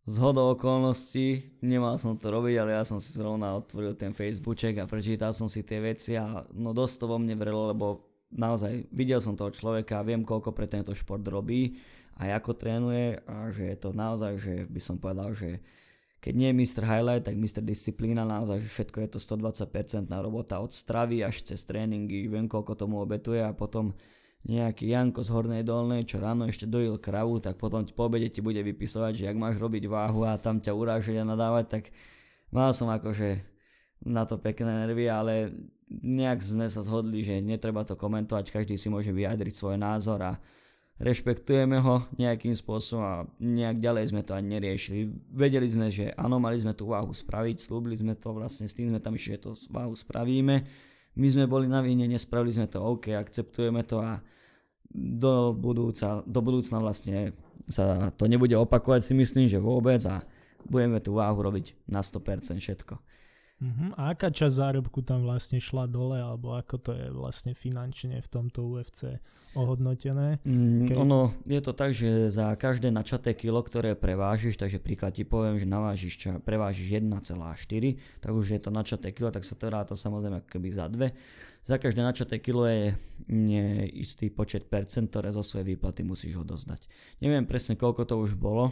z 0.06 0.16
hodou 0.22 0.54
okolností, 0.54 1.58
nemal 1.66 1.98
som 1.98 2.14
to 2.14 2.30
robiť, 2.30 2.56
ale 2.62 2.78
ja 2.78 2.86
som 2.86 3.02
si 3.02 3.10
zrovna 3.18 3.58
otvoril 3.58 3.98
ten 3.98 4.14
Facebookček 4.14 4.78
a 4.78 4.90
prečítal 4.90 5.34
som 5.34 5.50
si 5.50 5.66
tie 5.66 5.82
veci 5.82 6.14
a 6.14 6.46
no 6.54 6.78
dosť 6.78 6.94
to 7.02 7.06
vo 7.10 7.18
mne 7.18 7.34
vrelo, 7.42 7.74
lebo 7.74 8.06
naozaj 8.30 8.86
videl 8.94 9.18
som 9.18 9.34
toho 9.34 9.50
človeka 9.50 9.98
a 9.98 10.06
viem, 10.06 10.22
koľko 10.22 10.54
pre 10.54 10.70
tento 10.70 10.94
šport 10.94 11.26
robí 11.26 11.82
a 12.22 12.30
ako 12.38 12.54
trénuje 12.54 13.18
a 13.26 13.50
že 13.50 13.66
je 13.74 13.78
to 13.82 13.90
naozaj, 13.98 14.38
že 14.38 14.54
by 14.70 14.82
som 14.82 15.02
povedal, 15.02 15.34
že 15.34 15.58
keď 16.20 16.34
nie 16.36 16.52
je 16.52 16.60
Mr. 16.60 16.84
Highlight, 16.84 17.24
tak 17.32 17.40
Mr. 17.40 17.64
Disciplína, 17.64 18.28
naozaj, 18.28 18.60
že 18.60 18.68
všetko 18.68 18.98
je 19.08 19.10
to 19.16 19.20
120% 19.24 20.12
na 20.12 20.20
robota 20.20 20.60
od 20.60 20.76
stravy 20.76 21.24
až 21.24 21.48
cez 21.48 21.64
tréningy, 21.64 22.28
viem 22.28 22.52
koľko 22.52 22.76
tomu 22.76 23.00
obetuje 23.00 23.40
a 23.40 23.56
potom 23.56 23.96
nejaký 24.44 24.92
Janko 24.92 25.24
z 25.24 25.30
Hornej 25.36 25.64
Dolnej, 25.68 26.08
čo 26.08 26.24
ráno 26.24 26.48
ešte 26.48 26.64
dojil 26.64 27.00
kravu, 27.00 27.44
tak 27.44 27.60
potom 27.60 27.84
po 27.88 28.08
obede 28.08 28.32
ti 28.32 28.40
bude 28.40 28.60
vypisovať, 28.64 29.14
že 29.16 29.28
ak 29.32 29.38
máš 29.40 29.56
robiť 29.60 29.88
váhu 29.88 30.24
a 30.24 30.40
tam 30.40 30.64
ťa 30.64 30.72
urážať 30.72 31.24
a 31.24 31.28
nadávať, 31.28 31.66
tak 31.68 31.84
mal 32.52 32.72
som 32.72 32.88
akože 32.88 33.44
na 34.08 34.24
to 34.24 34.40
pekné 34.40 34.88
nervy, 34.88 35.12
ale 35.12 35.52
nejak 35.92 36.40
sme 36.40 36.72
sa 36.72 36.80
zhodli, 36.80 37.20
že 37.20 37.44
netreba 37.44 37.84
to 37.84 38.00
komentovať, 38.00 38.52
každý 38.52 38.80
si 38.80 38.88
môže 38.88 39.12
vyjadriť 39.12 39.54
svoj 39.56 39.76
názor 39.76 40.24
a 40.24 40.40
rešpektujeme 41.00 41.80
ho 41.80 42.04
nejakým 42.20 42.52
spôsobom 42.52 43.04
a 43.04 43.24
nejak 43.40 43.80
ďalej 43.80 44.12
sme 44.12 44.22
to 44.22 44.36
ani 44.36 44.60
neriešili. 44.60 45.08
Vedeli 45.32 45.66
sme, 45.72 45.88
že 45.88 46.12
áno, 46.20 46.44
mali 46.44 46.60
sme 46.60 46.76
tú 46.76 46.92
váhu 46.92 47.16
spraviť, 47.16 47.56
slúbili 47.64 47.96
sme 47.96 48.20
to 48.20 48.36
vlastne, 48.36 48.68
s 48.68 48.76
tým 48.76 48.92
sme 48.92 49.00
tam 49.00 49.16
išli, 49.16 49.40
že 49.40 49.48
to 49.48 49.52
váhu 49.72 49.96
spravíme. 49.96 50.68
My 51.16 51.28
sme 51.28 51.48
boli 51.48 51.72
na 51.72 51.80
víne, 51.80 52.04
nespravili 52.06 52.52
sme 52.52 52.68
to, 52.68 52.84
OK, 52.84 53.16
akceptujeme 53.16 53.82
to 53.88 54.04
a 54.04 54.20
do, 54.92 55.56
budúca, 55.56 56.20
do 56.28 56.40
budúcna 56.44 56.84
vlastne 56.84 57.32
sa 57.70 58.10
to 58.18 58.26
nebude 58.26 58.58
opakovať, 58.58 59.02
si 59.06 59.14
myslím, 59.16 59.46
že 59.46 59.62
vôbec 59.62 60.02
a 60.10 60.26
budeme 60.66 61.00
tú 61.00 61.16
váhu 61.16 61.40
robiť 61.40 61.78
na 61.88 62.02
100% 62.02 62.60
všetko. 62.60 63.00
Uh-huh. 63.60 63.92
A 64.00 64.16
aká 64.16 64.32
časť 64.32 64.56
zárobku 64.56 65.04
tam 65.04 65.28
vlastne 65.28 65.60
šla 65.60 65.84
dole, 65.84 66.16
alebo 66.16 66.56
ako 66.56 66.76
to 66.80 66.92
je 66.96 67.12
vlastne 67.12 67.52
finančne 67.52 68.16
v 68.16 68.30
tomto 68.32 68.64
UFC 68.64 69.20
ohodnotené? 69.52 70.40
Mm, 70.48 70.88
Ke... 70.88 70.96
Ono 70.96 71.36
je 71.44 71.60
to 71.60 71.76
tak, 71.76 71.92
že 71.92 72.32
za 72.32 72.56
každé 72.56 72.88
načaté 72.88 73.36
kilo, 73.36 73.60
ktoré 73.60 74.00
prevážiš, 74.00 74.56
takže 74.56 74.80
príklad 74.80 75.12
ti 75.12 75.28
poviem, 75.28 75.60
že 75.60 75.68
navážiš, 75.68 76.14
čo, 76.16 76.30
prevážiš 76.40 77.04
1,4, 77.04 77.36
tak 78.24 78.32
už 78.32 78.46
je 78.56 78.62
to 78.64 78.72
načaté 78.72 79.12
kilo, 79.12 79.28
tak 79.28 79.44
sa 79.44 79.60
to 79.60 79.68
ráta 79.68 79.92
samozrejme 79.92 80.40
keby 80.48 80.70
za 80.72 80.88
dve. 80.88 81.12
Za 81.68 81.76
každé 81.76 82.00
načaté 82.00 82.40
kilo 82.40 82.64
je 82.64 82.96
istý 83.92 84.32
počet 84.32 84.72
percent, 84.72 85.12
ktoré 85.12 85.36
zo 85.36 85.44
svojej 85.44 85.76
výplaty 85.76 86.08
musíš 86.08 86.40
odozdať. 86.40 86.88
Neviem 87.20 87.44
presne, 87.44 87.76
koľko 87.76 88.08
to 88.08 88.16
už 88.16 88.40
bolo, 88.40 88.72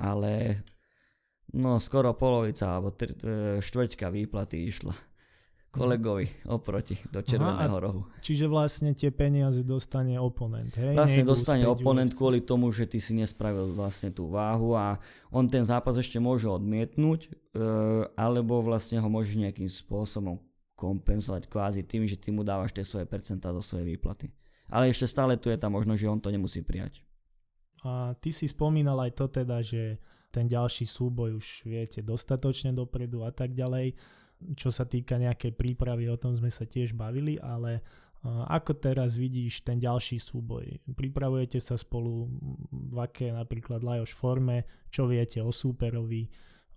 ale 0.00 0.64
No 1.54 1.78
skoro 1.78 2.10
polovica 2.18 2.74
alebo 2.74 2.90
tri, 2.90 3.14
e, 3.14 3.62
štvrťka 3.62 4.10
výplaty 4.10 4.66
išla 4.66 4.94
kolegovi 5.74 6.26
oproti 6.46 6.94
do 7.10 7.18
červeného 7.22 7.74
Aha, 7.74 7.82
rohu. 7.82 8.06
Čiže 8.22 8.46
vlastne 8.46 8.94
tie 8.94 9.10
peniaze 9.10 9.66
dostane 9.66 10.14
oponent, 10.22 10.70
hej? 10.78 10.94
Vlastne 10.94 11.26
Nejdu 11.26 11.34
dostane 11.34 11.66
oponent 11.66 12.14
kvôli 12.14 12.46
tomu, 12.46 12.70
že 12.70 12.86
ty 12.86 13.02
si 13.02 13.18
nespravil 13.18 13.74
vlastne 13.74 14.14
tú 14.14 14.30
váhu 14.30 14.78
a 14.78 15.02
on 15.34 15.50
ten 15.50 15.66
zápas 15.66 15.98
ešte 15.98 16.22
môže 16.22 16.46
odmietnúť, 16.46 17.26
e, 17.26 17.30
alebo 18.14 18.62
vlastne 18.62 19.02
ho 19.02 19.08
môže 19.10 19.34
nejakým 19.34 19.66
spôsobom 19.66 20.38
kompenzovať 20.78 21.50
kvázi 21.50 21.82
tým, 21.82 22.06
že 22.06 22.18
ty 22.18 22.30
mu 22.30 22.46
dávaš 22.46 22.74
tie 22.74 22.86
svoje 22.86 23.06
percentá 23.06 23.50
zo 23.50 23.62
svojej 23.62 23.94
výplaty. 23.94 24.30
Ale 24.70 24.90
ešte 24.90 25.10
stále 25.10 25.38
tu 25.38 25.50
je 25.50 25.58
tá 25.58 25.70
možnosť, 25.70 26.00
že 26.00 26.10
on 26.10 26.22
to 26.22 26.30
nemusí 26.30 26.62
prijať. 26.62 27.02
A 27.84 28.16
ty 28.16 28.32
si 28.32 28.48
spomínal 28.48 28.96
aj 28.96 29.12
to 29.12 29.26
teda, 29.28 29.60
že 29.60 30.00
ten 30.34 30.50
ďalší 30.50 30.82
súboj 30.82 31.38
už 31.38 31.70
viete 31.70 32.02
dostatočne 32.02 32.74
dopredu 32.74 33.22
a 33.22 33.30
tak 33.30 33.54
ďalej. 33.54 33.94
Čo 34.58 34.74
sa 34.74 34.82
týka 34.82 35.14
nejakej 35.14 35.54
prípravy, 35.54 36.10
o 36.10 36.18
tom 36.18 36.34
sme 36.34 36.50
sa 36.50 36.66
tiež 36.66 36.98
bavili, 36.98 37.38
ale 37.38 37.86
ako 38.24 38.80
teraz 38.80 39.14
vidíš 39.14 39.62
ten 39.62 39.78
ďalší 39.78 40.16
súboj? 40.18 40.80
Pripravujete 40.96 41.60
sa 41.60 41.78
spolu 41.78 42.26
v 42.72 42.96
aké 42.98 43.30
napríklad 43.30 43.84
Lajoš 43.84 44.16
forme? 44.16 44.66
Čo 44.90 45.06
viete 45.06 45.44
o 45.44 45.52
súperovi? 45.54 46.26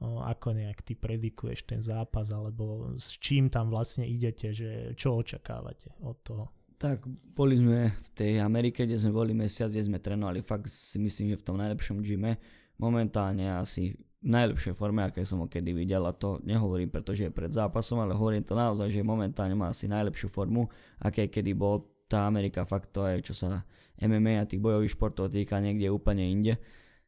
Ako 0.03 0.53
nejak 0.53 0.86
ty 0.86 0.93
predikuješ 0.93 1.66
ten 1.66 1.82
zápas? 1.82 2.30
Alebo 2.36 2.93
s 2.99 3.16
čím 3.18 3.47
tam 3.47 3.72
vlastne 3.72 4.03
idete? 4.03 4.51
Že 4.51 4.93
čo 4.99 5.18
očakávate 5.18 5.95
od 6.03 6.18
toho? 6.22 6.45
Tak 6.78 7.10
boli 7.10 7.58
sme 7.58 7.89
v 7.89 8.10
tej 8.14 8.43
Amerike, 8.43 8.86
kde 8.86 9.01
sme 9.01 9.16
boli 9.16 9.34
mesiac, 9.34 9.74
kde 9.74 9.88
sme 9.88 10.03
trénovali 10.03 10.45
fakt 10.45 10.70
si 10.70 11.01
myslím, 11.01 11.34
že 11.34 11.41
v 11.41 11.47
tom 11.47 11.58
najlepšom 11.58 12.05
gyme. 12.05 12.38
Momentálne 12.78 13.57
asi 13.57 13.97
v 14.21 14.30
najlepšej 14.34 14.73
forme, 14.73 15.05
aké 15.05 15.21
som 15.21 15.45
ho 15.45 15.47
kedy 15.47 15.73
videl 15.78 16.01
a 16.05 16.13
to 16.13 16.41
nehovorím, 16.41 16.89
pretože 16.89 17.30
je 17.30 17.32
pred 17.34 17.53
zápasom, 17.53 18.01
ale 18.01 18.17
hovorím 18.17 18.41
to 18.41 18.57
naozaj, 18.57 18.89
že 18.89 19.05
momentálne 19.05 19.53
má 19.53 19.69
asi 19.69 19.86
najlepšiu 19.86 20.28
formu, 20.30 20.65
aké 20.97 21.30
kedy 21.30 21.53
bol 21.53 21.86
tá 22.09 22.25
Amerika, 22.25 22.65
fakt 22.65 22.95
to 22.95 23.05
je, 23.05 23.21
čo 23.21 23.34
sa 23.36 23.67
MMA 24.01 24.41
a 24.41 24.49
tých 24.49 24.63
bojových 24.63 24.95
športov 24.95 25.30
týka 25.30 25.59
niekde 25.59 25.91
úplne 25.91 26.23
inde. 26.23 26.53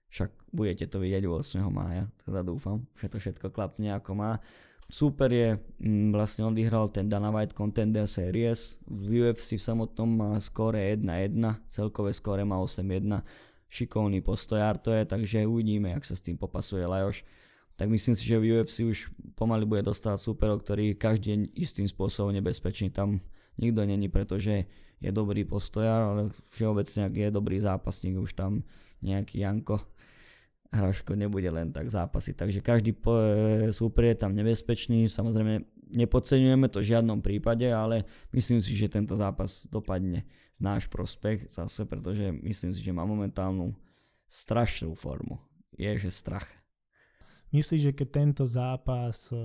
Však 0.09 0.53
budete 0.53 0.89
to 0.89 0.97
vidieť 1.01 1.25
8. 1.25 1.61
mája, 1.69 2.09
teda 2.25 2.41
dúfam, 2.41 2.85
že 2.97 3.09
to 3.09 3.17
všetko 3.21 3.53
klapne 3.53 3.93
ako 3.93 4.11
má. 4.17 4.41
Super 4.89 5.29
je, 5.29 5.53
m, 5.53 6.09
mm, 6.09 6.17
vlastne 6.17 6.49
on 6.49 6.57
vyhral 6.57 6.89
ten 6.89 7.05
Dana 7.05 7.29
White 7.29 7.53
Contender 7.53 8.09
Series, 8.09 8.81
v 8.89 9.21
UFC 9.21 9.53
v 9.53 9.61
samotnom 9.61 10.09
má 10.09 10.33
skóre 10.41 10.97
1-1, 10.97 11.37
celkové 11.69 12.09
skóre 12.09 12.41
má 12.41 12.57
8-1, 12.57 13.21
šikovný 13.69 14.25
postojár 14.25 14.81
to 14.81 14.91
je, 14.91 15.05
takže 15.05 15.45
uvidíme, 15.45 15.93
jak 15.93 16.03
sa 16.03 16.17
s 16.17 16.25
tým 16.25 16.35
popasuje 16.35 16.83
Lajoš. 16.83 17.23
Tak 17.79 17.87
myslím 17.87 18.11
si, 18.17 18.27
že 18.27 18.41
v 18.41 18.59
UFC 18.59 18.83
už 18.83 19.13
pomaly 19.39 19.63
bude 19.63 19.87
dostať 19.87 20.19
superov, 20.19 20.65
ktorý 20.67 20.99
každý 20.99 21.31
je 21.31 21.63
istým 21.63 21.87
spôsobom 21.87 22.35
nebezpečný. 22.35 22.91
Tam 22.91 23.23
nikto 23.55 23.87
není, 23.87 24.11
pretože 24.11 24.67
je 24.99 25.09
dobrý 25.15 25.47
postojár, 25.47 26.01
ale 26.11 26.21
všeobecne, 26.51 27.07
ak 27.07 27.13
je 27.15 27.29
dobrý 27.31 27.55
zápasník, 27.63 28.19
už 28.19 28.35
tam 28.35 28.67
nejaký 28.99 29.47
Janko 29.47 29.79
Hraško 30.69 31.15
nebude 31.15 31.49
len 31.49 31.71
tak 31.71 31.89
zápasy. 31.89 32.35
Takže 32.35 32.59
každý 32.61 32.93
super 33.71 34.03
je 34.05 34.15
tam 34.19 34.35
nebezpečný. 34.35 35.07
Samozrejme, 35.07 35.65
nepodceňujeme 35.97 36.67
to 36.69 36.83
v 36.83 36.89
žiadnom 36.93 37.23
prípade, 37.25 37.65
ale 37.71 38.05
myslím 38.35 38.61
si, 38.61 38.77
že 38.77 38.91
tento 38.91 39.15
zápas 39.17 39.65
dopadne 39.71 40.29
náš 40.59 40.91
prospech 40.91 41.47
zase, 41.47 41.87
pretože 41.87 42.35
myslím 42.43 42.71
si, 42.75 42.83
že 42.83 42.95
má 42.95 43.07
momentálnu 43.07 43.73
strašnú 44.27 44.93
formu. 44.93 45.39
Je, 45.73 45.89
že 45.95 46.11
strach. 46.11 46.45
Myslíš, 47.49 47.81
že 47.89 47.97
keď 47.97 48.07
tento 48.13 48.43
zápas 48.45 49.33
e, 49.33 49.39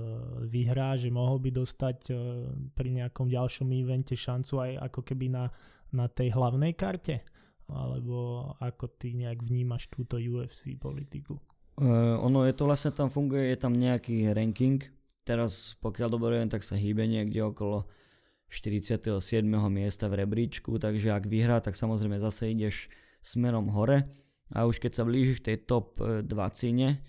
vyhrá, 0.45 0.93
že 0.93 1.09
mohol 1.09 1.41
by 1.41 1.49
dostať 1.49 1.97
e, 2.05 2.13
pri 2.77 2.93
nejakom 2.93 3.25
ďalšom 3.25 3.65
evente 3.73 4.13
šancu 4.13 4.61
aj 4.61 4.71
ako 4.93 5.01
keby 5.01 5.33
na, 5.33 5.49
na 5.89 6.05
tej 6.05 6.37
hlavnej 6.37 6.77
karte? 6.77 7.25
Alebo 7.65 8.45
ako 8.61 8.93
ty 8.93 9.17
nejak 9.17 9.41
vnímaš 9.41 9.89
túto 9.89 10.21
UFC 10.21 10.77
politiku? 10.77 11.41
Uh, 11.75 12.15
ono 12.21 12.45
je 12.45 12.53
to 12.53 12.69
vlastne 12.69 12.93
tam 12.93 13.09
funguje, 13.09 13.51
je 13.51 13.57
tam 13.57 13.73
nejaký 13.73 14.31
ranking. 14.37 14.85
Teraz 15.25 15.73
pokiaľ 15.81 16.07
dobre 16.13 16.37
viem, 16.37 16.47
tak 16.47 16.61
sa 16.61 16.77
hýbe 16.77 17.09
niekde 17.09 17.41
okolo 17.41 17.89
47. 18.49 19.43
miesta 19.67 20.05
v 20.05 20.25
rebríčku, 20.25 20.77
takže 20.77 21.11
ak 21.11 21.25
vyhrá, 21.25 21.57
tak 21.59 21.73
samozrejme 21.73 22.21
zase 22.21 22.53
ideš 22.53 22.87
smerom 23.25 23.73
hore. 23.73 24.05
A 24.53 24.69
už 24.69 24.77
keď 24.77 25.01
sa 25.01 25.03
blížiš 25.03 25.41
tej 25.41 25.65
top 25.65 25.97
20, 25.97 26.25
e, 26.85 27.01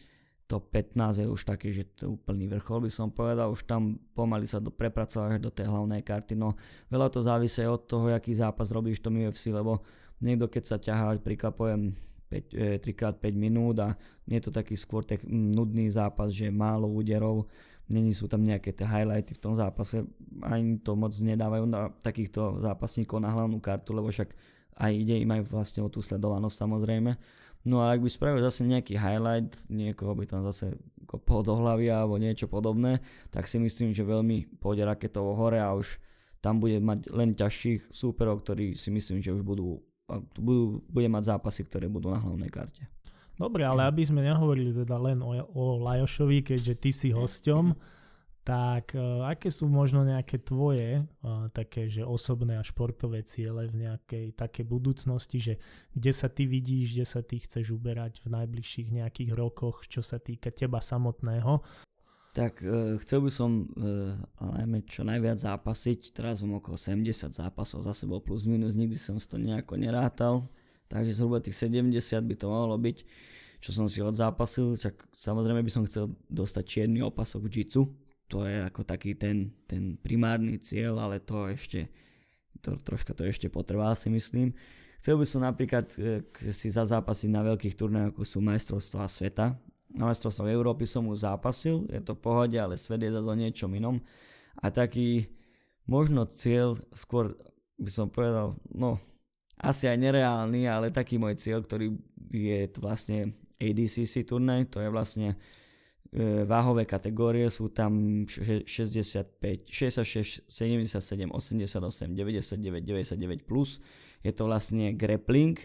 top 0.49 0.73
15 0.73 1.21
je 1.21 1.27
už 1.29 1.43
taký, 1.45 1.69
že 1.75 1.85
to 1.93 2.17
úplný 2.17 2.49
vrchol 2.49 2.87
by 2.87 2.91
som 2.91 3.13
povedal, 3.13 3.53
už 3.53 3.69
tam 3.69 4.01
pomaly 4.17 4.49
sa 4.49 4.63
do, 4.63 4.73
prepracovať 4.73 5.43
do 5.43 5.51
tej 5.53 5.69
hlavnej 5.69 6.01
karty, 6.01 6.39
no 6.39 6.55
veľa 6.89 7.13
to 7.13 7.21
závisí 7.21 7.67
od 7.67 7.85
toho, 7.85 8.09
aký 8.15 8.33
zápas 8.33 8.73
robíš 8.73 9.03
v 9.03 9.05
tom 9.05 9.15
UFC, 9.21 9.53
lebo 9.53 9.85
niekto 10.23 10.49
keď 10.49 10.65
sa 10.65 10.77
ťahá, 10.81 11.19
príklad 11.21 11.53
poviem 11.53 11.93
5, 12.31 12.83
3x5 12.83 13.25
minút 13.37 13.77
a 13.83 13.95
nie 14.27 14.39
je 14.39 14.51
to 14.51 14.53
taký 14.55 14.75
skôr 14.75 15.07
tak 15.07 15.23
nudný 15.27 15.91
zápas, 15.91 16.35
že 16.35 16.51
málo 16.51 16.91
úderov, 16.91 17.47
není 17.87 18.11
sú 18.11 18.27
tam 18.27 18.43
nejaké 18.43 18.75
tie 18.75 18.87
highlighty 18.87 19.35
v 19.39 19.43
tom 19.43 19.55
zápase, 19.55 20.03
ani 20.43 20.79
to 20.83 20.99
moc 20.99 21.15
nedávajú 21.15 21.65
na 21.71 21.91
takýchto 22.03 22.63
zápasníkov 22.63 23.23
na 23.23 23.31
hlavnú 23.31 23.63
kartu, 23.63 23.95
lebo 23.95 24.11
však 24.11 24.35
aj 24.77 24.93
ide 24.93 25.23
im 25.23 25.31
aj 25.33 25.47
vlastne 25.49 25.81
o 25.87 25.89
tú 25.89 26.03
sledovanosť 26.03 26.57
samozrejme. 26.57 27.17
No 27.67 27.83
a 27.83 27.91
ak 27.91 28.03
by 28.03 28.09
spravil 28.11 28.43
zase 28.43 28.63
nejaký 28.63 28.95
highlight, 28.95 29.51
niekoho 29.67 30.15
by 30.15 30.23
tam 30.27 30.47
zase 30.47 30.79
kopol 31.07 31.43
do 31.43 31.55
hlavy 31.59 31.91
alebo 31.91 32.15
niečo 32.19 32.47
podobné, 32.47 33.03
tak 33.31 33.51
si 33.51 33.59
myslím, 33.59 33.91
že 33.91 34.07
veľmi 34.07 34.59
pôjde 34.63 34.87
raketovo 34.87 35.35
hore 35.35 35.59
a 35.59 35.75
už 35.75 35.99
tam 36.39 36.63
bude 36.63 36.79
mať 36.79 37.11
len 37.11 37.35
ťažších 37.35 37.91
súperov, 37.91 38.47
ktorí 38.47 38.79
si 38.79 38.95
myslím, 38.95 39.19
že 39.19 39.35
už 39.35 39.43
budú, 39.43 39.83
budú 40.39 40.79
bude 40.87 41.09
mať 41.11 41.35
zápasy, 41.35 41.67
ktoré 41.67 41.91
budú 41.91 42.15
na 42.15 42.23
hlavnej 42.23 42.51
karte. 42.51 42.87
Dobre, 43.37 43.69
ale 43.69 43.85
aby 43.85 44.01
sme 44.01 44.25
nehovorili 44.25 44.73
teda 44.73 44.97
len 44.97 45.21
o, 45.21 45.37
o 45.37 45.65
Lajošovi, 45.85 46.41
keďže 46.41 46.75
ty 46.81 46.91
si 46.91 47.09
hosťom, 47.13 47.77
tak 48.47 48.95
uh, 48.95 49.27
aké 49.27 49.51
sú 49.51 49.67
možno 49.67 50.07
nejaké 50.07 50.39
tvoje 50.39 51.03
uh, 51.03 51.51
také, 51.51 51.91
že 51.91 52.07
osobné 52.07 52.55
a 52.55 52.63
športové 52.63 53.27
ciele 53.27 53.67
v 53.67 53.85
nejakej 53.85 54.39
také 54.39 54.63
budúcnosti, 54.63 55.43
že 55.43 55.55
kde 55.91 56.13
sa 56.15 56.31
ty 56.31 56.47
vidíš, 56.47 56.95
kde 56.95 57.07
sa 57.11 57.21
ty 57.27 57.43
chceš 57.43 57.75
uberať 57.75 58.23
v 58.23 58.39
najbližších 58.39 58.95
nejakých 58.95 59.35
rokoch, 59.35 59.83
čo 59.91 59.99
sa 59.99 60.23
týka 60.23 60.55
teba 60.55 60.79
samotného? 60.79 61.59
Tak 62.39 62.63
uh, 62.63 62.95
chcel 63.03 63.27
by 63.27 63.31
som 63.35 63.67
najmä 64.39 64.87
čo 64.87 65.03
najviac 65.03 65.43
zápasiť, 65.43 66.15
teraz 66.15 66.39
mám 66.39 66.63
okolo 66.63 66.79
70 66.79 67.35
zápasov 67.35 67.83
za 67.83 67.93
sebou 67.93 68.23
plus 68.23 68.47
minus, 68.47 68.79
nikdy 68.79 68.95
som 68.95 69.19
to 69.19 69.43
nejako 69.43 69.75
nerátal, 69.75 70.47
takže 70.87 71.19
zhruba 71.19 71.43
tých 71.43 71.59
70 71.59 71.93
by 72.27 72.35
to 72.35 72.47
mohlo 72.47 72.77
byť, 72.79 72.99
čo 73.61 73.71
som 73.73 73.87
si 73.91 74.05
odzápasil, 74.05 74.77
čak 74.79 75.07
samozrejme 75.11 75.65
by 75.65 75.73
som 75.73 75.83
chcel 75.89 76.15
dostať 76.31 76.65
čierny 76.65 77.01
opasok 77.03 77.49
v 77.49 77.53
jitsu, 77.63 77.83
to 78.27 78.43
je 78.43 78.59
ako 78.67 78.83
taký 78.83 79.15
ten, 79.15 79.55
ten 79.71 79.95
primárny 79.99 80.59
cieľ, 80.59 80.99
ale 80.99 81.23
to 81.23 81.47
ešte, 81.47 81.87
to, 82.59 82.75
troška 82.83 83.15
to 83.15 83.23
ešte 83.23 83.47
potrvá 83.47 83.95
si 83.95 84.11
myslím. 84.11 84.51
Chcel 84.99 85.15
by 85.15 85.27
som 85.27 85.47
napríklad 85.47 85.87
e, 85.95 86.27
si 86.51 86.67
zazápasiť 86.67 87.31
na 87.31 87.47
veľkých 87.47 87.79
turnajoch, 87.79 88.19
ako 88.19 88.23
sú 88.27 88.39
majstrovstvá 88.43 89.07
sveta. 89.07 89.55
Na 89.95 90.11
majstrovstvách 90.11 90.51
Európy 90.51 90.83
som 90.91 91.07
už 91.07 91.23
zápasil, 91.23 91.87
je 91.87 92.03
to 92.03 92.19
pohode, 92.19 92.59
ale 92.59 92.75
svet 92.75 93.07
je 93.07 93.15
zase 93.15 93.31
o 93.31 93.39
niečom 93.39 93.71
inom. 93.71 94.03
A 94.59 94.75
taký 94.75 95.31
možno 95.87 96.27
cieľ, 96.27 96.75
skôr 96.91 97.39
by 97.79 97.91
som 97.93 98.11
povedal, 98.11 98.59
no 98.75 98.99
asi 99.57 99.89
aj 99.89 99.97
nereálny, 99.97 100.69
ale 100.69 100.93
taký 100.93 101.17
môj 101.17 101.41
cieľ, 101.41 101.65
ktorý 101.65 101.97
je 102.29 102.69
vlastne 102.77 103.33
ADCC 103.57 104.29
turnaj, 104.29 104.69
to 104.69 104.85
je 104.85 104.89
vlastne 104.93 105.29
e, 106.13 106.45
váhové 106.45 106.85
kategórie, 106.85 107.49
sú 107.49 107.73
tam 107.73 108.25
65, 108.29 109.33
66, 109.65 110.45
77, 110.45 111.33
88, 111.33 112.13
99, 112.13 112.85
99+, 112.85 113.49
plus. 113.49 113.81
je 114.21 114.33
to 114.33 114.45
vlastne 114.45 114.93
grappling, 114.93 115.57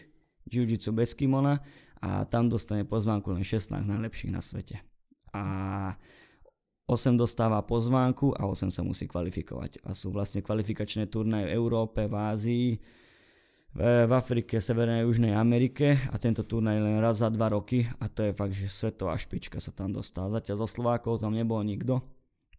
jiu-jitsu 0.47 0.95
bez 0.95 1.11
kimona 1.11 1.59
a 2.01 2.25
tam 2.25 2.47
dostane 2.47 2.87
pozvánku 2.87 3.29
len 3.35 3.43
16 3.43 3.75
najlepších 3.83 4.31
na 4.31 4.41
svete. 4.41 4.79
A 5.35 5.43
8 6.87 7.15
dostáva 7.15 7.61
pozvánku 7.63 8.35
a 8.35 8.49
8 8.49 8.67
sa 8.67 8.81
musí 8.83 9.07
kvalifikovať. 9.07 9.85
A 9.87 9.95
sú 9.95 10.11
vlastne 10.11 10.43
kvalifikačné 10.43 11.07
turnaje 11.07 11.47
v 11.47 11.55
Európe, 11.55 12.03
v 12.09 12.15
Ázii, 12.19 12.69
v 13.71 14.11
Afrike, 14.11 14.59
Severnej 14.59 15.03
a 15.03 15.05
Južnej 15.07 15.31
Amerike 15.31 15.95
a 16.11 16.19
tento 16.19 16.43
turnaj 16.43 16.75
len 16.75 16.99
raz 16.99 17.23
za 17.23 17.31
dva 17.31 17.47
roky 17.55 17.87
a 18.03 18.11
to 18.11 18.27
je 18.27 18.35
fakt, 18.35 18.51
že 18.51 18.67
svetová 18.67 19.15
špička 19.15 19.63
sa 19.63 19.71
tam 19.71 19.95
dostala. 19.95 20.27
Zatiaľ 20.41 20.67
zo 20.67 20.67
Slovákov 20.67 21.23
tam 21.23 21.31
nebol 21.31 21.63
nikto, 21.63 22.03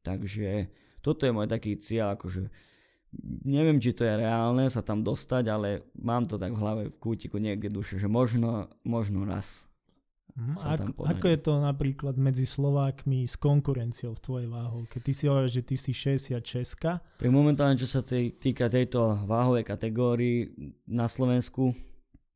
takže 0.01 0.73
toto 1.05 1.29
je 1.29 1.37
môj 1.37 1.53
taký 1.53 1.77
cieľ, 1.77 2.17
akože 2.17 2.49
neviem, 3.45 3.77
či 3.77 3.93
to 3.93 4.09
je 4.09 4.25
reálne 4.25 4.65
sa 4.73 4.81
tam 4.81 5.05
dostať, 5.05 5.45
ale 5.53 5.69
mám 6.01 6.25
to 6.25 6.41
tak 6.41 6.57
v 6.57 6.61
hlave 6.65 6.83
v 6.89 6.97
kútiku 6.97 7.37
niekde 7.37 7.69
duše, 7.69 8.01
že 8.01 8.09
možno, 8.09 8.73
možno 8.81 9.29
raz. 9.29 9.69
Mm, 10.33 10.57
ako, 10.57 11.05
ako 11.05 11.27
je 11.29 11.39
to 11.45 11.53
napríklad 11.61 12.17
medzi 12.17 12.49
Slovákmi 12.49 13.29
s 13.29 13.37
konkurenciou 13.37 14.17
v 14.17 14.21
tvojej 14.25 14.49
váhu? 14.49 14.89
Keď 14.89 15.01
ty 15.05 15.13
si 15.13 15.25
hovoríš, 15.29 15.53
že 15.61 15.63
ty 15.69 15.77
si 15.77 15.93
66. 15.93 17.21
Tak 17.21 17.29
momentálne, 17.29 17.77
čo 17.77 17.85
sa 17.85 18.01
tej, 18.01 18.33
týka 18.41 18.73
tejto 18.73 19.29
váhovej 19.29 19.61
kategórii 19.61 20.49
na 20.89 21.05
Slovensku, 21.05 21.77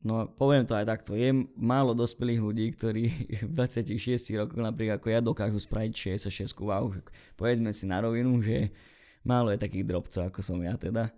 no 0.05 0.29
poviem 0.29 0.69
to 0.69 0.77
aj 0.77 0.85
takto, 0.85 1.17
je 1.17 1.33
málo 1.57 1.97
dospelých 1.97 2.41
ľudí, 2.45 2.67
ktorí 2.77 3.05
v 3.49 3.53
26 3.57 3.97
rokoch 4.45 4.61
napríklad 4.61 5.01
ako 5.01 5.09
ja 5.09 5.21
dokážu 5.25 5.57
spraviť 5.57 6.21
66 6.21 6.53
váhu. 6.61 7.01
Povedzme 7.33 7.73
si 7.73 7.89
na 7.89 8.05
rovinu, 8.05 8.37
že 8.45 8.77
málo 9.25 9.49
je 9.57 9.59
takých 9.59 9.89
drobcov 9.89 10.29
ako 10.29 10.45
som 10.45 10.61
ja 10.61 10.77
teda. 10.77 11.09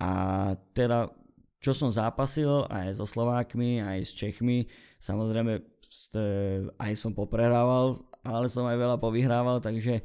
A 0.00 0.08
teda 0.72 1.12
čo 1.62 1.70
som 1.70 1.94
zápasil 1.94 2.66
aj 2.66 2.98
so 2.98 3.06
Slovákmi, 3.06 3.78
aj 3.78 3.98
s 4.02 4.12
Čechmi, 4.18 4.66
samozrejme 4.98 5.62
aj 6.76 6.92
som 6.98 7.14
poprerával, 7.14 8.02
ale 8.26 8.50
som 8.50 8.66
aj 8.66 8.74
veľa 8.74 8.96
povyhrával, 8.98 9.62
takže 9.62 10.02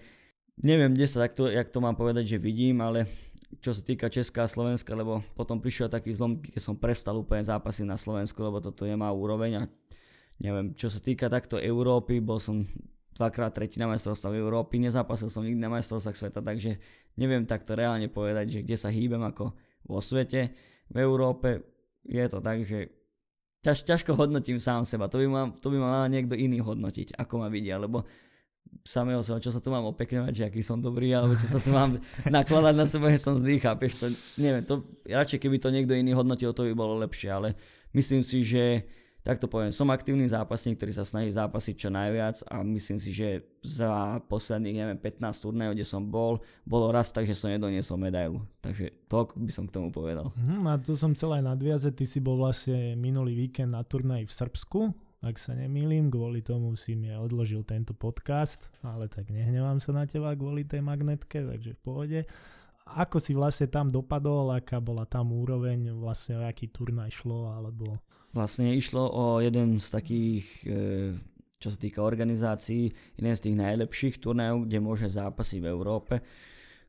neviem, 0.62 0.94
kde 0.94 1.10
sa 1.10 1.26
takto, 1.26 1.50
jak 1.50 1.74
to 1.74 1.82
mám 1.82 1.98
povedať, 1.98 2.38
že 2.38 2.38
vidím, 2.38 2.78
ale 2.86 3.10
čo 3.58 3.74
sa 3.74 3.82
týka 3.82 4.06
Česka 4.06 4.46
a 4.46 4.52
Slovenska, 4.52 4.94
lebo 4.94 5.26
potom 5.34 5.58
prišiel 5.58 5.90
taký 5.90 6.14
zlom, 6.14 6.38
keď 6.38 6.62
som 6.62 6.78
prestal 6.78 7.18
úplne 7.18 7.42
zápasy 7.42 7.90
na 7.90 7.98
Slovensku, 7.98 8.38
lebo 8.46 8.62
toto 8.62 8.86
je 8.86 8.94
má 8.94 9.10
úroveň 9.10 9.52
a 9.58 9.64
neviem, 10.38 10.78
čo 10.78 10.94
sa 10.94 11.02
týka 11.02 11.26
takto 11.26 11.58
Európy, 11.58 12.22
bol 12.22 12.38
som 12.38 12.62
dvakrát 13.18 13.50
tretí 13.50 13.82
na 13.82 13.90
majstrovstvách 13.90 14.38
Európy, 14.38 14.78
nezápasil 14.78 15.34
som 15.34 15.42
nikdy 15.42 15.58
na 15.58 15.74
majstrovstvách 15.74 16.18
sveta, 16.22 16.40
takže 16.46 16.78
neviem 17.18 17.50
takto 17.50 17.74
reálne 17.74 18.06
povedať, 18.14 18.46
že 18.54 18.60
kde 18.62 18.78
sa 18.78 18.94
hýbem 18.94 19.26
ako 19.26 19.58
vo 19.90 20.00
svete. 20.06 20.54
V 20.92 20.98
Európe 20.98 21.64
je 22.08 22.26
to 22.32 22.40
tak, 22.40 22.64
že 22.64 22.92
ťaž, 23.64 23.84
ťažko 23.84 24.16
hodnotím 24.16 24.62
sám 24.62 24.88
seba, 24.88 25.12
to 25.12 25.20
by, 25.20 25.28
ma, 25.28 25.44
to 25.52 25.68
by 25.68 25.78
ma 25.78 25.88
mal 26.04 26.08
niekto 26.08 26.38
iný 26.38 26.64
hodnotiť, 26.64 27.20
ako 27.20 27.44
ma 27.44 27.48
vidia, 27.52 27.76
lebo 27.76 28.08
samého 28.84 29.24
seba, 29.24 29.44
čo 29.44 29.52
sa 29.52 29.60
tu 29.64 29.72
mám 29.72 29.88
opekňovať, 29.92 30.34
že 30.34 30.44
aký 30.48 30.62
som 30.64 30.80
dobrý, 30.80 31.12
alebo 31.16 31.36
čo 31.36 31.48
sa 31.48 31.60
tu 31.60 31.72
mám 31.72 32.00
nakladať 32.38 32.76
na 32.76 32.86
seba, 32.88 33.12
že 33.12 33.20
som 33.20 33.36
zlý, 33.40 33.60
chápeš, 33.60 34.00
to, 34.00 34.06
neviem, 34.40 34.64
to, 34.64 34.84
radšej 35.08 35.40
keby 35.40 35.58
to 35.60 35.72
niekto 35.72 35.96
iný 35.96 36.16
hodnotil, 36.16 36.52
to 36.56 36.68
by 36.68 36.74
bolo 36.76 37.00
lepšie, 37.04 37.30
ale 37.32 37.56
myslím 37.92 38.24
si, 38.24 38.44
že 38.44 38.88
tak 39.28 39.44
to 39.44 39.52
poviem, 39.52 39.76
som 39.76 39.92
aktívny 39.92 40.24
zápasník, 40.24 40.80
ktorý 40.80 40.96
sa 40.96 41.04
snaží 41.04 41.36
zápasiť 41.36 41.76
čo 41.76 41.90
najviac 41.92 42.48
a 42.48 42.64
myslím 42.64 42.96
si, 42.96 43.12
že 43.12 43.44
za 43.60 44.24
posledných, 44.32 44.80
neviem, 44.80 44.96
15 44.96 45.44
turnajov, 45.44 45.76
kde 45.76 45.84
som 45.84 46.00
bol, 46.00 46.40
bolo 46.64 46.96
raz 46.96 47.12
tak, 47.12 47.28
že 47.28 47.36
som 47.36 47.52
nedoniesol 47.52 48.00
medailu. 48.00 48.40
Takže 48.64 48.88
toľko 49.12 49.36
by 49.44 49.52
som 49.52 49.68
k 49.68 49.76
tomu 49.76 49.92
povedal. 49.92 50.32
Hmm, 50.32 50.64
a 50.72 50.80
tu 50.80 50.96
som 50.96 51.12
chcel 51.12 51.36
aj 51.36 51.44
nadviazať, 51.44 51.92
ty 52.00 52.08
si 52.08 52.24
bol 52.24 52.40
vlastne 52.40 52.96
minulý 52.96 53.36
víkend 53.36 53.76
na 53.76 53.84
turnaji 53.84 54.24
v 54.24 54.32
Srbsku, 54.32 54.80
ak 55.20 55.36
sa 55.36 55.60
nemýlim, 55.60 56.08
kvôli 56.08 56.40
tomu 56.40 56.80
si 56.80 56.96
mi 56.96 57.12
odložil 57.12 57.68
tento 57.68 57.92
podcast, 57.92 58.72
ale 58.80 59.12
tak 59.12 59.28
nehnevám 59.28 59.84
sa 59.84 59.92
na 59.92 60.08
teba 60.08 60.32
kvôli 60.40 60.64
tej 60.64 60.80
magnetke, 60.80 61.44
takže 61.44 61.76
v 61.76 61.82
pohode. 61.84 62.20
Ako 62.96 63.20
si 63.20 63.36
vlastne 63.36 63.68
tam 63.68 63.92
dopadol, 63.92 64.56
aká 64.56 64.80
bola 64.80 65.04
tam 65.04 65.36
úroveň, 65.36 65.92
vlastne 65.92 66.40
o 66.40 66.48
aký 66.48 66.72
turnaj 66.72 67.12
šlo, 67.12 67.52
alebo... 67.52 68.00
Vlastne 68.38 68.78
išlo 68.78 69.10
o 69.10 69.42
jeden 69.42 69.82
z 69.82 69.88
takých, 69.90 70.46
e, 70.70 70.78
čo 71.58 71.74
sa 71.74 71.78
týka 71.82 72.06
organizácií, 72.06 72.94
jeden 73.18 73.34
z 73.34 73.44
tých 73.50 73.58
najlepších 73.58 74.16
turnajov, 74.22 74.70
kde 74.70 74.78
môže 74.78 75.10
zápasiť 75.10 75.58
v 75.58 75.72
Európe. 75.74 76.22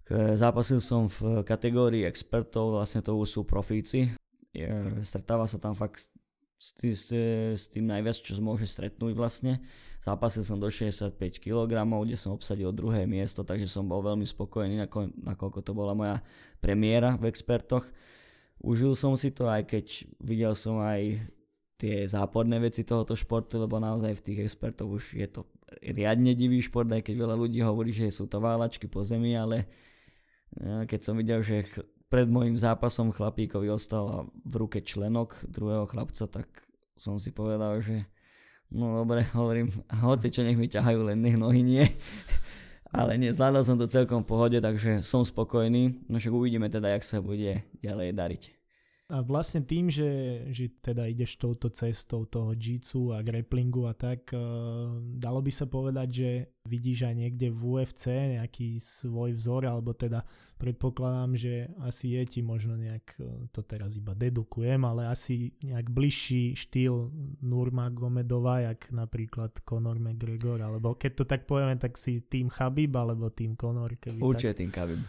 Zápasil 0.09 0.81
som 0.81 1.05
v 1.05 1.45
kategórii 1.45 2.09
expertov, 2.09 2.81
vlastne 2.81 3.05
to 3.05 3.13
sú 3.29 3.45
profíci. 3.45 4.09
Stretáva 5.05 5.45
sa 5.45 5.61
tam 5.61 5.77
fakt 5.77 6.17
s, 6.59 6.69
tý, 6.75 6.91
s, 6.97 7.69
tým 7.71 7.87
najviac, 7.87 8.17
čo 8.19 8.35
môže 8.41 8.65
stretnúť 8.67 9.13
vlastne. 9.13 9.61
Zápasil 10.03 10.43
som 10.43 10.57
do 10.57 10.73
65 10.73 11.15
kg, 11.39 11.69
kde 11.69 12.17
som 12.17 12.33
obsadil 12.33 12.73
druhé 12.75 13.07
miesto, 13.07 13.45
takže 13.45 13.71
som 13.71 13.87
bol 13.87 14.03
veľmi 14.03 14.27
spokojný, 14.27 14.81
nako, 14.81 15.13
nakoľko 15.13 15.59
to 15.63 15.73
bola 15.77 15.93
moja 15.95 16.17
premiéra 16.59 17.21
v 17.21 17.31
expertoch. 17.31 17.85
Užil 18.59 18.99
som 18.99 19.15
si 19.15 19.31
to, 19.31 19.47
aj 19.47 19.71
keď 19.71 19.87
videl 20.19 20.55
som 20.59 20.83
aj 20.83 21.21
tie 21.79 22.11
záporné 22.11 22.59
veci 22.59 22.83
tohoto 22.83 23.15
športu, 23.15 23.63
lebo 23.63 23.79
naozaj 23.79 24.19
v 24.19 24.25
tých 24.27 24.39
expertoch 24.51 24.91
už 24.91 25.15
je 25.15 25.29
to 25.31 25.47
riadne 25.79 26.35
divý 26.35 26.59
šport, 26.59 26.91
aj 26.91 27.07
keď 27.07 27.15
veľa 27.15 27.37
ľudí 27.39 27.63
hovorí, 27.63 27.95
že 27.95 28.11
sú 28.11 28.27
to 28.27 28.43
válačky 28.43 28.91
po 28.91 29.07
zemi, 29.07 29.39
ale 29.39 29.71
keď 30.59 31.01
som 31.01 31.15
videl, 31.15 31.39
že 31.39 31.63
pred 32.09 32.27
môjim 32.27 32.59
zápasom 32.59 33.15
chlapíkovi 33.15 33.71
ostal 33.71 34.33
v 34.43 34.55
ruke 34.59 34.83
členok 34.83 35.39
druhého 35.47 35.87
chlapca, 35.87 36.27
tak 36.27 36.49
som 36.99 37.21
si 37.21 37.31
povedal, 37.31 37.79
že 37.79 38.09
no 38.75 38.99
dobre, 38.99 39.29
hovorím, 39.39 39.71
hoci 40.03 40.35
čo 40.35 40.43
nech 40.43 40.59
mi 40.59 40.67
ťahajú, 40.67 41.15
len 41.15 41.23
nech 41.23 41.39
nohy 41.39 41.63
nie. 41.63 41.87
Ale 42.89 43.21
nie, 43.21 43.37
som 43.37 43.77
to 43.77 43.85
celkom 43.85 44.25
v 44.25 44.33
pohode, 44.33 44.59
takže 44.65 45.05
som 45.05 45.21
spokojný. 45.21 46.09
No 46.09 46.17
však 46.17 46.33
uvidíme 46.33 46.73
teda, 46.73 46.89
jak 46.97 47.05
sa 47.05 47.21
bude 47.21 47.61
ďalej 47.85 48.17
dariť. 48.17 48.58
A 49.09 49.25
vlastne 49.25 49.65
tým, 49.65 49.89
že, 49.89 50.45
že 50.53 50.69
teda 50.85 51.09
ideš 51.09 51.41
touto 51.41 51.73
cestou 51.73 52.29
toho 52.29 52.53
jitsu 52.53 53.17
a 53.17 53.25
grapplingu 53.25 53.89
a 53.89 53.97
tak, 53.97 54.37
uh, 54.37 55.01
dalo 55.17 55.41
by 55.41 55.49
sa 55.49 55.65
povedať, 55.65 56.09
že 56.13 56.31
vidíš 56.69 57.09
aj 57.09 57.15
niekde 57.17 57.49
v 57.49 57.61
UFC 57.65 58.13
nejaký 58.37 58.77
svoj 58.77 59.33
vzor, 59.33 59.65
alebo 59.65 59.97
teda 59.97 60.21
predpokladám, 60.61 61.41
že 61.41 61.73
asi 61.81 62.21
je 62.21 62.23
ti 62.29 62.41
možno 62.45 62.77
nejak, 62.77 63.17
e, 63.17 63.49
to 63.49 63.65
teraz 63.65 63.97
iba 63.97 64.13
dedukujem, 64.13 64.85
ale 64.85 65.09
asi 65.09 65.57
nejak 65.65 65.89
bližší 65.89 66.53
štýl 66.53 67.09
Nurma 67.41 67.89
Gomedova, 67.89 68.61
jak 68.61 68.93
napríklad 68.93 69.65
Conor 69.65 69.97
McGregor, 69.97 70.61
alebo 70.61 70.93
keď 70.93 71.13
to 71.17 71.25
tak 71.25 71.49
povieme, 71.49 71.81
tak 71.81 71.97
si 71.97 72.21
tým 72.21 72.53
Chabib, 72.53 72.93
alebo 72.93 73.33
tým 73.33 73.57
Conor. 73.57 73.97
Určite 73.97 74.53
tak... 74.53 74.61
tým 74.61 74.71
Chabib. 74.75 75.01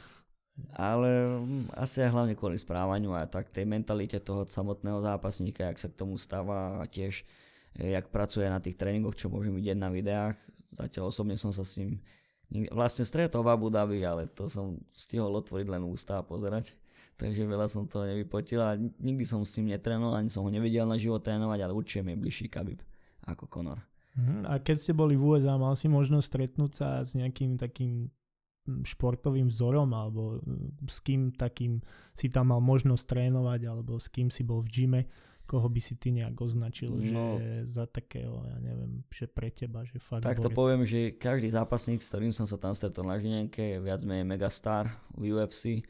Ale 0.76 1.28
mm, 1.28 1.76
asi 1.76 2.03
aj 2.03 2.12
hlavne 2.14 2.34
kvôli 2.36 2.55
správaniu 2.60 3.16
a 3.16 3.28
tak 3.28 3.51
tej 3.51 3.68
mentalite 3.68 4.20
toho 4.20 4.47
samotného 4.47 5.03
zápasníka, 5.03 5.68
jak 5.68 5.80
sa 5.80 5.89
k 5.91 5.99
tomu 5.99 6.16
stáva 6.16 6.80
a 6.80 6.86
tiež 6.88 7.24
eh, 7.80 7.95
jak 7.97 8.12
pracuje 8.14 8.47
na 8.47 8.64
tých 8.64 8.80
tréningoch, 8.80 9.16
čo 9.18 9.32
môžem 9.32 9.55
vidieť 9.55 9.78
na 9.78 9.89
videách. 9.91 10.38
Zatiaľ 10.76 11.12
osobne 11.12 11.36
som 11.36 11.49
sa 11.49 11.66
s 11.66 11.82
ním 11.82 11.99
vlastne 12.74 13.05
stretol 13.05 13.45
v 13.45 13.53
Abu 13.53 13.68
Dhabi, 13.70 14.01
ale 14.01 14.26
to 14.26 14.49
som 14.49 14.82
stihol 14.89 15.30
otvoriť 15.38 15.68
len 15.70 15.86
ústa 15.86 16.22
a 16.22 16.26
pozerať. 16.26 16.74
Takže 17.20 17.45
veľa 17.45 17.68
som 17.68 17.86
toho 17.86 18.07
nevypotil 18.07 18.64
a 18.64 18.80
nikdy 18.80 19.28
som 19.28 19.43
s 19.43 19.60
ním 19.60 19.76
netrénoval, 19.76 20.18
ani 20.18 20.32
som 20.32 20.47
ho 20.47 20.49
nevidel 20.49 20.88
na 20.88 20.95
život 20.95 21.20
trénovať, 21.22 21.60
ale 21.62 21.74
určite 21.76 22.01
mi 22.01 22.16
je 22.16 22.22
bližší 22.24 22.47
Khabib 22.47 22.80
ako 23.28 23.45
Conor. 23.51 23.80
Mhm. 24.18 24.49
A 24.49 24.57
keď 24.57 24.78
ste 24.80 24.93
boli 24.95 25.14
v 25.14 25.38
USA, 25.38 25.60
mal 25.60 25.78
si 25.78 25.91
možnosť 25.91 26.26
stretnúť 26.26 26.72
sa 26.74 26.88
s 27.05 27.14
nejakým 27.14 27.60
takým 27.60 28.10
športovým 28.86 29.50
vzorom 29.50 29.92
alebo 29.92 30.38
s 30.86 31.00
kým 31.02 31.34
takým 31.34 31.82
si 32.14 32.30
tam 32.30 32.54
mal 32.54 32.62
možnosť 32.62 33.04
trénovať 33.06 33.62
alebo 33.68 33.98
s 33.98 34.08
kým 34.08 34.30
si 34.30 34.46
bol 34.46 34.62
v 34.62 34.70
gyme, 34.70 35.02
koho 35.50 35.66
by 35.66 35.82
si 35.82 35.98
ty 35.98 36.14
nejak 36.14 36.38
označil, 36.38 36.94
no, 36.94 37.02
že 37.42 37.66
za 37.66 37.90
takého, 37.90 38.46
ja 38.46 38.58
neviem, 38.62 39.02
že 39.10 39.26
pre 39.26 39.50
teba, 39.50 39.82
že 39.82 39.98
fakt 39.98 40.22
Tak 40.22 40.46
to 40.46 40.54
poviem, 40.54 40.86
že 40.86 41.18
každý 41.18 41.50
zápasník, 41.50 42.06
s 42.06 42.14
ktorým 42.14 42.30
som 42.30 42.46
sa 42.46 42.62
tam 42.62 42.78
stretol 42.78 43.10
na 43.10 43.18
Žinenke, 43.18 43.58
je 43.58 43.78
viac 43.82 44.06
menej 44.06 44.30
megastar 44.30 44.94
v 45.18 45.34
UFC, 45.34 45.82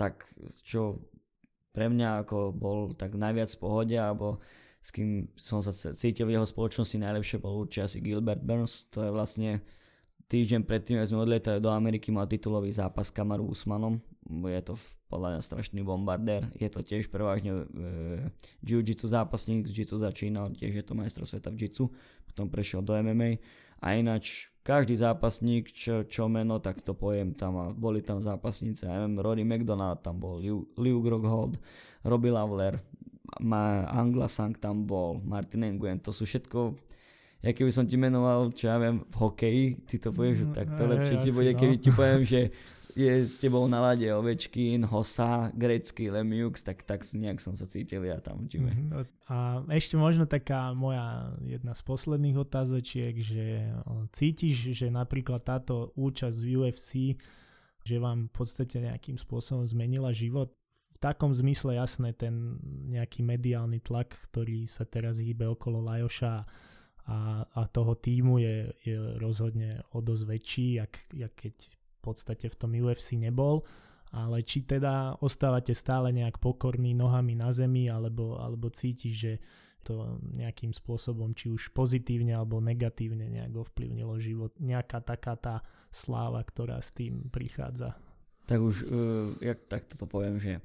tak 0.00 0.24
čo 0.64 1.04
pre 1.76 1.92
mňa 1.92 2.24
ako 2.24 2.56
bol 2.56 2.78
tak 2.96 3.12
najviac 3.12 3.52
v 3.52 3.60
pohode, 3.60 3.96
alebo 3.96 4.40
s 4.80 4.88
kým 4.90 5.28
som 5.36 5.60
sa 5.60 5.70
cítil 5.72 6.26
v 6.26 6.40
jeho 6.40 6.48
spoločnosti 6.48 6.96
najlepšie 6.96 7.36
bol 7.38 7.68
určite 7.68 7.86
asi 7.86 7.98
Gilbert 8.00 8.40
Burns, 8.40 8.88
to 8.88 9.04
je 9.04 9.10
vlastne 9.12 9.60
Týždeň 10.32 10.64
predtým, 10.64 10.96
ako 10.96 11.12
sme 11.12 11.24
odlietali 11.28 11.60
do 11.60 11.68
Ameriky, 11.68 12.08
mal 12.08 12.24
titulový 12.24 12.72
zápas 12.72 13.12
s 13.12 13.12
Kamaru 13.12 13.52
Usmanom. 13.52 14.00
Je 14.48 14.62
to 14.64 14.80
podľa 15.12 15.36
mňa 15.36 15.40
strašný 15.44 15.84
bombardér. 15.84 16.48
Je 16.56 16.72
to 16.72 16.80
tiež 16.80 17.12
prevažne 17.12 17.52
e, 17.52 17.64
jiu-jitsu 18.64 19.12
zápasník, 19.12 19.68
jiu-jitsu 19.68 20.00
začínal, 20.00 20.56
tiež 20.56 20.72
je 20.72 20.84
to 20.88 20.96
majstro 20.96 21.28
sveta 21.28 21.52
v 21.52 21.68
jiu 21.68 21.92
potom 22.24 22.48
prešiel 22.48 22.80
do 22.80 22.96
MMA. 22.96 23.44
A 23.84 24.00
ináč 24.00 24.48
každý 24.64 24.96
zápasník, 24.96 25.68
čo, 25.68 26.08
čo 26.08 26.32
meno, 26.32 26.64
tak 26.64 26.80
to 26.80 26.96
pojem 26.96 27.36
tam 27.36 27.60
a 27.60 27.68
boli 27.68 28.00
tam 28.00 28.24
zápasníci, 28.24 28.88
ja 28.88 28.96
neviem, 28.96 29.20
Rory 29.20 29.44
McDonald 29.44 30.00
tam 30.00 30.16
bol, 30.16 30.40
Liu, 30.40 30.64
Liu 30.80 31.04
Groghold, 31.04 31.60
Robbie 32.08 32.32
Lawler, 32.32 32.80
Angla 33.92 34.32
Sang 34.32 34.56
tam 34.56 34.88
bol, 34.88 35.20
Martin 35.20 35.76
Nguyen, 35.76 36.00
to 36.00 36.08
sú 36.08 36.24
všetko 36.24 36.72
ja 37.42 37.50
keby 37.50 37.70
som 37.74 37.84
ti 37.84 37.98
menoval, 37.98 38.54
čo 38.54 38.70
ja 38.70 38.78
viem, 38.78 39.02
v 39.02 39.16
hokeji, 39.18 39.64
ty 39.82 39.98
to 39.98 40.14
povieš, 40.14 40.36
že 40.38 40.46
tak 40.54 40.66
to 40.78 40.86
lepšie 40.86 41.16
ti 41.26 41.30
bude, 41.34 41.50
no. 41.50 41.58
keby 41.58 41.74
ti 41.74 41.90
poviem, 41.90 42.22
že 42.32 42.54
je 42.92 43.24
s 43.24 43.40
tebou 43.40 43.64
na 43.68 43.80
lade 43.80 44.04
Ovečkin, 44.04 44.84
Hosa, 44.84 45.48
grecký 45.56 46.12
Lemiux, 46.12 46.60
tak, 46.60 46.84
tak 46.84 47.00
nejak 47.02 47.40
som 47.40 47.56
sa 47.56 47.64
cítil 47.64 48.04
ja 48.04 48.20
tam 48.20 48.44
v 48.44 48.62
Mm-hmm. 48.62 48.92
A 49.32 49.64
ešte 49.72 49.96
možno 49.96 50.28
taká 50.28 50.76
moja 50.76 51.32
jedna 51.40 51.72
z 51.72 51.82
posledných 51.88 52.36
otázočiek, 52.36 53.16
že 53.16 53.72
cítiš, 54.12 54.76
že 54.76 54.92
napríklad 54.92 55.40
táto 55.40 55.96
účasť 55.96 56.36
v 56.44 56.48
UFC, 56.60 57.16
že 57.82 57.96
vám 57.96 58.28
v 58.28 58.32
podstate 58.36 58.76
nejakým 58.78 59.16
spôsobom 59.16 59.64
zmenila 59.64 60.12
život? 60.12 60.52
V 60.92 60.98
takom 61.00 61.32
zmysle 61.32 61.80
jasné 61.80 62.12
ten 62.12 62.60
nejaký 62.92 63.24
mediálny 63.24 63.80
tlak, 63.80 64.12
ktorý 64.30 64.68
sa 64.68 64.84
teraz 64.84 65.16
hýbe 65.16 65.48
okolo 65.48 65.80
Lajoša 65.80 66.44
a, 67.06 67.42
a 67.42 67.60
toho 67.66 67.98
týmu 67.98 68.38
je, 68.38 68.70
je 68.86 68.96
rozhodne 69.18 69.82
o 69.94 69.98
dosť 69.98 70.24
väčší, 70.26 70.66
jak, 70.78 70.92
jak 71.14 71.34
keď 71.34 71.56
v 71.58 71.98
podstate 72.02 72.46
v 72.46 72.58
tom 72.58 72.72
UFC 72.78 73.18
nebol, 73.18 73.66
ale 74.12 74.44
či 74.44 74.62
teda 74.62 75.16
ostávate 75.24 75.72
stále 75.72 76.12
nejak 76.12 76.38
pokorní 76.38 76.92
nohami 76.92 77.34
na 77.34 77.50
zemi, 77.50 77.88
alebo, 77.88 78.36
alebo 78.38 78.68
cítiš, 78.68 79.14
že 79.14 79.32
to 79.82 80.22
nejakým 80.38 80.70
spôsobom, 80.70 81.34
či 81.34 81.50
už 81.50 81.74
pozitívne 81.74 82.38
alebo 82.38 82.62
negatívne 82.62 83.26
nejak 83.26 83.66
ovplyvnilo 83.66 84.14
život, 84.22 84.54
nejaká 84.62 85.02
taká 85.02 85.34
tá 85.34 85.58
sláva, 85.90 86.38
ktorá 86.46 86.78
s 86.78 86.94
tým 86.94 87.26
prichádza. 87.34 87.98
Tak 88.46 88.62
už, 88.62 88.86
uh, 88.86 89.34
jak 89.42 89.66
takto 89.66 89.98
to 89.98 90.06
poviem, 90.06 90.38
že 90.38 90.62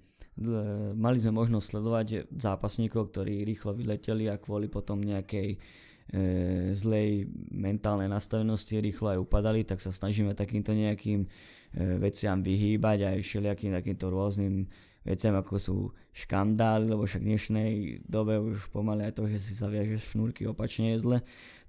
mali 0.94 1.18
sme 1.18 1.34
možnosť 1.34 1.66
sledovať 1.66 2.08
zápasníkov, 2.30 3.10
ktorí 3.10 3.42
rýchlo 3.42 3.74
vyleteli 3.74 4.30
a 4.30 4.38
kvôli 4.38 4.70
potom 4.70 5.02
nejakej 5.02 5.58
e, 5.58 5.60
zlej 6.72 7.28
mentálnej 7.52 8.08
nastavenosti 8.08 8.80
rýchlo 8.80 9.12
aj 9.12 9.20
upadali, 9.28 9.68
tak 9.68 9.84
sa 9.84 9.92
snažíme 9.92 10.32
takýmto 10.32 10.72
nejakým 10.72 11.28
e, 11.28 11.28
veciam 12.00 12.40
vyhýbať 12.40 13.12
aj 13.12 13.18
všelijakým 13.28 13.76
takýmto 13.76 14.08
rôznym 14.08 14.72
veciam 15.08 15.36
ako 15.40 15.56
sú 15.56 15.78
škandály, 16.12 16.92
lebo 16.92 17.08
však 17.08 17.24
v 17.24 17.30
dnešnej 17.32 17.72
dobe 18.04 18.40
už 18.40 18.68
pomaly 18.76 19.08
aj 19.08 19.16
to, 19.16 19.24
že 19.32 19.40
si 19.40 19.54
zaviažeš 19.56 20.16
šnúrky 20.16 20.44
opačne 20.44 20.96
je 20.96 21.00
zle, 21.00 21.18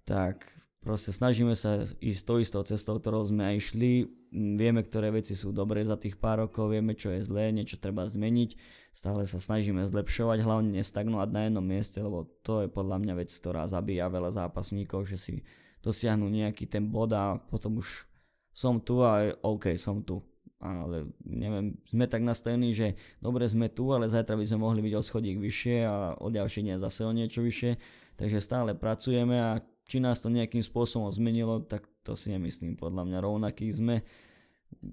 tak 0.03 0.43
proste 0.83 1.11
snažíme 1.11 1.55
sa 1.55 1.85
ísť 1.99 2.23
to 2.25 2.35
istou 2.41 2.63
cestou, 2.65 2.95
ktorou 2.99 3.27
sme 3.27 3.45
aj 3.51 3.55
išli. 3.59 3.91
Vieme, 4.33 4.85
ktoré 4.85 5.09
veci 5.09 5.33
sú 5.33 5.57
dobré 5.57 5.81
za 5.81 5.97
tých 5.97 6.21
pár 6.21 6.45
rokov, 6.45 6.69
vieme, 6.69 6.93
čo 6.93 7.09
je 7.09 7.25
zlé, 7.25 7.49
niečo 7.49 7.81
treba 7.81 8.05
zmeniť. 8.05 8.61
Stále 8.93 9.25
sa 9.25 9.41
snažíme 9.41 9.81
zlepšovať, 9.89 10.45
hlavne 10.45 10.77
nestagnovať 10.77 11.29
na 11.33 11.41
jednom 11.49 11.65
mieste, 11.65 11.99
lebo 12.03 12.29
to 12.45 12.65
je 12.65 12.69
podľa 12.69 13.01
mňa 13.01 13.15
vec, 13.25 13.33
ktorá 13.33 13.65
zabíja 13.65 14.13
veľa 14.13 14.45
zápasníkov, 14.45 15.09
že 15.09 15.17
si 15.17 15.35
dosiahnu 15.81 16.29
nejaký 16.29 16.69
ten 16.69 16.91
bod 16.93 17.15
a 17.17 17.41
potom 17.41 17.81
už 17.81 18.05
som 18.53 18.83
tu 18.83 19.01
a 19.07 19.33
OK, 19.47 19.79
som 19.79 20.03
tu. 20.03 20.19
Ale 20.59 21.07
neviem, 21.23 21.79
sme 21.87 22.11
tak 22.11 22.27
nastavení, 22.27 22.75
že 22.75 22.99
dobre 23.23 23.47
sme 23.47 23.71
tu, 23.71 23.95
ale 23.95 24.11
zajtra 24.11 24.35
by 24.35 24.43
sme 24.43 24.59
mohli 24.67 24.83
byť 24.83 24.95
o 24.99 25.03
schodík 25.07 25.39
vyššie 25.39 25.77
a 25.87 26.19
o 26.19 26.27
ďalší 26.35 26.67
deň 26.67 26.83
zase 26.83 27.07
o 27.07 27.15
niečo 27.15 27.47
vyššie. 27.47 27.79
Takže 28.19 28.43
stále 28.43 28.75
pracujeme 28.75 29.39
a 29.39 29.63
či 29.89 30.05
nás 30.05 30.21
to 30.21 30.29
nejakým 30.29 30.61
spôsobom 30.61 31.09
zmenilo, 31.09 31.65
tak 31.65 31.89
to 32.05 32.13
si 32.13 32.29
nemyslím. 32.29 32.77
Podľa 32.77 33.09
mňa 33.09 33.19
rovnaký 33.25 33.73
sme. 33.73 34.05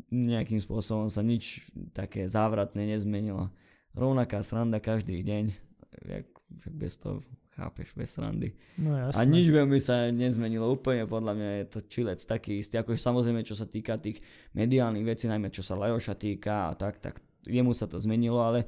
Nejakým 0.07 0.57
spôsobom 0.63 1.11
sa 1.11 1.19
nič 1.19 1.67
také 1.91 2.31
závratné 2.31 2.95
nezmenilo. 2.95 3.51
Rovnaká 3.91 4.39
sranda 4.39 4.79
každý 4.79 5.19
deň. 5.19 5.51
Jak, 5.99 6.27
bez 6.71 6.95
toho 6.95 7.19
chápeš, 7.59 7.91
bez 7.91 8.15
srandy. 8.15 8.55
No 8.79 8.95
jasne. 8.95 9.19
A 9.19 9.27
nič 9.27 9.51
veľmi 9.51 9.79
sa 9.83 10.07
nezmenilo. 10.15 10.71
Úplne 10.71 11.11
podľa 11.11 11.33
mňa 11.35 11.49
je 11.59 11.65
to 11.75 11.79
čilec 11.91 12.19
taký 12.23 12.63
istý. 12.63 12.79
Akože 12.79 12.99
samozrejme, 12.99 13.43
čo 13.43 13.55
sa 13.55 13.67
týka 13.67 13.99
tých 13.99 14.23
mediálnych 14.55 15.03
vecí, 15.03 15.27
najmä 15.27 15.51
čo 15.51 15.59
sa 15.59 15.75
Lajoša 15.75 16.15
týka 16.15 16.71
a 16.71 16.73
tak, 16.75 17.03
tak 17.03 17.19
jemu 17.43 17.75
sa 17.75 17.87
to 17.87 17.99
zmenilo, 17.99 18.39
ale 18.39 18.67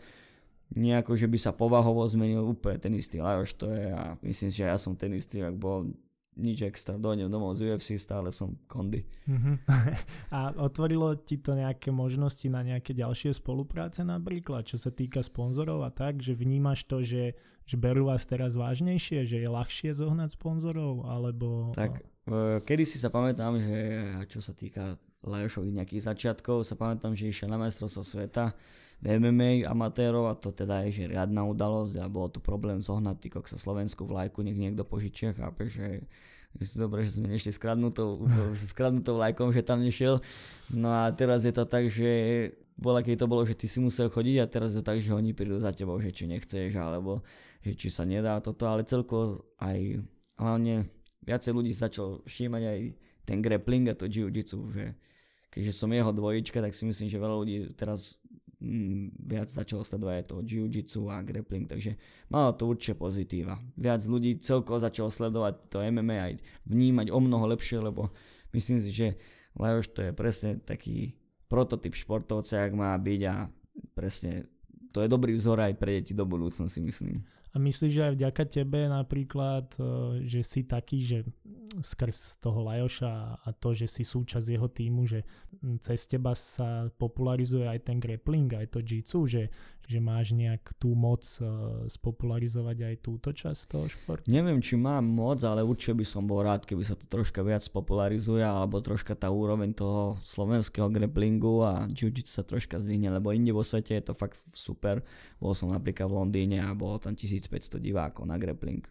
nejako, 0.75 1.15
že 1.15 1.27
by 1.31 1.39
sa 1.39 1.51
povahovo 1.55 2.03
zmenil 2.07 2.43
úplne 2.43 2.79
ten 2.79 2.91
istý 2.95 3.23
Lajoš, 3.23 3.55
to 3.55 3.71
je 3.71 3.91
a 3.91 4.19
myslím 4.23 4.49
si, 4.51 4.59
že 4.59 4.67
ja 4.67 4.75
som 4.75 4.95
ten 4.99 5.11
istý, 5.15 5.39
ak 5.39 5.55
bol 5.55 5.87
nič 6.37 6.63
extra, 6.63 6.95
dojdem 6.95 7.27
domov 7.27 7.57
z 7.57 7.73
UFC, 7.73 7.97
stále 7.97 8.29
som 8.29 8.53
kondy. 8.69 9.03
Uh-huh. 9.25 9.57
A 10.37 10.53
otvorilo 10.61 11.17
ti 11.17 11.41
to 11.41 11.57
nejaké 11.57 11.89
možnosti 11.89 12.45
na 12.47 12.61
nejaké 12.61 12.93
ďalšie 12.93 13.33
spolupráce 13.33 14.05
napríklad, 14.05 14.69
čo 14.69 14.77
sa 14.77 14.93
týka 14.93 15.25
sponzorov 15.25 15.83
a 15.83 15.91
tak, 15.91 16.21
že 16.21 16.37
vnímaš 16.37 16.85
to, 16.85 17.01
že, 17.01 17.33
že 17.65 17.75
berú 17.75 18.13
vás 18.13 18.23
teraz 18.23 18.53
vážnejšie, 18.53 19.25
že 19.25 19.41
je 19.41 19.49
ľahšie 19.49 19.91
zohnať 19.97 20.37
sponzorov, 20.37 21.09
alebo... 21.09 21.73
Tak, 21.73 22.05
kedy 22.63 22.83
si 22.85 23.01
sa 23.01 23.09
pamätám, 23.09 23.57
že 23.57 23.77
čo 24.29 24.39
sa 24.39 24.53
týka 24.53 24.95
Lajošových 25.25 25.83
nejakých 25.83 26.05
začiatkov, 26.13 26.63
sa 26.63 26.77
pamätám, 26.77 27.17
že 27.17 27.27
išiel 27.27 27.49
na 27.49 27.57
majstrovstvo 27.57 28.05
sveta 28.05 28.53
v 28.97 29.21
MMA 29.21 29.69
amatérov 29.69 30.25
a 30.25 30.33
to 30.33 30.49
teda 30.49 30.81
je 30.89 31.05
že 31.05 31.13
riadna 31.13 31.45
udalosť 31.45 32.01
a 32.01 32.09
bol 32.09 32.33
tu 32.33 32.41
problém 32.41 32.81
zohnať 32.81 33.17
tý 33.21 33.29
sa 33.45 33.61
slovenskú 33.61 34.09
vlajku, 34.09 34.41
nech 34.41 34.57
niekto 34.57 34.81
požičia, 34.81 35.37
chápe, 35.37 35.69
že 35.69 36.01
dobre, 36.81 37.05
že 37.05 37.21
sme 37.21 37.29
nešli 37.29 37.53
skradnutou, 37.53 38.25
skradnutou 38.73 39.21
vlajkom, 39.21 39.53
že 39.53 39.61
tam 39.61 39.85
nešiel. 39.85 40.17
No 40.73 40.89
a 40.89 41.13
teraz 41.13 41.45
je 41.45 41.53
to 41.53 41.69
tak, 41.69 41.93
že 41.93 42.09
bola, 42.77 43.05
keď 43.05 43.25
to 43.25 43.27
bolo, 43.29 43.45
že 43.45 43.57
ty 43.57 43.69
si 43.69 43.77
musel 43.77 44.09
chodiť 44.09 44.37
a 44.41 44.49
teraz 44.49 44.73
je 44.73 44.81
tak, 44.81 44.97
že 45.01 45.13
oni 45.13 45.33
prídu 45.33 45.61
za 45.61 45.73
tebou, 45.73 45.97
že 46.01 46.13
či 46.13 46.25
nechceš, 46.29 46.73
alebo 46.77 47.21
že 47.61 47.73
či 47.77 47.89
sa 47.89 48.05
nedá 48.05 48.37
toto, 48.41 48.69
ale 48.69 48.85
celkovo 48.85 49.41
aj 49.61 50.01
hlavne 50.37 50.89
viacej 51.25 51.51
ľudí 51.53 51.73
začal 51.73 52.21
všímať 52.25 52.63
aj 52.63 52.79
ten 53.27 53.37
grappling 53.41 53.89
a 53.91 53.97
to 53.97 54.07
jiu-jitsu, 54.07 54.61
že 54.71 54.93
keďže 55.51 55.73
som 55.73 55.89
jeho 55.89 56.13
dvojička, 56.13 56.61
tak 56.61 56.71
si 56.71 56.85
myslím, 56.85 57.09
že 57.09 57.17
veľa 57.17 57.35
ľudí 57.41 57.57
teraz 57.73 58.21
viac 59.21 59.53
začalo 59.53 59.85
sledovať 59.85 60.33
to 60.33 60.35
jiu-jitsu 60.41 61.13
a 61.13 61.21
grappling, 61.21 61.69
takže 61.69 61.93
malo 62.33 62.57
to 62.57 62.65
určite 62.65 62.97
pozitíva. 62.97 63.61
Viac 63.77 64.01
ľudí 64.09 64.41
celkovo 64.41 64.81
začalo 64.81 65.13
sledovať 65.13 65.69
to 65.69 65.77
MMA 65.85 66.17
aj 66.17 66.33
vnímať 66.65 67.07
o 67.13 67.19
mnoho 67.21 67.45
lepšie, 67.53 67.77
lebo 67.77 68.09
myslím 68.57 68.81
si, 68.81 68.89
že 68.89 69.07
Lajoš 69.57 69.93
to 69.93 69.99
je 70.09 70.11
presne 70.13 70.51
taký 70.61 71.17
prototyp 71.49 71.93
športovca, 71.93 72.65
ak 72.65 72.73
má 72.73 72.93
byť 72.97 73.21
a 73.29 73.49
presne 73.93 74.49
to 74.93 75.05
je 75.05 75.09
dobrý 75.09 75.37
vzor 75.37 75.61
aj 75.61 75.77
pre 75.77 76.01
deti 76.01 76.17
do 76.17 76.25
budúcna 76.25 76.65
si 76.65 76.81
myslím. 76.81 77.21
A 77.57 77.59
myslíš, 77.59 77.89
že 77.89 78.05
aj 78.05 78.13
vďaka 78.21 78.43
tebe 78.45 78.85
napríklad, 78.85 79.73
e, 79.81 79.81
že 80.29 80.45
si 80.45 80.61
taký, 80.61 81.01
že 81.01 81.25
skrz 81.81 82.37
toho 82.37 82.61
Lajoša 82.61 83.41
a 83.41 83.49
to, 83.57 83.73
že 83.73 83.89
si 83.89 84.05
súčasť 84.05 84.45
jeho 84.45 84.69
týmu, 84.69 85.09
že 85.09 85.25
cez 85.81 86.05
teba 86.05 86.37
sa 86.37 86.87
popularizuje 86.95 87.65
aj 87.65 87.89
ten 87.89 87.97
grappling, 87.97 88.53
aj 88.53 88.77
to 88.77 88.79
jitsu, 88.81 89.25
že, 89.25 89.43
že 89.83 89.99
máš 89.99 90.37
nejak 90.37 90.77
tú 90.77 90.93
moc 90.93 91.23
uh, 91.41 91.85
spopularizovať 91.89 92.77
aj 92.93 92.95
túto 93.01 93.29
časť 93.33 93.61
toho 93.67 93.85
športu? 93.89 94.25
Neviem, 94.29 94.61
či 94.61 94.77
mám 94.77 95.05
moc, 95.05 95.41
ale 95.41 95.65
určite 95.65 95.97
by 95.97 96.05
som 96.05 96.23
bol 96.29 96.45
rád, 96.45 96.63
keby 96.63 96.83
sa 96.85 96.93
to 96.93 97.09
troška 97.09 97.41
viac 97.41 97.65
popularizuje, 97.73 98.43
alebo 98.45 98.79
troška 98.83 99.17
tá 99.17 99.27
úroveň 99.33 99.73
toho 99.73 100.15
slovenského 100.21 100.87
grapplingu 100.93 101.65
a 101.65 101.89
jiu 101.89 102.13
sa 102.25 102.45
troška 102.45 102.77
zvihne, 102.77 103.09
lebo 103.09 103.33
inde 103.33 103.51
vo 103.51 103.65
svete 103.65 103.97
je 103.97 104.03
to 104.07 104.13
fakt 104.13 104.37
super. 104.53 105.01
Bol 105.41 105.53
som 105.57 105.73
napríklad 105.73 106.09
v 106.09 106.17
Londýne 106.17 106.57
a 106.63 106.73
bolo 106.77 107.01
tam 107.01 107.17
1500 107.47 107.79
divákov 107.79 108.27
na 108.27 108.35
grappling 108.35 108.83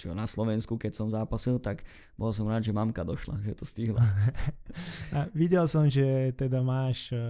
čo 0.00 0.16
na 0.16 0.24
Slovensku, 0.24 0.80
keď 0.80 0.96
som 0.96 1.12
zápasil, 1.12 1.60
tak 1.60 1.84
bol 2.16 2.32
som 2.32 2.48
rád, 2.48 2.64
že 2.64 2.72
mamka 2.72 3.04
došla, 3.04 3.36
že 3.44 3.52
to 3.52 3.68
stihla. 3.68 4.00
A 5.16 5.28
videl 5.36 5.68
som, 5.68 5.84
že 5.92 6.32
teda 6.32 6.64
máš 6.64 7.12
uh, 7.12 7.20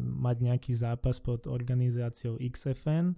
mať 0.00 0.48
nejaký 0.48 0.72
zápas 0.72 1.20
pod 1.20 1.44
organizáciou 1.44 2.40
XFN 2.40 3.12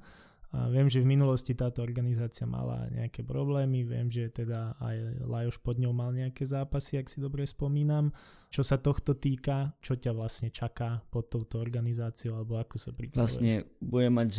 a 0.53 0.69
viem, 0.69 0.85
že 0.85 1.01
v 1.01 1.09
minulosti 1.17 1.57
táto 1.57 1.81
organizácia 1.81 2.45
mala 2.45 2.85
nejaké 2.93 3.25
problémy, 3.25 3.89
viem, 3.89 4.13
že 4.13 4.29
teda 4.29 4.77
aj 4.85 5.25
Lajoš 5.25 5.57
pod 5.65 5.81
ňou 5.81 5.97
mal 5.97 6.13
nejaké 6.13 6.45
zápasy, 6.45 7.01
ak 7.01 7.09
si 7.09 7.25
dobre 7.25 7.49
spomínam. 7.49 8.13
Čo 8.53 8.61
sa 8.61 8.77
tohto 8.77 9.17
týka, 9.17 9.73
čo 9.81 9.97
ťa 9.97 10.13
vlastne 10.13 10.53
čaká 10.53 11.01
pod 11.09 11.33
touto 11.33 11.57
organizáciou, 11.57 12.37
alebo 12.37 12.61
ako 12.61 12.77
sa 12.77 12.93
pripravuješ? 12.93 13.41
Vlastne 13.41 13.65
bude 13.81 14.13
mať 14.13 14.31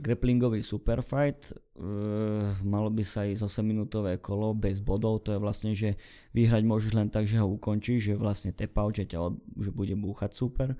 grapplingový 0.00 0.64
superfight, 0.64 1.52
uh, 1.52 2.56
malo 2.64 2.88
by 2.88 3.04
sa 3.04 3.28
ísť 3.28 3.44
8 3.44 3.60
minútové 3.60 4.16
kolo 4.16 4.56
bez 4.56 4.80
bodov, 4.80 5.28
to 5.28 5.36
je 5.36 5.44
vlastne, 5.44 5.76
že 5.76 6.00
vyhrať 6.32 6.64
môžeš 6.64 6.96
len 6.96 7.12
tak, 7.12 7.28
že 7.28 7.36
ho 7.36 7.44
ukončíš, 7.44 8.00
že 8.08 8.14
vlastne 8.16 8.56
tap 8.56 8.72
out, 8.80 8.96
že 8.96 9.04
ťa 9.04 9.20
od, 9.20 9.36
že 9.60 9.68
bude 9.68 9.92
búchať 9.92 10.32
super 10.32 10.72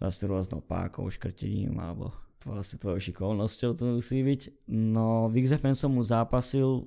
vlastne 0.00 0.24
rôznou 0.32 0.64
pákou, 0.64 1.04
škrtením 1.12 1.76
alebo 1.76 2.23
vlastne 2.44 2.76
tvojou 2.80 3.00
šikovnosťou 3.00 3.70
to 3.76 3.82
musí 3.96 4.20
byť. 4.20 4.68
No 4.70 5.32
XFN 5.32 5.76
som 5.76 5.96
mu 5.96 6.04
zápasil 6.04 6.84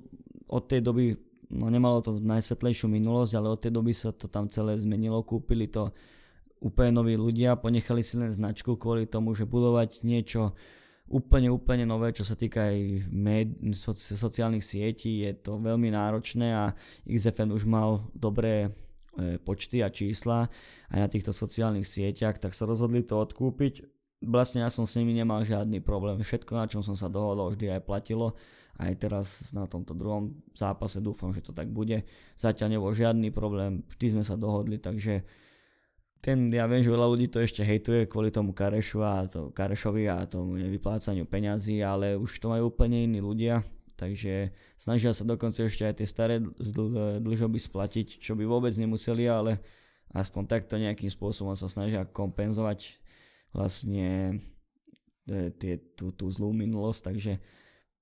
od 0.48 0.62
tej 0.64 0.80
doby, 0.80 1.18
no 1.50 1.68
nemalo 1.68 2.00
to 2.00 2.16
najsvetlejšiu 2.16 2.86
minulosť, 2.88 3.32
ale 3.36 3.48
od 3.52 3.60
tej 3.60 3.72
doby 3.74 3.92
sa 3.92 4.14
to 4.14 4.30
tam 4.30 4.46
celé 4.46 4.78
zmenilo, 4.78 5.26
kúpili 5.26 5.66
to 5.68 5.90
úplne 6.58 6.94
noví 6.94 7.14
ľudia, 7.14 7.58
ponechali 7.58 8.02
si 8.02 8.18
len 8.18 8.30
značku 8.30 8.78
kvôli 8.78 9.06
tomu, 9.06 9.34
že 9.34 9.46
budovať 9.46 10.02
niečo 10.02 10.54
úplne, 11.08 11.48
úplne 11.48 11.86
nové, 11.86 12.12
čo 12.12 12.26
sa 12.26 12.34
týka 12.34 12.68
aj 12.68 12.78
med, 13.08 13.48
soci, 13.72 14.14
sociálnych 14.18 14.64
sietí, 14.64 15.24
je 15.24 15.32
to 15.38 15.56
veľmi 15.58 15.94
náročné 15.94 16.52
a 16.52 16.64
XFN 17.06 17.54
už 17.54 17.64
mal 17.64 18.02
dobré 18.12 18.68
e, 18.68 19.40
počty 19.40 19.80
a 19.80 19.88
čísla 19.88 20.50
aj 20.92 20.98
na 20.98 21.08
týchto 21.08 21.32
sociálnych 21.32 21.86
sieťach, 21.86 22.36
tak 22.42 22.52
sa 22.52 22.68
rozhodli 22.68 23.06
to 23.06 23.16
odkúpiť 23.16 23.97
vlastne 24.22 24.66
ja 24.66 24.70
som 24.70 24.86
s 24.86 24.98
nimi 24.98 25.14
nemal 25.14 25.42
žiadny 25.46 25.78
problém. 25.82 26.18
Všetko, 26.18 26.52
na 26.54 26.66
čom 26.66 26.82
som 26.82 26.98
sa 26.98 27.06
dohodol, 27.06 27.54
vždy 27.54 27.78
aj 27.78 27.82
platilo. 27.86 28.34
Aj 28.78 28.94
teraz 28.94 29.50
na 29.50 29.66
tomto 29.66 29.90
druhom 29.90 30.38
zápase 30.54 31.02
dúfam, 31.02 31.34
že 31.34 31.42
to 31.42 31.50
tak 31.50 31.66
bude. 31.66 32.06
Zatiaľ 32.38 32.78
nebol 32.78 32.94
žiadny 32.94 33.34
problém, 33.34 33.82
vždy 33.90 34.18
sme 34.18 34.22
sa 34.22 34.38
dohodli, 34.38 34.78
takže 34.78 35.26
ten, 36.18 36.50
ja 36.50 36.66
viem, 36.66 36.82
že 36.82 36.90
veľa 36.90 37.06
ľudí 37.10 37.26
to 37.30 37.42
ešte 37.42 37.62
hejtuje 37.62 38.10
kvôli 38.10 38.30
tomu 38.30 38.50
Karešu 38.50 39.02
a 39.02 39.26
to, 39.26 39.54
Karešovi 39.54 40.10
a 40.10 40.26
tomu 40.26 40.58
vyplácaniu 40.58 41.26
peňazí, 41.26 41.78
ale 41.82 42.18
už 42.18 42.38
to 42.42 42.50
majú 42.50 42.70
úplne 42.74 43.06
iní 43.06 43.22
ľudia, 43.22 43.62
takže 43.94 44.50
snažia 44.74 45.14
sa 45.14 45.22
dokonca 45.22 45.62
ešte 45.62 45.86
aj 45.86 45.94
tie 46.02 46.06
staré 46.10 46.34
dlžoby 47.22 47.58
splatiť, 47.58 48.18
čo 48.18 48.34
by 48.34 48.46
vôbec 48.46 48.74
nemuseli, 48.74 49.30
ale 49.30 49.62
aspoň 50.14 50.42
takto 50.46 50.74
nejakým 50.78 51.10
spôsobom 51.10 51.54
sa 51.54 51.70
snažia 51.70 52.02
kompenzovať 52.02 52.98
vlastne 53.52 54.38
e, 55.28 55.50
tie, 55.56 55.80
tú, 55.96 56.12
tú 56.12 56.28
zlú 56.28 56.52
minulosť, 56.52 57.00
takže 57.12 57.32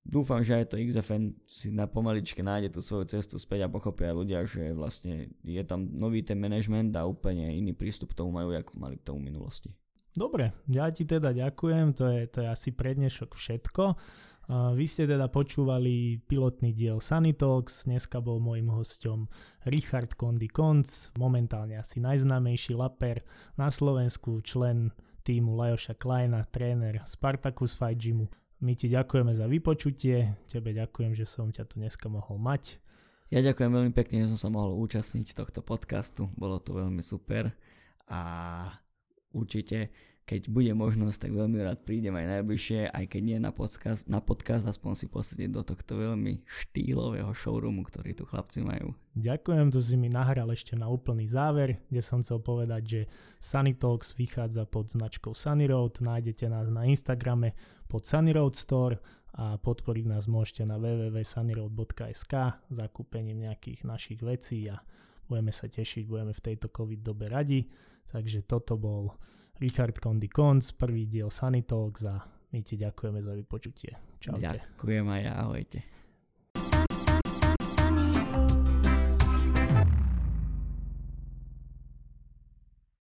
dúfam, 0.07 0.39
že 0.39 0.63
aj 0.63 0.65
to 0.71 0.79
XFN 0.79 1.35
si 1.43 1.75
na 1.75 1.85
pomaličke 1.85 2.39
nájde 2.39 2.79
tú 2.79 2.79
svoju 2.79 3.11
cestu 3.11 3.35
späť 3.35 3.67
a 3.67 3.71
pochopia 3.71 4.15
ľudia, 4.15 4.47
že 4.47 4.71
vlastne 4.71 5.31
je 5.43 5.63
tam 5.67 5.91
nový 5.91 6.23
ten 6.23 6.39
management 6.39 6.95
a 6.95 7.03
úplne 7.03 7.51
iný 7.51 7.75
prístup 7.75 8.15
k 8.15 8.23
tomu 8.23 8.31
majú, 8.31 8.55
ako 8.55 8.71
mali 8.79 8.95
k 8.95 9.07
tomu 9.07 9.19
minulosti. 9.19 9.75
Dobre, 10.17 10.49
ja 10.65 10.89
ti 10.89 11.05
teda 11.05 11.29
ďakujem, 11.29 11.93
to 11.93 12.09
je, 12.09 12.25
to 12.25 12.37
je 12.41 12.47
asi 12.49 12.73
prednešok 12.73 13.37
všetko. 13.37 13.83
Vy 14.47 14.85
ste 14.87 15.03
teda 15.05 15.27
počúvali 15.27 16.23
pilotný 16.23 16.71
diel 16.71 17.03
Talks, 17.03 17.83
dneska 17.83 18.23
bol 18.23 18.39
môjim 18.39 18.71
hostom 18.71 19.27
Richard 19.67 20.15
Kondy 20.15 20.47
Konc, 20.47 20.87
momentálne 21.19 21.75
asi 21.75 21.99
najznámejší 21.99 22.73
laper 22.79 23.27
na 23.59 23.67
Slovensku, 23.67 24.39
člen 24.41 24.95
týmu 25.27 25.59
Lajoša 25.59 25.99
Kleina, 25.99 26.39
tréner 26.47 27.03
Spartacus 27.03 27.75
Fight 27.75 27.99
Gymu. 27.99 28.31
My 28.63 28.79
ti 28.79 28.87
ďakujeme 28.87 29.35
za 29.35 29.43
vypočutie, 29.43 30.39
tebe 30.47 30.71
ďakujem, 30.71 31.11
že 31.11 31.27
som 31.27 31.51
ťa 31.51 31.67
tu 31.67 31.83
dneska 31.83 32.07
mohol 32.07 32.39
mať. 32.39 32.79
Ja 33.27 33.43
ďakujem 33.43 33.67
veľmi 33.67 33.91
pekne, 33.91 34.23
že 34.23 34.31
som 34.31 34.39
sa 34.39 34.49
mohol 34.55 34.79
účastniť 34.79 35.35
tohto 35.35 35.59
podcastu, 35.59 36.31
bolo 36.39 36.63
to 36.63 36.79
veľmi 36.79 37.03
super 37.03 37.51
a 38.07 38.21
určite 39.35 39.91
keď 40.27 40.51
bude 40.51 40.75
možnosť, 40.75 41.23
tak 41.23 41.31
veľmi 41.39 41.63
rád 41.63 41.87
prídem 41.87 42.11
aj 42.11 42.27
najbližšie, 42.43 42.91
aj 42.91 43.05
keď 43.07 43.21
nie 43.23 43.39
na 43.39 43.55
podcast, 43.55 44.11
na 44.11 44.19
podcast 44.19 44.67
aspoň 44.67 44.91
si 44.99 45.07
posedieť 45.07 45.55
do 45.55 45.63
tohto 45.63 45.95
veľmi 45.95 46.43
štýlového 46.43 47.31
showroomu, 47.31 47.87
ktorý 47.87 48.11
tu 48.11 48.27
chlapci 48.27 48.59
majú. 48.59 48.91
Ďakujem, 49.15 49.71
to 49.71 49.79
si 49.79 49.95
mi 49.95 50.11
nahral 50.11 50.51
ešte 50.51 50.75
na 50.75 50.91
úplný 50.91 51.31
záver, 51.31 51.79
kde 51.87 52.03
som 52.03 52.19
chcel 52.19 52.43
povedať, 52.43 52.81
že 52.83 53.01
Sunny 53.39 53.79
Talks 53.79 54.19
vychádza 54.19 54.67
pod 54.67 54.91
značkou 54.91 55.31
Sunny 55.31 55.63
Road, 55.71 56.03
nájdete 56.03 56.51
nás 56.51 56.67
na 56.67 56.83
Instagrame 56.83 57.55
pod 57.87 58.03
Sunny 58.03 58.35
Road 58.35 58.59
Store 58.59 58.99
a 59.31 59.55
podporiť 59.55 60.11
nás 60.11 60.27
môžete 60.27 60.67
na 60.67 60.75
www.sunnyroad.sk 60.75 62.33
zakúpením 62.67 63.47
nejakých 63.47 63.87
našich 63.87 64.19
vecí 64.19 64.67
a 64.67 64.83
budeme 65.31 65.55
sa 65.55 65.71
tešiť, 65.71 66.03
budeme 66.03 66.35
v 66.35 66.43
tejto 66.51 66.67
covid 66.67 66.99
dobe 66.99 67.31
radi. 67.31 67.63
Takže 68.11 68.43
toto 68.43 68.75
bol 68.75 69.15
Richard 69.59 69.99
Kondy 69.99 70.27
Konc, 70.29 70.71
prvý 70.77 71.05
diel 71.05 71.29
Sunny 71.29 71.61
Talks 71.65 72.05
a 72.05 72.21
my 72.53 72.61
ti 72.61 72.77
ďakujeme 72.77 73.19
za 73.21 73.33
vypočutie. 73.33 73.91
Čaute. 74.21 74.45
Ďakujem 74.45 75.05
aj 75.09 75.21
ja, 75.21 75.33
ahojte. 75.41 75.77